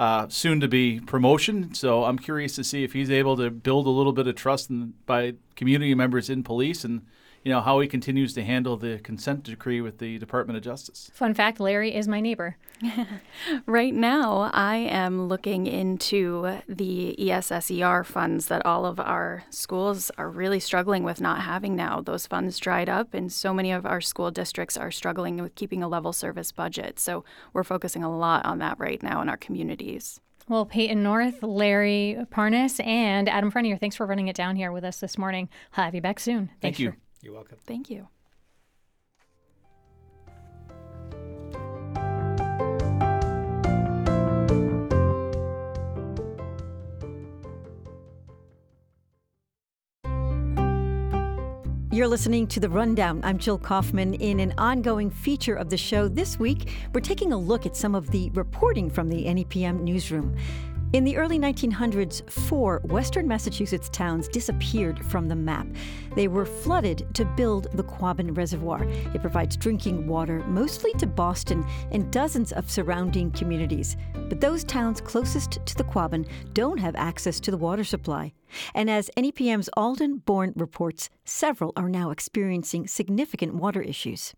uh, 0.00 0.26
soon 0.30 0.60
to 0.60 0.66
be 0.66 0.98
promotion. 0.98 1.74
So 1.74 2.04
I'm 2.04 2.18
curious 2.18 2.54
to 2.56 2.64
see 2.64 2.84
if 2.84 2.94
he's 2.94 3.10
able 3.10 3.36
to 3.36 3.50
build 3.50 3.86
a 3.86 3.90
little 3.90 4.14
bit 4.14 4.26
of 4.26 4.34
trust 4.34 4.70
in, 4.70 4.94
by 5.04 5.34
community 5.56 5.94
members 5.94 6.30
in 6.30 6.42
police 6.42 6.84
and 6.84 7.02
you 7.42 7.50
know 7.50 7.60
how 7.60 7.80
he 7.80 7.88
continues 7.88 8.34
to 8.34 8.44
handle 8.44 8.76
the 8.76 8.98
consent 8.98 9.44
decree 9.44 9.80
with 9.80 9.98
the 9.98 10.18
Department 10.18 10.56
of 10.56 10.62
Justice. 10.62 11.10
Fun 11.14 11.34
fact: 11.34 11.58
Larry 11.60 11.94
is 11.94 12.06
my 12.06 12.20
neighbor. 12.20 12.56
right 13.66 13.94
now, 13.94 14.50
I 14.52 14.76
am 14.76 15.28
looking 15.28 15.66
into 15.66 16.58
the 16.68 17.16
ESSER 17.30 18.04
funds 18.04 18.46
that 18.46 18.64
all 18.66 18.84
of 18.84 19.00
our 19.00 19.44
schools 19.50 20.10
are 20.18 20.28
really 20.28 20.60
struggling 20.60 21.02
with 21.02 21.20
not 21.20 21.40
having 21.40 21.76
now. 21.76 22.00
Those 22.00 22.26
funds 22.26 22.58
dried 22.58 22.88
up, 22.88 23.14
and 23.14 23.32
so 23.32 23.54
many 23.54 23.72
of 23.72 23.86
our 23.86 24.00
school 24.00 24.30
districts 24.30 24.76
are 24.76 24.90
struggling 24.90 25.42
with 25.42 25.54
keeping 25.54 25.82
a 25.82 25.88
level 25.88 26.12
service 26.12 26.52
budget. 26.52 26.98
So 26.98 27.24
we're 27.52 27.64
focusing 27.64 28.04
a 28.04 28.14
lot 28.14 28.44
on 28.44 28.58
that 28.58 28.78
right 28.78 29.02
now 29.02 29.22
in 29.22 29.28
our 29.28 29.36
communities. 29.36 30.20
Well, 30.48 30.66
Payton 30.66 31.02
North, 31.02 31.42
Larry 31.42 32.16
Parnass, 32.32 32.84
and 32.84 33.28
Adam 33.28 33.52
Frenier, 33.52 33.78
thanks 33.78 33.94
for 33.94 34.04
running 34.04 34.26
it 34.26 34.34
down 34.34 34.56
here 34.56 34.72
with 34.72 34.82
us 34.84 34.98
this 34.98 35.16
morning. 35.16 35.48
I'll 35.76 35.84
have 35.84 35.94
you 35.94 36.00
back 36.00 36.18
soon. 36.18 36.50
Thank 36.60 36.80
you. 36.80 36.90
For- 36.90 36.96
You're 37.22 37.34
welcome. 37.34 37.58
Thank 37.66 37.90
you. 37.90 38.08
You're 51.92 52.08
listening 52.08 52.46
to 52.46 52.60
The 52.60 52.70
Rundown. 52.70 53.20
I'm 53.24 53.36
Jill 53.36 53.58
Kaufman. 53.58 54.14
In 54.14 54.40
an 54.40 54.54
ongoing 54.56 55.10
feature 55.10 55.56
of 55.56 55.68
the 55.68 55.76
show 55.76 56.08
this 56.08 56.38
week, 56.38 56.72
we're 56.94 57.00
taking 57.00 57.32
a 57.32 57.36
look 57.36 57.66
at 57.66 57.76
some 57.76 57.94
of 57.94 58.10
the 58.12 58.30
reporting 58.30 58.88
from 58.88 59.08
the 59.08 59.24
NEPM 59.26 59.80
newsroom. 59.80 60.36
In 60.92 61.04
the 61.04 61.16
early 61.16 61.38
1900s, 61.38 62.28
four 62.28 62.80
Western 62.82 63.28
Massachusetts 63.28 63.88
towns 63.90 64.26
disappeared 64.26 65.06
from 65.06 65.28
the 65.28 65.36
map. 65.36 65.68
They 66.16 66.26
were 66.26 66.44
flooded 66.44 67.14
to 67.14 67.24
build 67.24 67.68
the 67.74 67.84
Quabbin 67.84 68.36
Reservoir. 68.36 68.82
It 69.14 69.20
provides 69.20 69.56
drinking 69.56 70.08
water 70.08 70.40
mostly 70.48 70.92
to 70.94 71.06
Boston 71.06 71.64
and 71.92 72.10
dozens 72.10 72.50
of 72.50 72.68
surrounding 72.68 73.30
communities. 73.30 73.96
But 74.14 74.40
those 74.40 74.64
towns 74.64 75.00
closest 75.00 75.64
to 75.64 75.76
the 75.76 75.84
Quabbin 75.84 76.26
don't 76.54 76.80
have 76.80 76.96
access 76.96 77.38
to 77.38 77.52
the 77.52 77.56
water 77.56 77.84
supply. 77.84 78.32
And 78.74 78.90
as 78.90 79.12
NEPM's 79.16 79.70
Alden 79.76 80.18
Bourne 80.26 80.54
reports, 80.56 81.08
several 81.24 81.72
are 81.76 81.88
now 81.88 82.10
experiencing 82.10 82.88
significant 82.88 83.54
water 83.54 83.80
issues. 83.80 84.34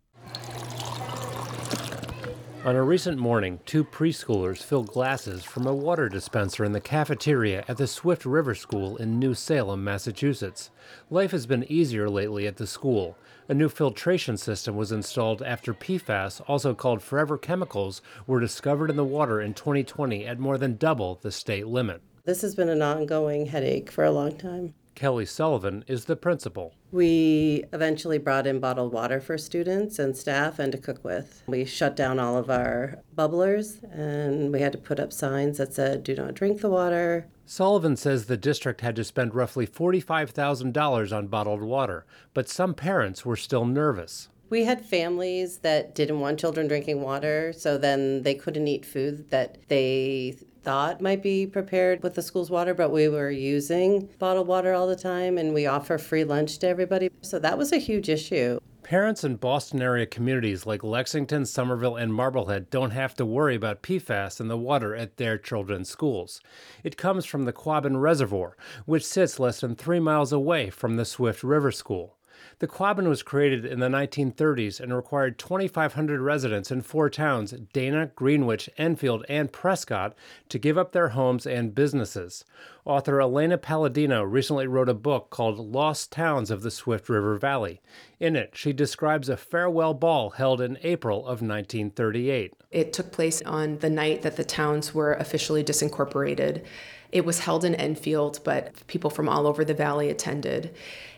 On 2.65 2.77
a 2.77 2.83
recent 2.85 3.19
morning, 3.19 3.59
two 3.67 3.83
preschoolers 3.83 4.63
filled 4.63 4.87
glasses 4.87 5.43
from 5.43 5.67
a 5.67 5.75
water 5.75 6.09
dispenser 6.09 6.65
in 6.65 6.71
the 6.71 6.81
cafeteria 6.81 7.65
at 7.67 7.77
the 7.77 7.89
Swift 7.89 8.25
River 8.25 8.55
School 8.55 8.97
in 8.99 9.19
New 9.19 9.35
Salem, 9.35 9.83
Massachusetts. 9.83 10.71
Life 11.11 11.33
has 11.33 11.45
been 11.45 11.65
easier 11.65 12.09
lately 12.09 12.47
at 12.47 12.59
the 12.59 12.67
school. 12.69 13.19
A 13.49 13.55
new 13.55 13.69
filtration 13.69 14.37
system 14.37 14.77
was 14.77 14.93
installed 14.93 15.43
after 15.43 15.75
PFAS, 15.75 16.41
also 16.47 16.73
called 16.73 17.03
forever 17.03 17.37
chemicals, 17.37 18.01
were 18.29 18.39
discovered 18.39 18.91
in 18.91 18.97
the 18.97 19.03
water 19.03 19.41
in 19.41 19.55
2020 19.55 20.25
at 20.25 20.39
more 20.39 20.57
than 20.57 20.77
double 20.77 21.19
the 21.21 21.33
state 21.33 21.67
limit. 21.67 22.01
This 22.25 22.43
has 22.43 22.55
been 22.55 22.69
an 22.69 22.81
ongoing 22.81 23.47
headache 23.47 23.91
for 23.91 24.05
a 24.05 24.13
long 24.13 24.37
time. 24.37 24.75
Kelly 24.95 25.27
Sullivan 25.27 25.85
is 25.87 26.05
the 26.05 26.17
principal. 26.17 26.75
We 26.91 27.65
eventually 27.73 28.19
brought 28.19 28.47
in 28.47 28.61
bottled 28.61 28.93
water 28.93 29.21
for 29.21 29.39
students 29.39 29.99
and 29.99 30.17
staff 30.17 30.59
and 30.59 30.71
to 30.73 30.79
cook 30.79 31.03
with. 31.03 31.43
We 31.47 31.65
shut 31.65 31.97
down 31.97 32.19
all 32.19 32.37
of 32.37 32.51
our 32.51 32.99
bubblers 33.17 33.83
and 33.93 34.53
we 34.53 34.61
had 34.61 34.73
to 34.73 34.79
put 34.79 35.01
up 35.01 35.13
signs 35.13 35.59
that 35.59 35.75
said, 35.75 36.03
do 36.03 36.15
not 36.15 36.35
drink 36.35 36.61
the 36.61 36.71
water. 36.71 37.27
Sullivan 37.47 37.97
says 37.97 38.27
the 38.27 38.37
district 38.37 38.81
had 38.81 38.97
to 38.97 39.05
spend 39.05 39.35
roughly 39.35 39.67
$45,000 39.67 41.17
on 41.17 41.27
bottled 41.27 41.63
water, 41.63 42.07
but 42.35 42.49
some 42.49 42.75
parents 42.75 43.27
were 43.27 43.37
still 43.37 43.65
nervous. 43.65 44.29
We 44.49 44.65
had 44.65 44.85
families 44.85 45.59
that 45.59 45.95
didn't 45.95 46.21
want 46.21 46.39
children 46.39 46.69
drinking 46.69 47.01
water, 47.01 47.55
so 47.55 47.79
then 47.79 48.23
they 48.23 48.35
couldn't 48.35 48.69
eat 48.69 48.85
food 48.85 49.31
that 49.31 49.57
they 49.69 50.37
thought 50.63 51.01
might 51.01 51.23
be 51.23 51.47
prepared 51.47 52.03
with 52.03 52.15
the 52.15 52.23
school's 52.23 52.51
water, 52.51 52.75
but 52.75 52.91
we 52.91 53.09
were 53.09 53.31
using 53.31 54.09
bottled 54.19 54.47
water 54.47 54.73
all 54.73 54.87
the 54.87 54.97
time 54.97 55.39
and 55.39 55.55
we 55.55 55.67
offer 55.67 55.99
free 55.99 56.25
lunch 56.25 56.59
to 56.59 56.69
everybody. 56.69 57.11
So 57.21 57.39
that 57.39 57.59
was 57.59 57.73
a 57.73 57.79
huge 57.79 58.09
issue. 58.09 58.59
Parents 58.83 59.23
in 59.23 59.37
Boston 59.37 59.81
area 59.81 60.07
communities 60.07 60.67
like 60.67 60.83
Lexington, 60.83 61.47
Somerville, 61.47 61.97
and 61.97 62.13
Marblehead 62.13 62.69
don't 62.69 62.91
have 62.91 63.15
to 63.15 63.25
worry 63.25 63.55
about 63.55 63.83
PFAS 63.83 64.41
in 64.41 64.49
the 64.49 64.57
water 64.57 64.95
at 64.95 65.19
their 65.19 65.39
children's 65.39 65.89
schools. 65.89 66.41
It 66.83 66.97
comes 66.97 67.25
from 67.25 67.45
the 67.45 67.53
Quabbin 67.53 68.01
Reservoir, 68.01 68.57
which 68.85 69.07
sits 69.07 69.39
less 69.39 69.61
than 69.61 69.77
three 69.77 70.01
miles 70.01 70.33
away 70.33 70.69
from 70.69 70.97
the 70.97 71.05
Swift 71.05 71.45
River 71.45 71.71
School. 71.71 72.17
The 72.59 72.69
Quabbin 72.69 73.09
was 73.09 73.23
created 73.23 73.65
in 73.65 73.81
the 73.81 73.89
1930s 73.89 74.81
and 74.81 74.95
required 74.95 75.39
2,500 75.39 76.21
residents 76.21 76.71
in 76.71 76.83
four 76.83 77.11
towns 77.11 77.53
Dana, 77.73 78.11
Greenwich, 78.15 78.71
Enfield, 78.79 79.25
and 79.29 79.53
Prescott 79.53 80.15
to 80.49 80.59
give 80.59 80.79
up 80.79 80.93
their 80.93 81.11
homes 81.11 81.47
and 81.47 81.75
businesses. 81.75 82.45
Author 82.85 83.21
Elena 83.21 83.59
Palladino 83.59 84.23
recently 84.23 84.67
wrote 84.67 84.89
a 84.89 84.95
book 84.95 85.31
called 85.31 85.59
Lost 85.59 86.11
Towns 86.13 86.51
of 86.51 86.63
the 86.63 86.71
Swift 86.71 87.09
River 87.09 87.39
Valley. 87.39 87.81
In 88.19 88.37
it, 88.37 88.51
she 88.55 88.73
describes 88.73 89.29
a 89.29 89.37
farewell 89.37 89.95
ball 89.95 90.31
held 90.31 90.61
in 90.61 90.79
April 90.83 91.21
of 91.21 91.43
1938. 91.43 92.55
It 92.71 92.93
took 92.93 93.13
place 93.13 93.43
on 93.43 93.79
the 93.79 93.91
night 93.91 94.23
that 94.23 94.37
the 94.37 94.45
towns 94.45 94.95
were 94.95 95.15
officially 95.15 95.63
disincorporated. 95.63 96.65
It 97.13 97.27
was 97.27 97.41
held 97.41 97.65
in 97.65 97.75
Enfield, 97.75 98.41
but 98.43 98.87
people 98.87 99.11
from 99.11 99.29
all 99.29 99.47
over 99.47 99.65
the 99.65 99.75
valley 99.75 100.09
attended. 100.09 100.75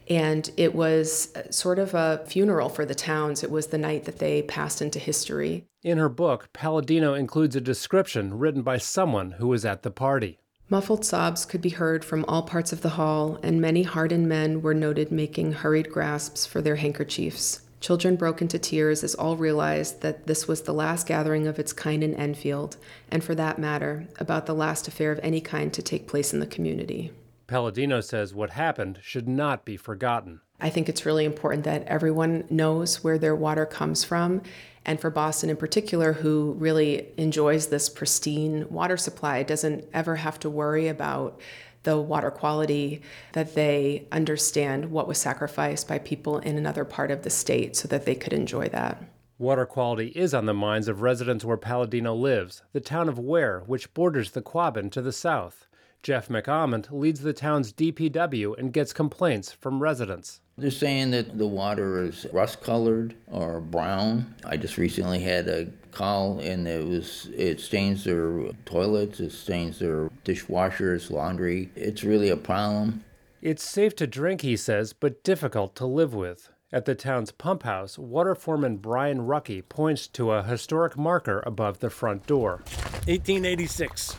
And 0.09 0.51
it 0.57 0.75
was 0.75 1.35
uh, 1.35 1.51
sort 1.51 1.79
of 1.79 1.95
a 1.95 2.25
funeral 2.27 2.69
for 2.69 2.85
the 2.85 2.95
towns. 2.95 3.43
It 3.43 3.51
was 3.51 3.69
the 3.69 3.79
night 3.79 4.05
that 4.05 4.19
they 4.19 4.43
passed 4.43 4.83
into 4.83 4.99
history. 4.99 5.65
In 5.83 5.99
her 5.99 6.09
book, 6.09 6.49
Palladino 6.53 7.15
includes 7.15 7.57
a 7.57 7.61
description 7.61 8.39
written 8.39 8.63
by 8.63 8.79
someone 8.79 9.33
who 9.33 9.49
was 9.49 9.65
at 9.65 9.83
the 9.83 9.91
party. 9.91 10.39
Muffled 10.71 11.05
sobs 11.05 11.45
could 11.45 11.61
be 11.61 11.69
heard 11.69 12.05
from 12.05 12.25
all 12.27 12.43
parts 12.43 12.73
of 12.73 12.81
the 12.81 12.91
hall, 12.91 13.39
and 13.43 13.61
many 13.61 13.83
hardened 13.83 14.29
men 14.29 14.63
were 14.63 14.73
noted 14.73 15.13
making 15.13 15.53
hurried 15.53 15.91
grasps 15.91 16.47
for 16.47 16.63
their 16.63 16.77
handkerchiefs. 16.77 17.61
Children 17.81 18.17
broke 18.17 18.41
into 18.41 18.59
tears 18.59 19.05
as 19.05 19.15
all 19.15 19.37
realized 19.37 20.01
that 20.01 20.27
this 20.27 20.49
was 20.49 20.63
the 20.63 20.73
last 20.73 21.07
gathering 21.07 21.47
of 21.47 21.59
its 21.59 21.75
kind 21.75 22.03
in 22.03 22.15
Enfield, 22.15 22.79
and 23.11 23.23
for 23.23 23.35
that 23.35 23.59
matter, 23.59 24.09
about 24.19 24.47
the 24.47 24.55
last 24.55 24.89
affair 24.89 25.13
of 25.13 25.21
any 25.23 25.43
kind 25.43 25.71
to 25.75 25.83
take 25.83 26.09
place 26.09 26.33
in 26.33 26.41
the 26.41 26.47
community. 26.47 27.13
Palladino 27.47 28.01
says 28.01 28.35
what 28.35 28.51
happened 28.51 29.01
should 29.03 29.29
not 29.29 29.65
be 29.65 29.77
forgotten. 29.77 30.41
I 30.61 30.71
think 30.71 30.89
it's 30.89 31.05
really 31.05 31.25
important 31.25 31.65
that 31.65 31.85
everyone 31.87 32.45
knows 32.49 33.05
where 33.05 33.19
their 33.19 33.35
water 33.35 33.67
comes 33.67 34.05
from. 34.05 34.43
And 34.87 35.01
for 35.01 35.11
Boston 35.11 35.51
in 35.51 35.57
particular, 35.57 36.13
who 36.13 36.55
really 36.59 37.09
enjoys 37.17 37.69
this 37.69 37.89
pristine 37.89 38.67
water 38.71 38.97
supply, 38.97 39.43
doesn't 39.43 39.87
ever 39.93 40.17
have 40.17 40.39
to 40.41 40.51
worry 40.51 40.89
about 40.89 41.41
the 41.83 42.01
water 42.01 42.31
quality, 42.31 43.03
that 43.33 43.55
they 43.55 44.07
understand 44.11 44.91
what 44.91 45.07
was 45.07 45.19
sacrificed 45.19 45.87
by 45.87 45.99
people 45.99 46.39
in 46.39 46.57
another 46.57 46.85
part 46.85 47.11
of 47.11 47.23
the 47.23 47.31
state 47.31 47.77
so 47.77 47.87
that 47.89 48.07
they 48.07 48.15
could 48.15 48.33
enjoy 48.33 48.69
that. 48.71 49.03
Water 49.39 49.67
quality 49.67 50.09
is 50.09 50.33
on 50.33 50.47
the 50.47 50.55
minds 50.55 50.89
of 50.89 51.03
residents 51.03 51.45
where 51.45 51.57
Palladino 51.57 52.15
lives, 52.15 52.63
the 52.73 52.81
town 52.81 53.09
of 53.09 53.19
Ware, 53.19 53.61
which 53.67 53.93
borders 53.93 54.31
the 54.31 54.41
Quabbin 54.41 54.91
to 54.93 55.03
the 55.03 55.13
south. 55.13 55.67
Jeff 56.05 56.29
McAmont 56.29 56.93
leads 56.93 57.21
the 57.23 57.33
town's 57.33 57.73
DPW 57.73 58.59
and 58.59 58.75
gets 58.75 58.93
complaints 58.93 59.53
from 59.53 59.83
residents. 59.83 60.43
They're 60.59 60.71
saying 60.71 61.13
that 61.13 61.39
the 61.39 61.47
water 61.47 62.05
is 62.05 62.27
rust 62.31 62.61
colored 62.61 63.15
or 63.27 63.63
brown. 63.63 64.35
I 64.45 64.59
just 64.59 64.77
recently 64.77 65.21
had 65.21 65.49
a 65.49 65.69
call 65.93 66.41
and 66.41 66.69
it 66.69 66.87
was 66.87 67.31
it 67.35 67.59
stains 67.59 68.05
their 68.05 68.51
toilets, 68.67 69.19
it 69.19 69.33
stains 69.33 69.79
their 69.79 70.11
dishwashers, 70.27 71.11
laundry. 71.11 71.71
It's 71.75 72.05
really 72.05 72.29
a 72.29 72.37
problem. 72.37 73.03
It's 73.41 73.65
safe 73.65 73.97
to 73.97 74.07
drink, 74.07 74.43
he 74.43 74.59
says, 74.59 74.93
but 74.93 75.25
difficult 75.25 75.75
to 75.77 75.87
live 75.87 76.13
with. 76.13 76.51
At 76.71 76.85
the 76.85 76.95
town's 76.95 77.33
pump 77.33 77.63
house, 77.63 77.99
water 77.99 78.35
foreman 78.35 78.77
Brian 78.77 79.21
Rucky 79.21 79.67
points 79.67 80.07
to 80.09 80.33
a 80.33 80.43
historic 80.43 80.99
marker 80.99 81.43
above 81.47 81.79
the 81.79 81.89
front 81.89 82.27
door. 82.27 82.61
1886 83.07 84.17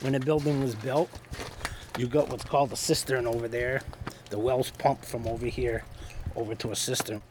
when 0.00 0.12
the 0.12 0.20
building 0.20 0.60
was 0.60 0.74
built. 0.74 1.10
You 1.98 2.06
got 2.06 2.28
what's 2.28 2.44
called 2.44 2.72
a 2.72 2.76
cistern 2.76 3.26
over 3.26 3.48
there. 3.48 3.82
The 4.30 4.38
well's 4.38 4.70
pumped 4.70 5.04
from 5.04 5.26
over 5.26 5.46
here 5.46 5.84
over 6.36 6.54
to 6.56 6.70
a 6.70 6.76
cistern. 6.76 7.22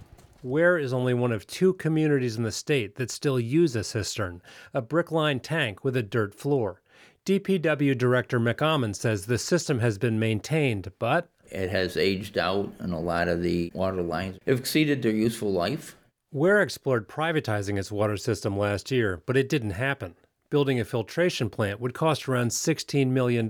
Ware 0.43 0.77
is 0.77 0.93
only 0.93 1.13
one 1.13 1.31
of 1.31 1.47
two 1.47 1.73
communities 1.73 2.35
in 2.35 2.43
the 2.43 2.51
state 2.51 2.95
that 2.95 3.09
still 3.09 3.39
use 3.39 3.75
a 3.75 3.83
cistern, 3.83 4.41
a 4.73 4.81
brick 4.81 5.11
lined 5.11 5.43
tank 5.43 5.83
with 5.83 5.95
a 5.97 6.03
dirt 6.03 6.35
floor. 6.35 6.81
DPW 7.25 7.97
Director 7.97 8.39
McAmon 8.39 8.95
says 8.95 9.25
the 9.25 9.37
system 9.37 9.79
has 9.79 9.97
been 9.97 10.19
maintained, 10.19 10.91
but 10.99 11.29
it 11.49 11.69
has 11.69 11.97
aged 11.97 12.37
out 12.37 12.71
and 12.79 12.93
a 12.93 12.97
lot 12.97 13.27
of 13.27 13.41
the 13.41 13.71
water 13.73 14.01
lines 14.01 14.37
have 14.45 14.59
exceeded 14.59 15.01
their 15.01 15.11
useful 15.11 15.51
life. 15.51 15.95
Ware 16.31 16.61
explored 16.61 17.07
privatizing 17.07 17.79
its 17.79 17.91
water 17.91 18.17
system 18.17 18.57
last 18.57 18.91
year, 18.91 19.21
but 19.25 19.37
it 19.37 19.49
didn't 19.49 19.71
happen. 19.71 20.15
Building 20.49 20.79
a 20.79 20.85
filtration 20.85 21.49
plant 21.49 21.81
would 21.81 21.93
cost 21.93 22.29
around 22.29 22.51
$16 22.51 23.07
million. 23.07 23.49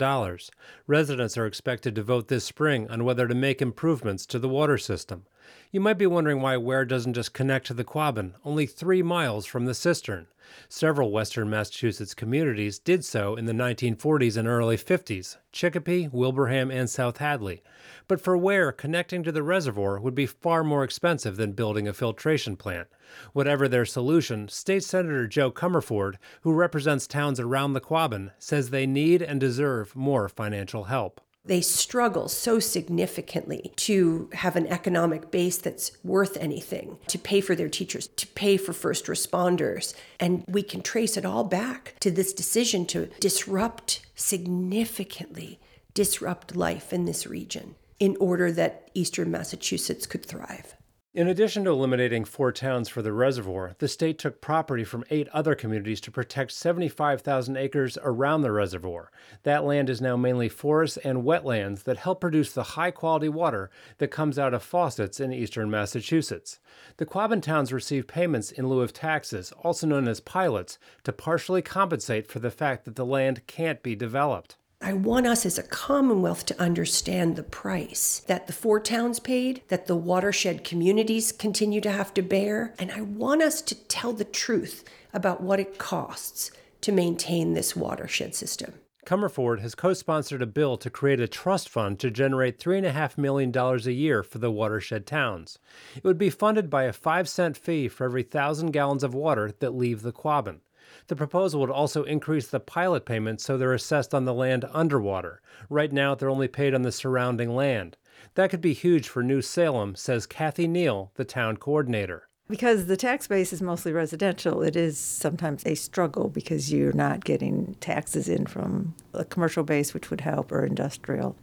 Residents 0.87 1.37
are 1.37 1.45
expected 1.45 1.93
to 1.93 2.01
vote 2.01 2.27
this 2.27 2.43
spring 2.43 2.89
on 2.89 3.03
whether 3.03 3.27
to 3.27 3.35
make 3.35 3.61
improvements 3.61 4.25
to 4.25 4.39
the 4.39 4.49
water 4.49 4.79
system. 4.79 5.27
You 5.69 5.81
might 5.81 5.97
be 5.97 6.07
wondering 6.07 6.41
why 6.41 6.55
Ware 6.55 6.85
doesn't 6.85 7.13
just 7.13 7.33
connect 7.33 7.67
to 7.67 7.73
the 7.73 7.83
Quabbin, 7.83 8.35
only 8.45 8.65
three 8.65 9.03
miles 9.03 9.45
from 9.45 9.65
the 9.65 9.73
cistern. 9.73 10.27
Several 10.69 11.11
western 11.11 11.49
Massachusetts 11.49 12.13
communities 12.13 12.79
did 12.79 13.03
so 13.03 13.35
in 13.35 13.47
the 13.47 13.53
1940s 13.53 14.37
and 14.37 14.47
early 14.47 14.77
50s 14.77 15.35
Chicopee, 15.51 16.07
Wilbraham, 16.07 16.71
and 16.71 16.89
South 16.89 17.17
Hadley. 17.17 17.63
But 18.07 18.21
for 18.21 18.37
Ware, 18.37 18.71
connecting 18.71 19.23
to 19.23 19.31
the 19.33 19.43
reservoir 19.43 19.99
would 19.99 20.15
be 20.15 20.25
far 20.25 20.63
more 20.63 20.85
expensive 20.85 21.35
than 21.35 21.51
building 21.51 21.85
a 21.85 21.91
filtration 21.91 22.55
plant. 22.55 22.87
Whatever 23.33 23.67
their 23.67 23.83
solution, 23.83 24.47
State 24.47 24.85
Senator 24.85 25.27
Jo 25.27 25.51
Comerford, 25.51 26.15
who 26.43 26.53
represents 26.53 27.07
towns 27.07 27.41
around 27.41 27.73
the 27.73 27.81
Quabbin, 27.81 28.31
says 28.39 28.69
they 28.69 28.87
need 28.87 29.21
and 29.21 29.37
deserve 29.37 29.97
more 29.97 30.29
financial 30.29 30.85
help 30.85 31.19
they 31.47 31.61
struggle 31.61 32.29
so 32.29 32.59
significantly 32.59 33.71
to 33.77 34.29
have 34.33 34.55
an 34.55 34.67
economic 34.67 35.31
base 35.31 35.57
that's 35.57 35.91
worth 36.03 36.37
anything, 36.37 36.97
to 37.07 37.17
pay 37.17 37.41
for 37.41 37.55
their 37.55 37.69
teachers, 37.69 38.07
to 38.07 38.27
pay 38.27 38.57
for 38.57 38.73
first 38.73 39.05
responders. 39.05 39.93
And 40.19 40.43
we 40.47 40.63
can 40.63 40.81
trace 40.81 41.17
it 41.17 41.25
all 41.25 41.43
back 41.43 41.95
to 42.01 42.11
this 42.11 42.33
decision 42.33 42.85
to 42.87 43.07
disrupt 43.19 44.05
significantly, 44.15 45.59
disrupt 45.93 46.55
life 46.55 46.93
in 46.93 47.05
this 47.05 47.25
region 47.25 47.75
in 47.99 48.15
order 48.19 48.51
that 48.51 48.89
eastern 48.93 49.31
Massachusetts 49.31 50.05
could 50.05 50.25
thrive. 50.25 50.76
In 51.17 51.27
addition 51.27 51.63
to 51.63 51.71
eliminating 51.71 52.25
four 52.25 52.51
towns 52.51 52.89
for 52.89 53.01
the 53.01 53.11
reservoir, 53.11 53.73
the 53.79 53.87
state 53.87 54.19
took 54.19 54.39
property 54.39 54.83
from 54.83 55.03
eight 55.09 55.27
other 55.29 55.55
communities 55.55 55.99
to 56.01 56.11
protect 56.11 56.51
75,000 56.51 57.57
acres 57.57 57.97
around 58.03 58.43
the 58.43 58.51
reservoir. 58.51 59.09
That 59.41 59.63
land 59.63 59.89
is 59.89 59.99
now 59.99 60.15
mainly 60.15 60.47
forests 60.47 60.97
and 60.97 61.23
wetlands 61.23 61.85
that 61.85 61.97
help 61.97 62.21
produce 62.21 62.53
the 62.53 62.77
high 62.77 62.91
quality 62.91 63.29
water 63.29 63.71
that 63.97 64.11
comes 64.11 64.37
out 64.37 64.53
of 64.53 64.61
faucets 64.61 65.19
in 65.19 65.33
eastern 65.33 65.71
Massachusetts. 65.71 66.59
The 66.97 67.05
Quabbin 67.07 67.41
towns 67.41 67.73
receive 67.73 68.05
payments 68.05 68.51
in 68.51 68.69
lieu 68.69 68.81
of 68.81 68.93
taxes, 68.93 69.51
also 69.63 69.87
known 69.87 70.07
as 70.07 70.19
pilots, 70.19 70.77
to 71.03 71.11
partially 71.11 71.63
compensate 71.63 72.27
for 72.27 72.37
the 72.37 72.51
fact 72.51 72.85
that 72.85 72.95
the 72.95 73.03
land 73.03 73.47
can't 73.47 73.81
be 73.81 73.95
developed. 73.95 74.55
I 74.79 74.93
want 74.93 75.25
us 75.25 75.45
as 75.45 75.57
a 75.57 75.63
Commonwealth 75.63 76.45
to 76.45 76.61
understand 76.61 77.35
the 77.35 77.43
price 77.43 78.21
that 78.27 78.47
the 78.47 78.53
four 78.53 78.79
towns 78.79 79.19
paid, 79.19 79.63
that 79.67 79.87
the 79.87 79.95
watershed 79.95 80.63
communities 80.63 81.31
continue 81.31 81.81
to 81.81 81.91
have 81.91 82.13
to 82.13 82.21
bear, 82.21 82.73
and 82.79 82.91
I 82.91 83.01
want 83.01 83.41
us 83.41 83.61
to 83.63 83.75
tell 83.75 84.13
the 84.13 84.23
truth 84.23 84.85
about 85.13 85.41
what 85.41 85.59
it 85.59 85.77
costs 85.77 86.51
to 86.81 86.91
maintain 86.91 87.53
this 87.53 87.75
watershed 87.75 88.35
system. 88.35 88.75
Comerford 89.05 89.61
has 89.61 89.73
co 89.73 89.93
sponsored 89.93 90.41
a 90.41 90.45
bill 90.45 90.77
to 90.77 90.89
create 90.89 91.19
a 91.19 91.27
trust 91.27 91.69
fund 91.69 91.99
to 91.99 92.11
generate 92.11 92.59
$3.5 92.59 93.17
million 93.17 93.57
a 93.57 93.91
year 93.91 94.21
for 94.21 94.37
the 94.37 94.51
watershed 94.51 95.07
towns. 95.07 95.57
It 95.95 96.03
would 96.03 96.17
be 96.17 96.29
funded 96.29 96.69
by 96.69 96.83
a 96.83 96.93
5 96.93 97.27
cent 97.27 97.57
fee 97.57 97.87
for 97.87 98.05
every 98.05 98.23
1,000 98.23 98.71
gallons 98.71 99.03
of 99.03 99.13
water 99.13 99.51
that 99.59 99.75
leave 99.75 100.01
the 100.01 100.13
Quabbin. 100.13 100.59
The 101.07 101.15
proposal 101.15 101.61
would 101.61 101.69
also 101.69 102.03
increase 102.03 102.47
the 102.47 102.59
pilot 102.59 103.05
payments 103.05 103.43
so 103.43 103.57
they're 103.57 103.73
assessed 103.73 104.13
on 104.13 104.25
the 104.25 104.33
land 104.33 104.65
underwater. 104.73 105.41
Right 105.69 105.91
now, 105.91 106.15
they're 106.15 106.29
only 106.29 106.47
paid 106.47 106.73
on 106.73 106.81
the 106.81 106.91
surrounding 106.91 107.55
land. 107.55 107.97
That 108.35 108.49
could 108.49 108.61
be 108.61 108.73
huge 108.73 109.07
for 109.07 109.21
New 109.23 109.41
Salem, 109.41 109.95
says 109.95 110.25
Kathy 110.25 110.67
Neal, 110.67 111.11
the 111.15 111.25
town 111.25 111.57
coordinator. 111.57 112.27
Because 112.49 112.85
the 112.85 112.95
tax 112.95 113.27
base 113.27 113.51
is 113.51 113.61
mostly 113.61 113.91
residential, 113.91 114.61
it 114.63 114.77
is 114.77 114.97
sometimes 114.97 115.65
a 115.65 115.75
struggle 115.75 116.29
because 116.29 116.71
you're 116.71 116.93
not 116.93 117.25
getting 117.25 117.75
taxes 117.81 118.29
in 118.29 118.45
from 118.45 118.95
a 119.13 119.25
commercial 119.25 119.63
base, 119.63 119.93
which 119.93 120.09
would 120.09 120.21
help, 120.21 120.51
or 120.51 120.65
industrial. 120.65 121.35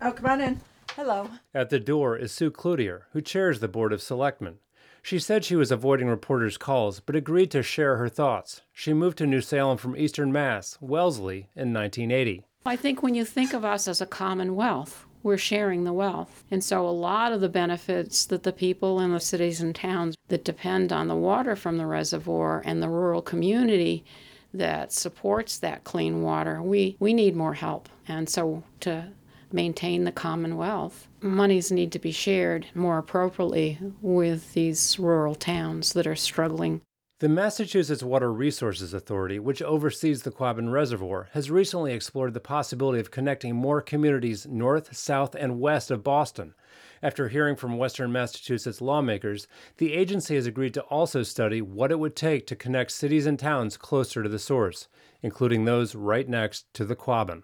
Oh, 0.00 0.12
come 0.12 0.26
on 0.26 0.40
in. 0.40 0.60
Hello. 0.94 1.28
At 1.52 1.70
the 1.70 1.80
door 1.80 2.16
is 2.16 2.30
Sue 2.30 2.50
Cloutier, 2.50 3.02
who 3.12 3.20
chairs 3.20 3.58
the 3.58 3.68
Board 3.68 3.92
of 3.92 4.00
Selectmen. 4.00 4.58
She 5.02 5.18
said 5.18 5.44
she 5.44 5.56
was 5.56 5.70
avoiding 5.70 6.08
reporters' 6.08 6.58
calls, 6.58 7.00
but 7.00 7.16
agreed 7.16 7.50
to 7.52 7.62
share 7.62 7.96
her 7.96 8.08
thoughts. 8.08 8.60
She 8.72 8.92
moved 8.92 9.18
to 9.18 9.26
New 9.26 9.40
Salem 9.40 9.78
from 9.78 9.96
Eastern 9.96 10.32
Mass, 10.32 10.76
Wellesley, 10.80 11.48
in 11.56 11.72
1980. 11.72 12.44
I 12.66 12.76
think 12.76 13.02
when 13.02 13.14
you 13.14 13.24
think 13.24 13.54
of 13.54 13.64
us 13.64 13.88
as 13.88 14.00
a 14.00 14.06
commonwealth, 14.06 15.06
we're 15.22 15.38
sharing 15.38 15.84
the 15.84 15.92
wealth. 15.92 16.44
And 16.50 16.62
so 16.62 16.86
a 16.86 16.90
lot 16.90 17.32
of 17.32 17.40
the 17.40 17.48
benefits 17.48 18.24
that 18.26 18.42
the 18.42 18.52
people 18.52 19.00
in 19.00 19.12
the 19.12 19.20
cities 19.20 19.60
and 19.60 19.74
towns 19.74 20.16
that 20.28 20.44
depend 20.44 20.92
on 20.92 21.08
the 21.08 21.16
water 21.16 21.56
from 21.56 21.76
the 21.76 21.86
reservoir 21.86 22.62
and 22.64 22.82
the 22.82 22.88
rural 22.88 23.22
community 23.22 24.04
that 24.52 24.92
supports 24.92 25.58
that 25.58 25.84
clean 25.84 26.22
water, 26.22 26.62
we, 26.62 26.96
we 26.98 27.14
need 27.14 27.36
more 27.36 27.54
help. 27.54 27.88
And 28.08 28.28
so 28.28 28.62
to 28.80 29.08
maintain 29.52 30.04
the 30.04 30.12
commonwealth, 30.12 31.08
monies 31.20 31.70
need 31.70 31.92
to 31.92 31.98
be 31.98 32.12
shared 32.12 32.66
more 32.74 32.98
appropriately 32.98 33.78
with 34.00 34.52
these 34.52 34.98
rural 34.98 35.34
towns 35.34 35.92
that 35.92 36.06
are 36.06 36.16
struggling. 36.16 36.80
The 37.20 37.28
Massachusetts 37.28 38.02
Water 38.02 38.32
Resources 38.32 38.94
Authority, 38.94 39.38
which 39.38 39.60
oversees 39.60 40.22
the 40.22 40.30
Quabbin 40.30 40.72
Reservoir, 40.72 41.28
has 41.32 41.50
recently 41.50 41.92
explored 41.92 42.32
the 42.32 42.40
possibility 42.40 42.98
of 42.98 43.10
connecting 43.10 43.54
more 43.54 43.82
communities 43.82 44.46
north, 44.46 44.96
south, 44.96 45.34
and 45.34 45.60
west 45.60 45.90
of 45.90 46.02
Boston. 46.02 46.54
After 47.02 47.28
hearing 47.28 47.56
from 47.56 47.76
Western 47.76 48.10
Massachusetts 48.10 48.80
lawmakers, 48.80 49.46
the 49.76 49.92
agency 49.92 50.34
has 50.36 50.46
agreed 50.46 50.72
to 50.72 50.82
also 50.84 51.22
study 51.22 51.60
what 51.60 51.90
it 51.90 51.98
would 51.98 52.16
take 52.16 52.46
to 52.46 52.56
connect 52.56 52.90
cities 52.90 53.26
and 53.26 53.38
towns 53.38 53.76
closer 53.76 54.22
to 54.22 54.28
the 54.30 54.38
source, 54.38 54.88
including 55.20 55.66
those 55.66 55.94
right 55.94 56.26
next 56.26 56.72
to 56.72 56.86
the 56.86 56.96
Quabbin. 56.96 57.42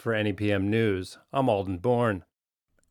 For 0.00 0.14
NEPM 0.14 0.62
News, 0.62 1.18
I'm 1.30 1.50
Alden 1.50 1.76
Bourne. 1.76 2.24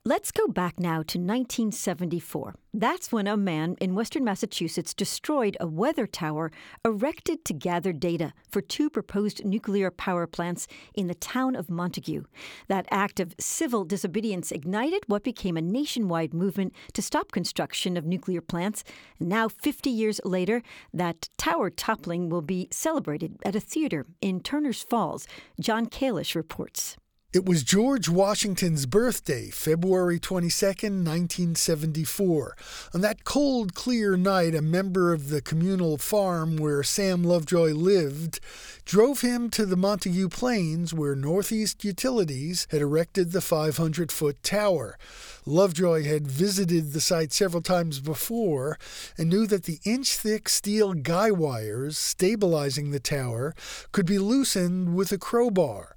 Let's 0.06 0.32
go 0.32 0.48
back 0.48 0.80
now 0.80 1.04
to 1.04 1.20
1974. 1.20 2.56
That's 2.74 3.12
when 3.12 3.28
a 3.28 3.36
man 3.36 3.76
in 3.82 3.96
western 3.96 4.24
Massachusetts 4.24 4.94
destroyed 4.94 5.58
a 5.60 5.68
weather 5.68 6.08
tower 6.08 6.54
erected 6.86 7.44
to 7.44 7.54
gather 7.54 7.92
data 7.92 8.32
for 8.50 8.62
two 8.62 8.90
proposed 8.90 9.44
nuclear 9.44 9.92
power 9.92 10.26
plants 10.26 10.68
in 10.96 11.08
the 11.08 11.16
town 11.16 11.54
of 11.54 11.70
Montague. 11.70 12.24
That 12.70 12.88
act 12.90 13.20
of 13.20 13.36
civil 13.42 13.84
disobedience 13.84 14.54
ignited 14.54 15.04
what 15.08 15.22
became 15.22 15.58
a 15.58 15.62
nationwide 15.62 16.34
movement 16.34 16.74
to 16.94 17.02
stop 17.02 17.34
construction 17.34 17.98
of 17.98 18.06
nuclear 18.06 18.40
plants. 18.40 18.86
And 19.20 19.28
now, 19.28 19.50
50 19.50 19.90
years 19.90 20.22
later, 20.24 20.64
that 20.94 21.28
tower 21.38 21.70
toppling 21.70 22.30
will 22.30 22.42
be 22.42 22.70
celebrated 22.72 23.36
at 23.44 23.54
a 23.54 23.60
theater 23.60 24.06
in 24.22 24.40
Turner's 24.40 24.82
Falls. 24.82 25.28
John 25.60 25.88
Kalish 25.88 26.36
reports. 26.36 26.96
It 27.32 27.46
was 27.46 27.62
George 27.62 28.10
Washington's 28.10 28.88
birthday, 28.88 29.52
February 29.52 30.20
22, 30.20 30.66
1974. 30.66 32.58
On 32.96 33.02
that 33.02 33.24
cold, 33.24 33.76
clear 33.76 34.18
night, 34.18 34.56
a 34.56 34.64
member 34.64 35.14
of 35.14 35.30
the 35.30 35.40
communal 35.40 36.00
farm 36.00 36.58
where 36.58 36.82
Sam 36.82 37.24
Lovejoy 37.24 37.74
lived 37.74 38.40
drove 38.84 39.22
him 39.22 39.52
to 39.52 39.68
the 39.68 39.78
Montague 39.78 40.30
Plains 40.30 40.92
where 40.92 41.14
Northeast 41.14 41.86
Utilities 41.86 42.66
had 42.72 42.82
erected 42.82 43.32
the 43.32 43.42
500 43.42 44.12
foot 44.12 44.42
tower. 44.42 44.98
Lovejoy 45.46 46.06
had 46.06 46.26
visited 46.26 46.94
the 46.94 47.02
site 47.02 47.32
several 47.32 47.62
times 47.62 48.00
before 48.00 48.80
and 49.20 49.30
knew 49.30 49.46
that 49.46 49.66
the 49.66 49.78
inch 49.86 50.16
thick 50.16 50.50
steel 50.50 50.96
guy 50.96 51.30
wires 51.30 51.96
stabilizing 51.96 52.90
the 52.90 53.00
tower 53.00 53.54
could 53.92 54.08
be 54.08 54.18
loosened 54.18 54.96
with 54.96 55.12
a 55.12 55.20
crowbar. 55.20 55.96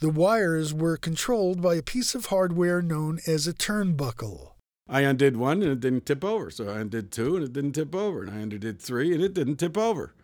The 0.00 0.08
wires 0.08 0.72
were 0.72 0.96
controlled 0.96 1.60
by 1.60 1.74
a 1.74 1.82
piece 1.82 2.14
of 2.14 2.26
hardware 2.26 2.80
known 2.80 3.20
as 3.26 3.46
a 3.46 3.52
turnbuckle. 3.52 4.52
I 4.88 5.02
undid 5.02 5.36
one 5.36 5.62
and 5.62 5.72
it 5.72 5.80
didn't 5.80 6.06
tip 6.06 6.24
over. 6.24 6.50
So 6.50 6.70
I 6.70 6.78
undid 6.80 7.12
two 7.12 7.36
and 7.36 7.44
it 7.44 7.52
didn't 7.52 7.72
tip 7.72 7.94
over. 7.94 8.22
And 8.22 8.30
I 8.30 8.38
undid 8.38 8.80
three 8.80 9.12
and 9.12 9.22
it 9.22 9.34
didn't 9.34 9.56
tip 9.56 9.76
over. 9.76 10.14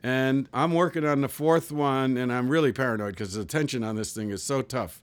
And 0.00 0.48
I'm 0.54 0.74
working 0.74 1.04
on 1.04 1.22
the 1.22 1.28
fourth 1.28 1.72
one 1.72 2.16
and 2.16 2.32
I'm 2.32 2.48
really 2.48 2.70
paranoid 2.70 3.14
because 3.14 3.34
the 3.34 3.44
tension 3.44 3.82
on 3.82 3.96
this 3.96 4.12
thing 4.14 4.30
is 4.30 4.44
so 4.44 4.62
tough. 4.62 5.02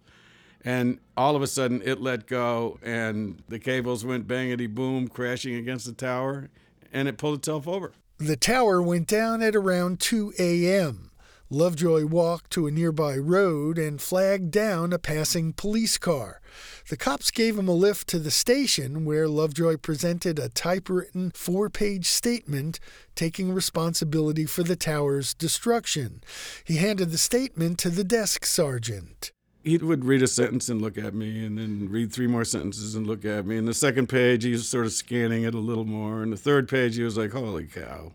And 0.64 1.00
all 1.18 1.36
of 1.36 1.42
a 1.42 1.48
sudden 1.48 1.82
it 1.84 2.00
let 2.00 2.26
go 2.26 2.80
and 2.82 3.44
the 3.50 3.60
cables 3.60 4.06
went 4.06 4.26
bangity 4.26 4.74
boom, 4.74 5.10
crashing 5.10 5.56
against 5.56 5.86
the 5.86 5.92
tower, 5.92 6.50
and 6.94 7.10
it 7.10 7.18
pulled 7.18 7.40
itself 7.40 7.68
over. 7.68 7.92
The 8.20 8.38
tower 8.38 8.82
went 8.82 9.08
down 9.08 9.44
at 9.44 9.54
around 9.54 10.00
2 10.00 10.36
a.m. 10.40 11.12
Lovejoy 11.50 12.06
walked 12.06 12.52
to 12.52 12.68
a 12.68 12.72
nearby 12.72 13.16
road 13.18 13.78
and 13.78 14.02
flagged 14.02 14.50
down 14.52 14.94
a 14.94 14.98
passing 14.98 15.54
police 15.54 15.98
car. 15.98 16.42
The 16.90 16.98
cops 16.98 17.32
gave 17.32 17.58
him 17.58 17.68
a 17.68 17.74
lift 17.74 18.08
to 18.10 18.20
the 18.20 18.32
station 18.32 19.06
where 19.06 19.28
Lovejoy 19.28 19.78
presented 19.78 20.40
a 20.40 20.50
typewritten 20.50 21.32
four 21.36 21.70
page 21.70 22.08
statement 22.08 22.80
taking 23.16 23.54
responsibility 23.54 24.46
for 24.46 24.64
the 24.64 24.76
tower's 24.76 25.34
destruction. 25.34 26.24
He 26.64 26.78
handed 26.78 27.12
the 27.12 27.18
statement 27.18 27.78
to 27.80 27.90
the 27.90 28.04
desk 28.04 28.46
sergeant. 28.46 29.32
He 29.64 29.78
would 29.78 30.04
read 30.04 30.22
a 30.22 30.28
sentence 30.28 30.68
and 30.68 30.82
look 30.82 30.98
at 30.98 31.14
me, 31.14 31.46
and 31.46 31.58
then 31.58 31.88
read 31.90 32.12
three 32.12 32.28
more 32.28 32.44
sentences 32.44 32.96
and 32.96 33.08
look 33.08 33.24
at 33.24 33.46
me. 33.46 33.58
And 33.58 33.68
the 33.68 33.74
second 33.74 34.08
page, 34.08 34.44
he 34.44 34.52
was 34.52 34.68
sort 34.68 34.86
of 34.86 34.92
scanning 34.92 35.44
it 35.44 35.54
a 35.54 35.60
little 35.60 35.86
more. 35.86 36.22
And 36.22 36.34
the 36.34 36.38
third 36.38 36.68
page, 36.68 36.98
he 36.98 37.04
was 37.04 37.18
like, 37.18 37.32
Holy 37.32 37.66
cow. 37.66 38.12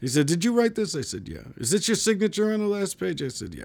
He 0.00 0.08
said, 0.08 0.26
Did 0.26 0.44
you 0.44 0.52
write 0.52 0.74
this? 0.74 0.94
I 0.94 1.00
said, 1.00 1.28
Yeah. 1.28 1.44
Is 1.56 1.70
this 1.70 1.88
your 1.88 1.96
signature 1.96 2.52
on 2.52 2.60
the 2.60 2.66
last 2.66 2.98
page? 2.98 3.22
I 3.22 3.28
said, 3.28 3.54
Yeah. 3.54 3.64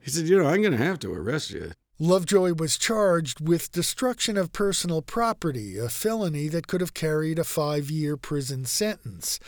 He 0.00 0.10
said, 0.10 0.28
You 0.28 0.38
know, 0.38 0.48
I'm 0.48 0.62
going 0.62 0.76
to 0.76 0.84
have 0.84 0.98
to 1.00 1.12
arrest 1.12 1.50
you. 1.50 1.72
Lovejoy 2.02 2.54
was 2.54 2.78
charged 2.78 3.46
with 3.46 3.72
destruction 3.72 4.38
of 4.38 4.54
personal 4.54 5.02
property, 5.02 5.76
a 5.76 5.90
felony 5.90 6.48
that 6.48 6.66
could 6.66 6.80
have 6.80 6.94
carried 6.94 7.38
a 7.38 7.44
five 7.44 7.90
year 7.90 8.16
prison 8.16 8.64
sentence. 8.64 9.38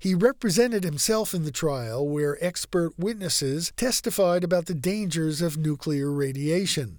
He 0.00 0.16
represented 0.16 0.82
himself 0.82 1.32
in 1.32 1.44
the 1.44 1.52
trial, 1.52 2.08
where 2.08 2.44
expert 2.44 2.98
witnesses 2.98 3.72
testified 3.76 4.42
about 4.42 4.66
the 4.66 4.74
dangers 4.74 5.40
of 5.40 5.56
nuclear 5.56 6.10
radiation. 6.10 6.98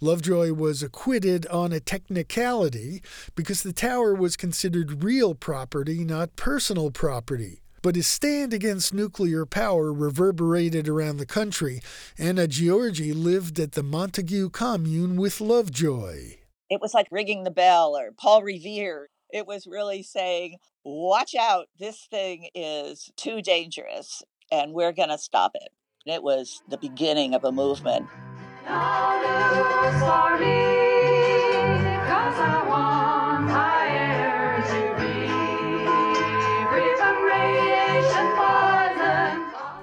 Lovejoy 0.00 0.54
was 0.54 0.82
acquitted 0.82 1.46
on 1.48 1.74
a 1.74 1.78
technicality 1.78 3.02
because 3.34 3.62
the 3.62 3.74
tower 3.74 4.14
was 4.14 4.38
considered 4.38 5.04
real 5.04 5.34
property, 5.34 6.02
not 6.02 6.34
personal 6.36 6.90
property 6.90 7.60
but 7.86 7.94
his 7.94 8.08
stand 8.08 8.52
against 8.52 8.92
nuclear 8.92 9.46
power 9.46 9.92
reverberated 9.92 10.88
around 10.88 11.18
the 11.18 11.24
country. 11.24 11.80
Anna 12.18 12.48
Gyorgy 12.48 13.14
lived 13.14 13.60
at 13.60 13.74
the 13.74 13.82
Montague 13.84 14.50
commune 14.50 15.14
with 15.14 15.40
Lovejoy. 15.40 16.34
It 16.68 16.80
was 16.80 16.94
like 16.94 17.06
ringing 17.12 17.44
the 17.44 17.52
bell 17.52 17.96
or 17.96 18.10
Paul 18.10 18.42
Revere. 18.42 19.08
It 19.32 19.46
was 19.46 19.68
really 19.68 20.02
saying, 20.02 20.56
watch 20.82 21.36
out, 21.36 21.68
this 21.78 22.08
thing 22.10 22.48
is 22.56 23.12
too 23.14 23.40
dangerous 23.40 24.20
and 24.50 24.72
we're 24.72 24.90
going 24.90 25.10
to 25.10 25.16
stop 25.18 25.52
it. 25.54 25.68
And 26.04 26.12
it 26.12 26.24
was 26.24 26.62
the 26.68 26.78
beginning 26.78 27.34
of 27.34 27.44
a 27.44 27.52
movement. 27.52 28.08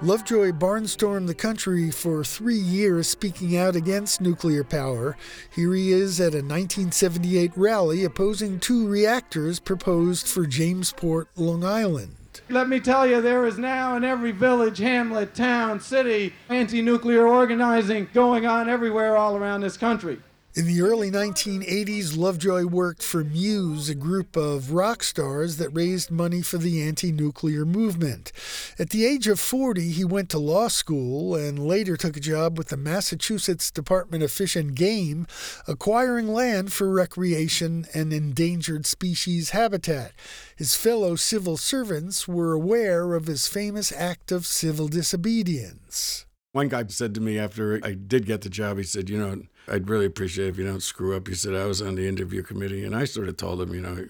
Lovejoy 0.04 0.52
barnstormed 0.52 1.28
the 1.28 1.34
country 1.34 1.90
for 1.90 2.22
three 2.22 2.58
years 2.58 3.08
speaking 3.08 3.56
out 3.56 3.74
against 3.74 4.20
nuclear 4.20 4.62
power. 4.62 5.16
Here 5.50 5.72
he 5.72 5.92
is 5.92 6.20
at 6.20 6.34
a 6.34 6.44
1978 6.44 7.52
rally 7.56 8.04
opposing 8.04 8.60
two 8.60 8.86
reactors 8.86 9.60
proposed 9.60 10.28
for 10.28 10.44
Jamesport, 10.44 11.24
Long 11.36 11.64
Island. 11.64 12.16
Let 12.50 12.68
me 12.68 12.80
tell 12.80 13.06
you, 13.06 13.22
there 13.22 13.46
is 13.46 13.56
now 13.56 13.96
in 13.96 14.04
every 14.04 14.32
village, 14.32 14.76
hamlet, 14.76 15.34
town, 15.34 15.80
city, 15.80 16.34
anti 16.50 16.82
nuclear 16.82 17.26
organizing 17.26 18.08
going 18.12 18.44
on 18.44 18.68
everywhere 18.68 19.16
all 19.16 19.38
around 19.38 19.62
this 19.62 19.78
country. 19.78 20.18
In 20.56 20.66
the 20.66 20.82
early 20.82 21.10
1980s, 21.10 22.16
Lovejoy 22.16 22.66
worked 22.66 23.02
for 23.02 23.24
Muse, 23.24 23.88
a 23.88 23.94
group 23.96 24.36
of 24.36 24.70
rock 24.70 25.02
stars 25.02 25.56
that 25.56 25.70
raised 25.70 26.12
money 26.12 26.42
for 26.42 26.58
the 26.58 26.80
anti 26.80 27.10
nuclear 27.10 27.64
movement. 27.64 28.30
At 28.78 28.90
the 28.90 29.04
age 29.04 29.26
of 29.26 29.40
40, 29.40 29.90
he 29.90 30.04
went 30.04 30.28
to 30.30 30.38
law 30.38 30.68
school 30.68 31.34
and 31.34 31.58
later 31.58 31.96
took 31.96 32.16
a 32.16 32.20
job 32.20 32.56
with 32.56 32.68
the 32.68 32.76
Massachusetts 32.76 33.72
Department 33.72 34.22
of 34.22 34.30
Fish 34.30 34.54
and 34.54 34.76
Game, 34.76 35.26
acquiring 35.66 36.28
land 36.28 36.72
for 36.72 36.88
recreation 36.88 37.86
and 37.92 38.12
endangered 38.12 38.86
species 38.86 39.50
habitat. 39.50 40.12
His 40.54 40.76
fellow 40.76 41.16
civil 41.16 41.56
servants 41.56 42.28
were 42.28 42.52
aware 42.52 43.14
of 43.14 43.26
his 43.26 43.48
famous 43.48 43.90
act 43.90 44.30
of 44.30 44.46
civil 44.46 44.86
disobedience. 44.86 46.26
One 46.52 46.68
guy 46.68 46.84
said 46.86 47.16
to 47.16 47.20
me 47.20 47.40
after 47.40 47.80
I 47.82 47.94
did 47.94 48.26
get 48.26 48.42
the 48.42 48.48
job, 48.48 48.78
he 48.78 48.84
said, 48.84 49.10
You 49.10 49.18
know, 49.18 49.42
I'd 49.68 49.88
really 49.88 50.06
appreciate 50.06 50.48
if 50.48 50.58
you 50.58 50.66
don't 50.66 50.82
screw 50.82 51.16
up. 51.16 51.28
He 51.28 51.34
said, 51.34 51.54
I 51.54 51.66
was 51.66 51.80
on 51.80 51.94
the 51.94 52.06
interview 52.06 52.42
committee, 52.42 52.84
and 52.84 52.94
I 52.94 53.04
sort 53.04 53.28
of 53.28 53.36
told 53.36 53.60
him, 53.60 53.74
you 53.74 53.80
know, 53.80 54.06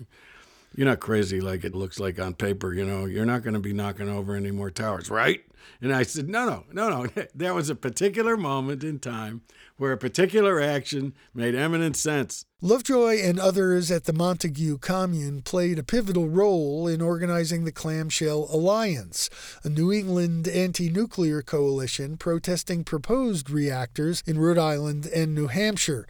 you're 0.77 0.89
not 0.89 1.01
crazy 1.01 1.41
like 1.41 1.65
it 1.65 1.75
looks 1.75 2.01
like 2.01 2.19
on 2.19 2.35
paper. 2.35 2.73
You 2.73 2.85
know, 2.85 3.05
you're 3.05 3.25
not 3.25 3.43
going 3.43 3.55
to 3.55 3.61
be 3.61 3.73
knocking 3.73 4.09
over 4.09 4.35
any 4.35 4.51
more 4.51 4.71
towers, 4.71 5.11
right? 5.11 5.45
And 5.81 5.95
I 5.95 6.03
said, 6.03 6.29
no, 6.29 6.47
no, 6.47 6.65
no, 6.73 6.89
no. 6.89 7.25
That 7.35 7.55
was 7.55 7.71
a 7.71 7.75
particular 7.75 8.37
moment 8.37 8.83
in 8.83 8.99
time 8.99 9.43
where 9.77 9.93
a 9.93 9.99
particular 9.99 10.61
action 10.61 11.15
made 11.35 11.55
eminent 11.55 11.97
sense. 11.97 12.45
Lovejoy 12.61 13.19
and 13.19 13.39
others 13.39 13.91
at 13.91 14.05
the 14.05 14.13
Montague 14.15 14.79
Commune 14.79 15.43
played 15.43 15.79
a 15.79 15.83
pivotal 15.83 16.31
role 16.31 16.89
in 16.89 17.03
organizing 17.03 17.65
the 17.65 17.73
Clamshell 17.73 18.49
Alliance, 18.51 19.29
a 19.63 19.69
New 19.69 19.93
England 19.93 20.49
anti 20.49 20.89
nuclear 20.89 21.43
coalition 21.43 22.17
protesting 22.17 22.83
proposed 22.83 23.51
reactors 23.51 24.23
in 24.27 24.39
Rhode 24.39 24.57
Island 24.57 25.05
and 25.05 25.35
New 25.35 25.49
Hampshire. 25.49 26.07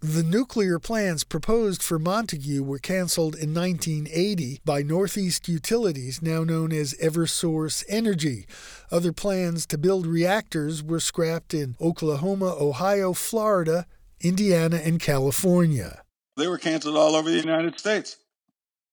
The 0.00 0.22
nuclear 0.22 0.78
plans 0.78 1.24
proposed 1.24 1.82
for 1.82 1.98
Montague 1.98 2.62
were 2.62 2.78
canceled 2.78 3.34
in 3.34 3.54
1980 3.54 4.60
by 4.62 4.82
Northeast 4.82 5.48
Utilities, 5.48 6.20
now 6.20 6.44
known 6.44 6.70
as 6.70 6.92
Eversource 7.02 7.82
Energy. 7.88 8.44
Other 8.90 9.12
plans 9.12 9.64
to 9.68 9.78
build 9.78 10.06
reactors 10.06 10.82
were 10.82 11.00
scrapped 11.00 11.54
in 11.54 11.76
Oklahoma, 11.80 12.54
Ohio, 12.60 13.03
Florida, 13.12 13.86
Indiana, 14.20 14.76
and 14.76 15.00
California. 15.00 16.02
They 16.36 16.48
were 16.48 16.58
canceled 16.58 16.96
all 16.96 17.14
over 17.14 17.30
the 17.30 17.38
United 17.38 17.78
States. 17.78 18.16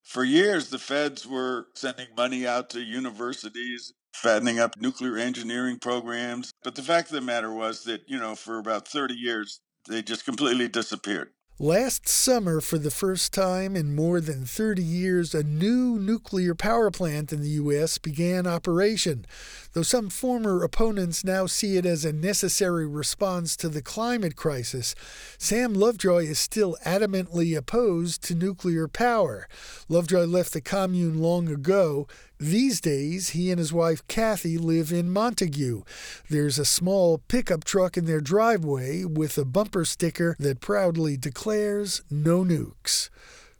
For 0.03 0.23
years, 0.23 0.69
the 0.69 0.79
feds 0.79 1.27
were 1.27 1.67
sending 1.75 2.07
money 2.17 2.45
out 2.45 2.69
to 2.71 2.81
universities, 2.81 3.93
fattening 4.13 4.59
up 4.59 4.79
nuclear 4.79 5.17
engineering 5.17 5.79
programs. 5.79 6.51
But 6.63 6.75
the 6.75 6.81
fact 6.81 7.09
of 7.09 7.15
the 7.15 7.21
matter 7.21 7.51
was 7.51 7.83
that, 7.85 8.01
you 8.07 8.19
know, 8.19 8.35
for 8.35 8.57
about 8.57 8.87
30 8.87 9.13
years, 9.13 9.61
they 9.87 10.01
just 10.01 10.25
completely 10.25 10.67
disappeared. 10.67 11.29
Last 11.61 12.07
summer, 12.07 12.59
for 12.59 12.79
the 12.79 12.89
first 12.89 13.35
time 13.35 13.75
in 13.75 13.93
more 13.93 14.19
than 14.19 14.45
30 14.45 14.81
years, 14.81 15.35
a 15.35 15.43
new 15.43 15.99
nuclear 15.99 16.55
power 16.55 16.89
plant 16.89 17.31
in 17.31 17.43
the 17.43 17.49
U.S. 17.49 17.99
began 17.99 18.47
operation. 18.47 19.27
Though 19.73 19.83
some 19.83 20.09
former 20.09 20.63
opponents 20.63 21.23
now 21.23 21.45
see 21.45 21.77
it 21.77 21.85
as 21.85 22.03
a 22.03 22.11
necessary 22.11 22.87
response 22.87 23.55
to 23.57 23.69
the 23.69 23.83
climate 23.83 24.35
crisis, 24.35 24.95
Sam 25.37 25.75
Lovejoy 25.75 26.23
is 26.23 26.39
still 26.39 26.77
adamantly 26.83 27.55
opposed 27.55 28.23
to 28.23 28.33
nuclear 28.33 28.87
power. 28.87 29.47
Lovejoy 29.87 30.23
left 30.23 30.53
the 30.53 30.61
commune 30.61 31.19
long 31.19 31.47
ago. 31.47 32.07
These 32.41 32.81
days, 32.81 33.29
he 33.29 33.51
and 33.51 33.59
his 33.59 33.71
wife 33.71 34.01
Kathy 34.07 34.57
live 34.57 34.91
in 34.91 35.11
Montague. 35.11 35.83
There's 36.27 36.57
a 36.57 36.65
small 36.65 37.19
pickup 37.27 37.63
truck 37.63 37.97
in 37.97 38.05
their 38.05 38.19
driveway 38.19 39.05
with 39.05 39.37
a 39.37 39.45
bumper 39.45 39.85
sticker 39.85 40.35
that 40.39 40.59
proudly 40.59 41.17
declares 41.17 42.01
no 42.09 42.43
nukes. 42.43 43.11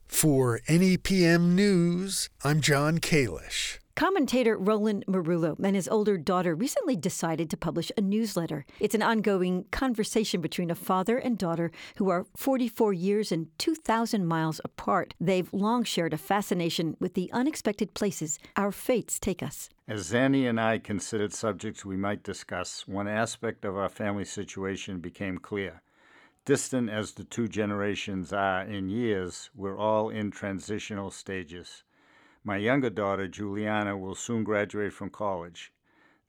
For 0.07 0.61
NEPM 0.67 1.53
News, 1.53 2.31
I'm 2.43 2.59
John 2.59 2.97
Kalish. 2.97 3.80
Commentator 4.01 4.57
Roland 4.57 5.05
Merullo 5.07 5.55
and 5.63 5.75
his 5.75 5.87
older 5.87 6.17
daughter 6.17 6.55
recently 6.55 6.95
decided 6.95 7.51
to 7.51 7.55
publish 7.55 7.91
a 7.95 8.01
newsletter. 8.01 8.65
It's 8.79 8.95
an 8.95 9.03
ongoing 9.03 9.65
conversation 9.69 10.41
between 10.41 10.71
a 10.71 10.75
father 10.75 11.19
and 11.19 11.37
daughter 11.37 11.69
who 11.97 12.09
are 12.09 12.25
44 12.35 12.93
years 12.93 13.31
and 13.31 13.49
2,000 13.59 14.25
miles 14.25 14.59
apart. 14.65 15.13
They've 15.21 15.53
long 15.53 15.83
shared 15.83 16.13
a 16.13 16.17
fascination 16.17 16.97
with 16.99 17.13
the 17.13 17.31
unexpected 17.31 17.93
places 17.93 18.39
our 18.55 18.71
fates 18.71 19.19
take 19.19 19.43
us. 19.43 19.69
As 19.87 20.11
Zanny 20.11 20.49
and 20.49 20.59
I 20.59 20.79
considered 20.79 21.31
subjects 21.31 21.85
we 21.85 21.95
might 21.95 22.23
discuss, 22.23 22.87
one 22.87 23.07
aspect 23.07 23.65
of 23.65 23.77
our 23.77 23.89
family 23.89 24.25
situation 24.25 24.97
became 24.97 25.37
clear. 25.37 25.83
Distant 26.43 26.89
as 26.89 27.11
the 27.11 27.23
two 27.23 27.47
generations 27.47 28.33
are 28.33 28.63
in 28.63 28.89
years, 28.89 29.51
we're 29.53 29.77
all 29.77 30.09
in 30.09 30.31
transitional 30.31 31.11
stages. 31.11 31.83
My 32.43 32.57
younger 32.57 32.89
daughter, 32.89 33.27
Juliana, 33.27 33.95
will 33.95 34.15
soon 34.15 34.43
graduate 34.43 34.93
from 34.93 35.11
college. 35.11 35.71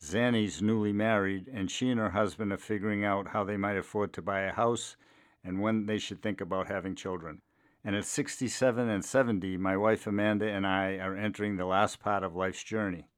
Zanny's 0.02 0.60
newly 0.60 0.92
married, 0.92 1.48
and 1.48 1.70
she 1.70 1.88
and 1.88 1.98
her 1.98 2.10
husband 2.10 2.52
are 2.52 2.58
figuring 2.58 3.02
out 3.02 3.28
how 3.28 3.44
they 3.44 3.56
might 3.56 3.78
afford 3.78 4.12
to 4.12 4.22
buy 4.22 4.40
a 4.40 4.52
house 4.52 4.96
and 5.42 5.62
when 5.62 5.86
they 5.86 5.98
should 5.98 6.20
think 6.20 6.40
about 6.40 6.68
having 6.68 6.94
children. 6.94 7.40
And 7.82 7.96
at 7.96 8.04
67 8.04 8.88
and 8.90 9.04
70, 9.04 9.56
my 9.56 9.76
wife 9.76 10.06
Amanda 10.06 10.46
and 10.46 10.66
I 10.66 10.98
are 10.98 11.16
entering 11.16 11.56
the 11.56 11.64
last 11.64 11.98
part 11.98 12.22
of 12.22 12.36
life's 12.36 12.62
journey. 12.62 13.08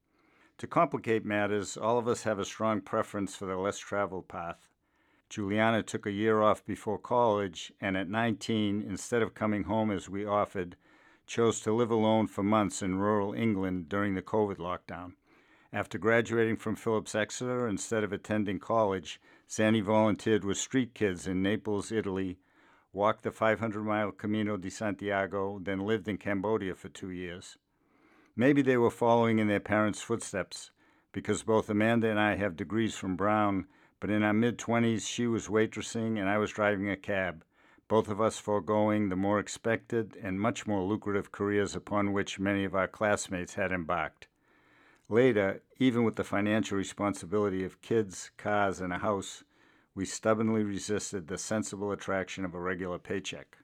To 0.59 0.69
complicate 0.69 1.25
matters, 1.25 1.77
all 1.77 1.99
of 1.99 2.07
us 2.07 2.23
have 2.23 2.39
a 2.39 2.45
strong 2.45 2.81
preference 2.81 3.35
for 3.35 3.47
the 3.47 3.57
less 3.57 3.79
traveled 3.79 4.29
path. 4.29 4.69
Juliana 5.29 5.83
took 5.83 6.07
a 6.07 6.13
year 6.13 6.43
off 6.43 6.65
before 6.65 6.99
college, 6.99 7.73
and 7.81 7.97
at 7.97 8.09
19, 8.09 8.83
instead 8.83 9.21
of 9.21 9.35
coming 9.35 9.65
home 9.65 9.91
as 9.91 10.09
we 10.09 10.25
offered, 10.25 10.77
chose 11.27 11.61
to 11.61 11.73
live 11.73 11.91
alone 11.91 12.27
for 12.27 12.43
months 12.43 12.83
in 12.83 12.99
rural 12.99 13.33
England 13.33 13.89
during 13.89 14.15
the 14.15 14.23
COVID 14.23 14.57
lockdown. 14.57 15.13
After 15.73 15.99
graduating 15.99 16.57
from 16.57 16.77
Phillips 16.77 17.15
Exeter, 17.15 17.67
instead 17.67 18.05
of 18.05 18.13
attending 18.13 18.59
college, 18.61 19.21
Zanny 19.49 19.83
volunteered 19.83 20.45
with 20.45 20.57
street 20.57 20.95
kids 20.95 21.27
in 21.27 21.43
Naples, 21.43 21.91
Italy, 21.91 22.39
walked 22.93 23.25
the 23.25 23.33
500 23.33 23.83
mile 23.83 24.13
Camino 24.13 24.57
de 24.57 24.71
Santiago, 24.71 25.59
then 25.59 25.81
lived 25.81 26.09
in 26.09 26.17
Cambodia 26.17 26.75
for 26.75 26.89
two 26.89 27.11
years. 27.11 27.59
Maybe 28.37 28.63
they 28.63 28.77
were 28.77 28.91
following 28.91 29.39
in 29.39 29.49
their 29.49 29.61
parents' 29.61 30.03
footsteps, 30.03 30.71
because 31.11 31.43
both 31.43 31.71
Amanda 31.71 32.09
and 32.09 32.21
I 32.21 32.37
have 32.37 32.57
degrees 32.57 32.95
from 32.95 33.17
Brown, 33.17 33.67
but 33.99 34.11
in 34.11 34.23
our 34.23 34.33
mid 34.33 34.59
20s, 34.59 35.09
she 35.09 35.27
was 35.27 35.49
waitressing 35.49 36.19
and 36.19 36.29
I 36.29 36.39
was 36.39 36.53
driving 36.53 36.91
a 36.91 36.97
cab 36.97 37.45
both 37.89 38.09
of 38.09 38.21
us 38.21 38.39
foregoing 38.39 39.09
the 39.09 39.17
more 39.17 39.39
expected 39.39 40.17
and 40.23 40.41
much 40.41 40.67
more 40.67 40.83
lucrative 40.83 41.31
careers 41.31 41.77
upon 41.77 42.13
which 42.13 42.39
many 42.39 42.65
of 42.65 42.75
our 42.75 42.89
classmates 42.89 43.55
had 43.55 43.73
embarked. 43.73 44.27
Later, 45.09 45.63
even 45.79 46.03
with 46.05 46.17
the 46.17 46.25
financial 46.25 46.79
responsibility 46.79 47.63
of 47.65 47.83
kids, 47.83 48.31
cars, 48.37 48.81
and 48.81 48.93
a 48.93 48.99
house, 48.99 49.45
we 49.95 50.05
stubbornly 50.05 50.65
resisted 50.65 51.29
the 51.29 51.39
sensible 51.39 51.93
attraction 51.93 52.45
of 52.45 52.55
a 52.55 52.61
regular 52.61 52.99
paycheck. 52.99 53.59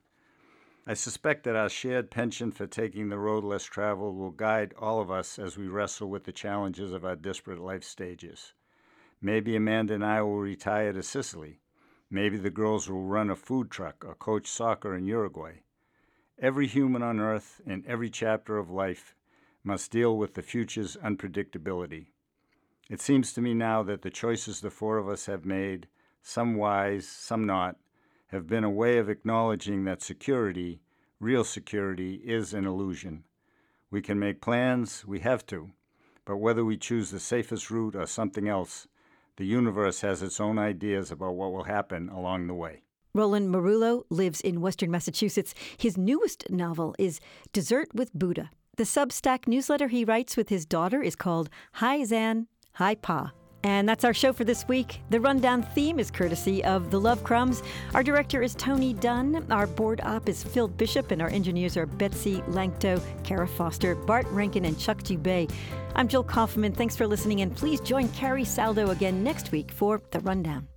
I 0.86 0.94
suspect 0.94 1.44
that 1.44 1.56
our 1.56 1.68
shared 1.68 2.10
penchant 2.10 2.54
for 2.54 2.66
taking 2.66 3.08
the 3.08 3.18
road 3.18 3.44
less 3.44 3.64
traveled 3.64 4.16
will 4.16 4.30
guide 4.30 4.74
all 4.78 5.00
of 5.00 5.10
us 5.10 5.38
as 5.38 5.56
we 5.56 5.68
wrestle 5.68 6.08
with 6.08 6.24
the 6.24 6.32
challenges 6.32 6.92
of 6.92 7.04
our 7.04 7.16
disparate 7.16 7.60
life 7.60 7.84
stages. 7.84 8.52
Maybe 9.20 9.56
Amanda 9.56 9.94
and 9.94 10.04
I 10.04 10.22
will 10.22 10.38
retire 10.38 10.92
to 10.92 11.02
Sicily, 11.02 11.60
Maybe 12.10 12.36
the 12.36 12.50
girls 12.50 12.90
will 12.90 13.04
run 13.04 13.30
a 13.30 13.36
food 13.36 13.70
truck 13.70 14.04
or 14.04 14.16
coach 14.16 14.48
soccer 14.48 14.96
in 14.96 15.06
Uruguay. 15.06 15.60
Every 16.38 16.66
human 16.66 17.02
on 17.02 17.20
earth 17.20 17.60
in 17.64 17.84
every 17.86 18.10
chapter 18.10 18.58
of 18.58 18.70
life 18.70 19.14
must 19.62 19.92
deal 19.92 20.16
with 20.16 20.34
the 20.34 20.42
future's 20.42 20.96
unpredictability. 20.96 22.06
It 22.88 23.00
seems 23.00 23.32
to 23.34 23.40
me 23.40 23.54
now 23.54 23.84
that 23.84 24.02
the 24.02 24.10
choices 24.10 24.60
the 24.60 24.70
four 24.70 24.98
of 24.98 25.08
us 25.08 25.26
have 25.26 25.44
made, 25.44 25.86
some 26.22 26.56
wise, 26.56 27.06
some 27.06 27.46
not, 27.46 27.76
have 28.28 28.48
been 28.48 28.64
a 28.64 28.70
way 28.70 28.98
of 28.98 29.08
acknowledging 29.08 29.84
that 29.84 30.02
security, 30.02 30.80
real 31.20 31.44
security, 31.44 32.14
is 32.24 32.52
an 32.52 32.66
illusion. 32.66 33.22
We 33.90 34.02
can 34.02 34.18
make 34.18 34.40
plans, 34.40 35.06
we 35.06 35.20
have 35.20 35.46
to, 35.46 35.70
but 36.24 36.38
whether 36.38 36.64
we 36.64 36.76
choose 36.76 37.10
the 37.10 37.20
safest 37.20 37.70
route 37.70 37.94
or 37.94 38.06
something 38.06 38.48
else, 38.48 38.88
the 39.40 39.46
universe 39.46 40.02
has 40.02 40.22
its 40.22 40.38
own 40.38 40.58
ideas 40.58 41.10
about 41.10 41.34
what 41.34 41.50
will 41.50 41.64
happen 41.64 42.10
along 42.10 42.46
the 42.46 42.52
way. 42.52 42.82
Roland 43.14 43.48
Merullo 43.48 44.04
lives 44.10 44.42
in 44.42 44.60
Western 44.60 44.90
Massachusetts. 44.90 45.54
His 45.78 45.96
newest 45.96 46.50
novel 46.50 46.94
is 46.98 47.20
Dessert 47.54 47.88
with 47.94 48.12
Buddha. 48.12 48.50
The 48.76 48.84
Substack 48.84 49.48
newsletter 49.48 49.88
he 49.88 50.04
writes 50.04 50.36
with 50.36 50.50
his 50.50 50.66
daughter 50.66 51.02
is 51.02 51.16
called 51.16 51.48
Hi 51.72 52.04
Zan, 52.04 52.48
Hi 52.74 52.94
Pa. 52.94 53.32
And 53.62 53.86
that's 53.86 54.04
our 54.04 54.14
show 54.14 54.32
for 54.32 54.44
this 54.44 54.66
week. 54.68 55.00
The 55.10 55.20
rundown 55.20 55.62
theme 55.62 55.98
is 56.00 56.10
courtesy 56.10 56.64
of 56.64 56.90
The 56.90 56.98
Love 56.98 57.22
Crumbs. 57.22 57.62
Our 57.94 58.02
director 58.02 58.42
is 58.42 58.54
Tony 58.54 58.94
Dunn. 58.94 59.46
Our 59.50 59.66
board 59.66 60.00
op 60.02 60.30
is 60.30 60.42
Phil 60.42 60.66
Bishop, 60.66 61.10
and 61.10 61.20
our 61.20 61.28
engineers 61.28 61.76
are 61.76 61.84
Betsy 61.84 62.40
Langto, 62.48 63.02
Kara 63.22 63.46
Foster, 63.46 63.94
Bart 63.94 64.26
Rankin, 64.30 64.64
and 64.64 64.78
Chuck 64.78 65.02
Dubay. 65.02 65.50
I'm 65.94 66.08
Jill 66.08 66.24
Kaufman. 66.24 66.72
Thanks 66.72 66.96
for 66.96 67.06
listening, 67.06 67.42
and 67.42 67.54
please 67.54 67.80
join 67.80 68.08
Carrie 68.08 68.44
Saldo 68.44 68.90
again 68.90 69.22
next 69.22 69.52
week 69.52 69.70
for 69.70 70.00
The 70.10 70.20
Rundown. 70.20 70.69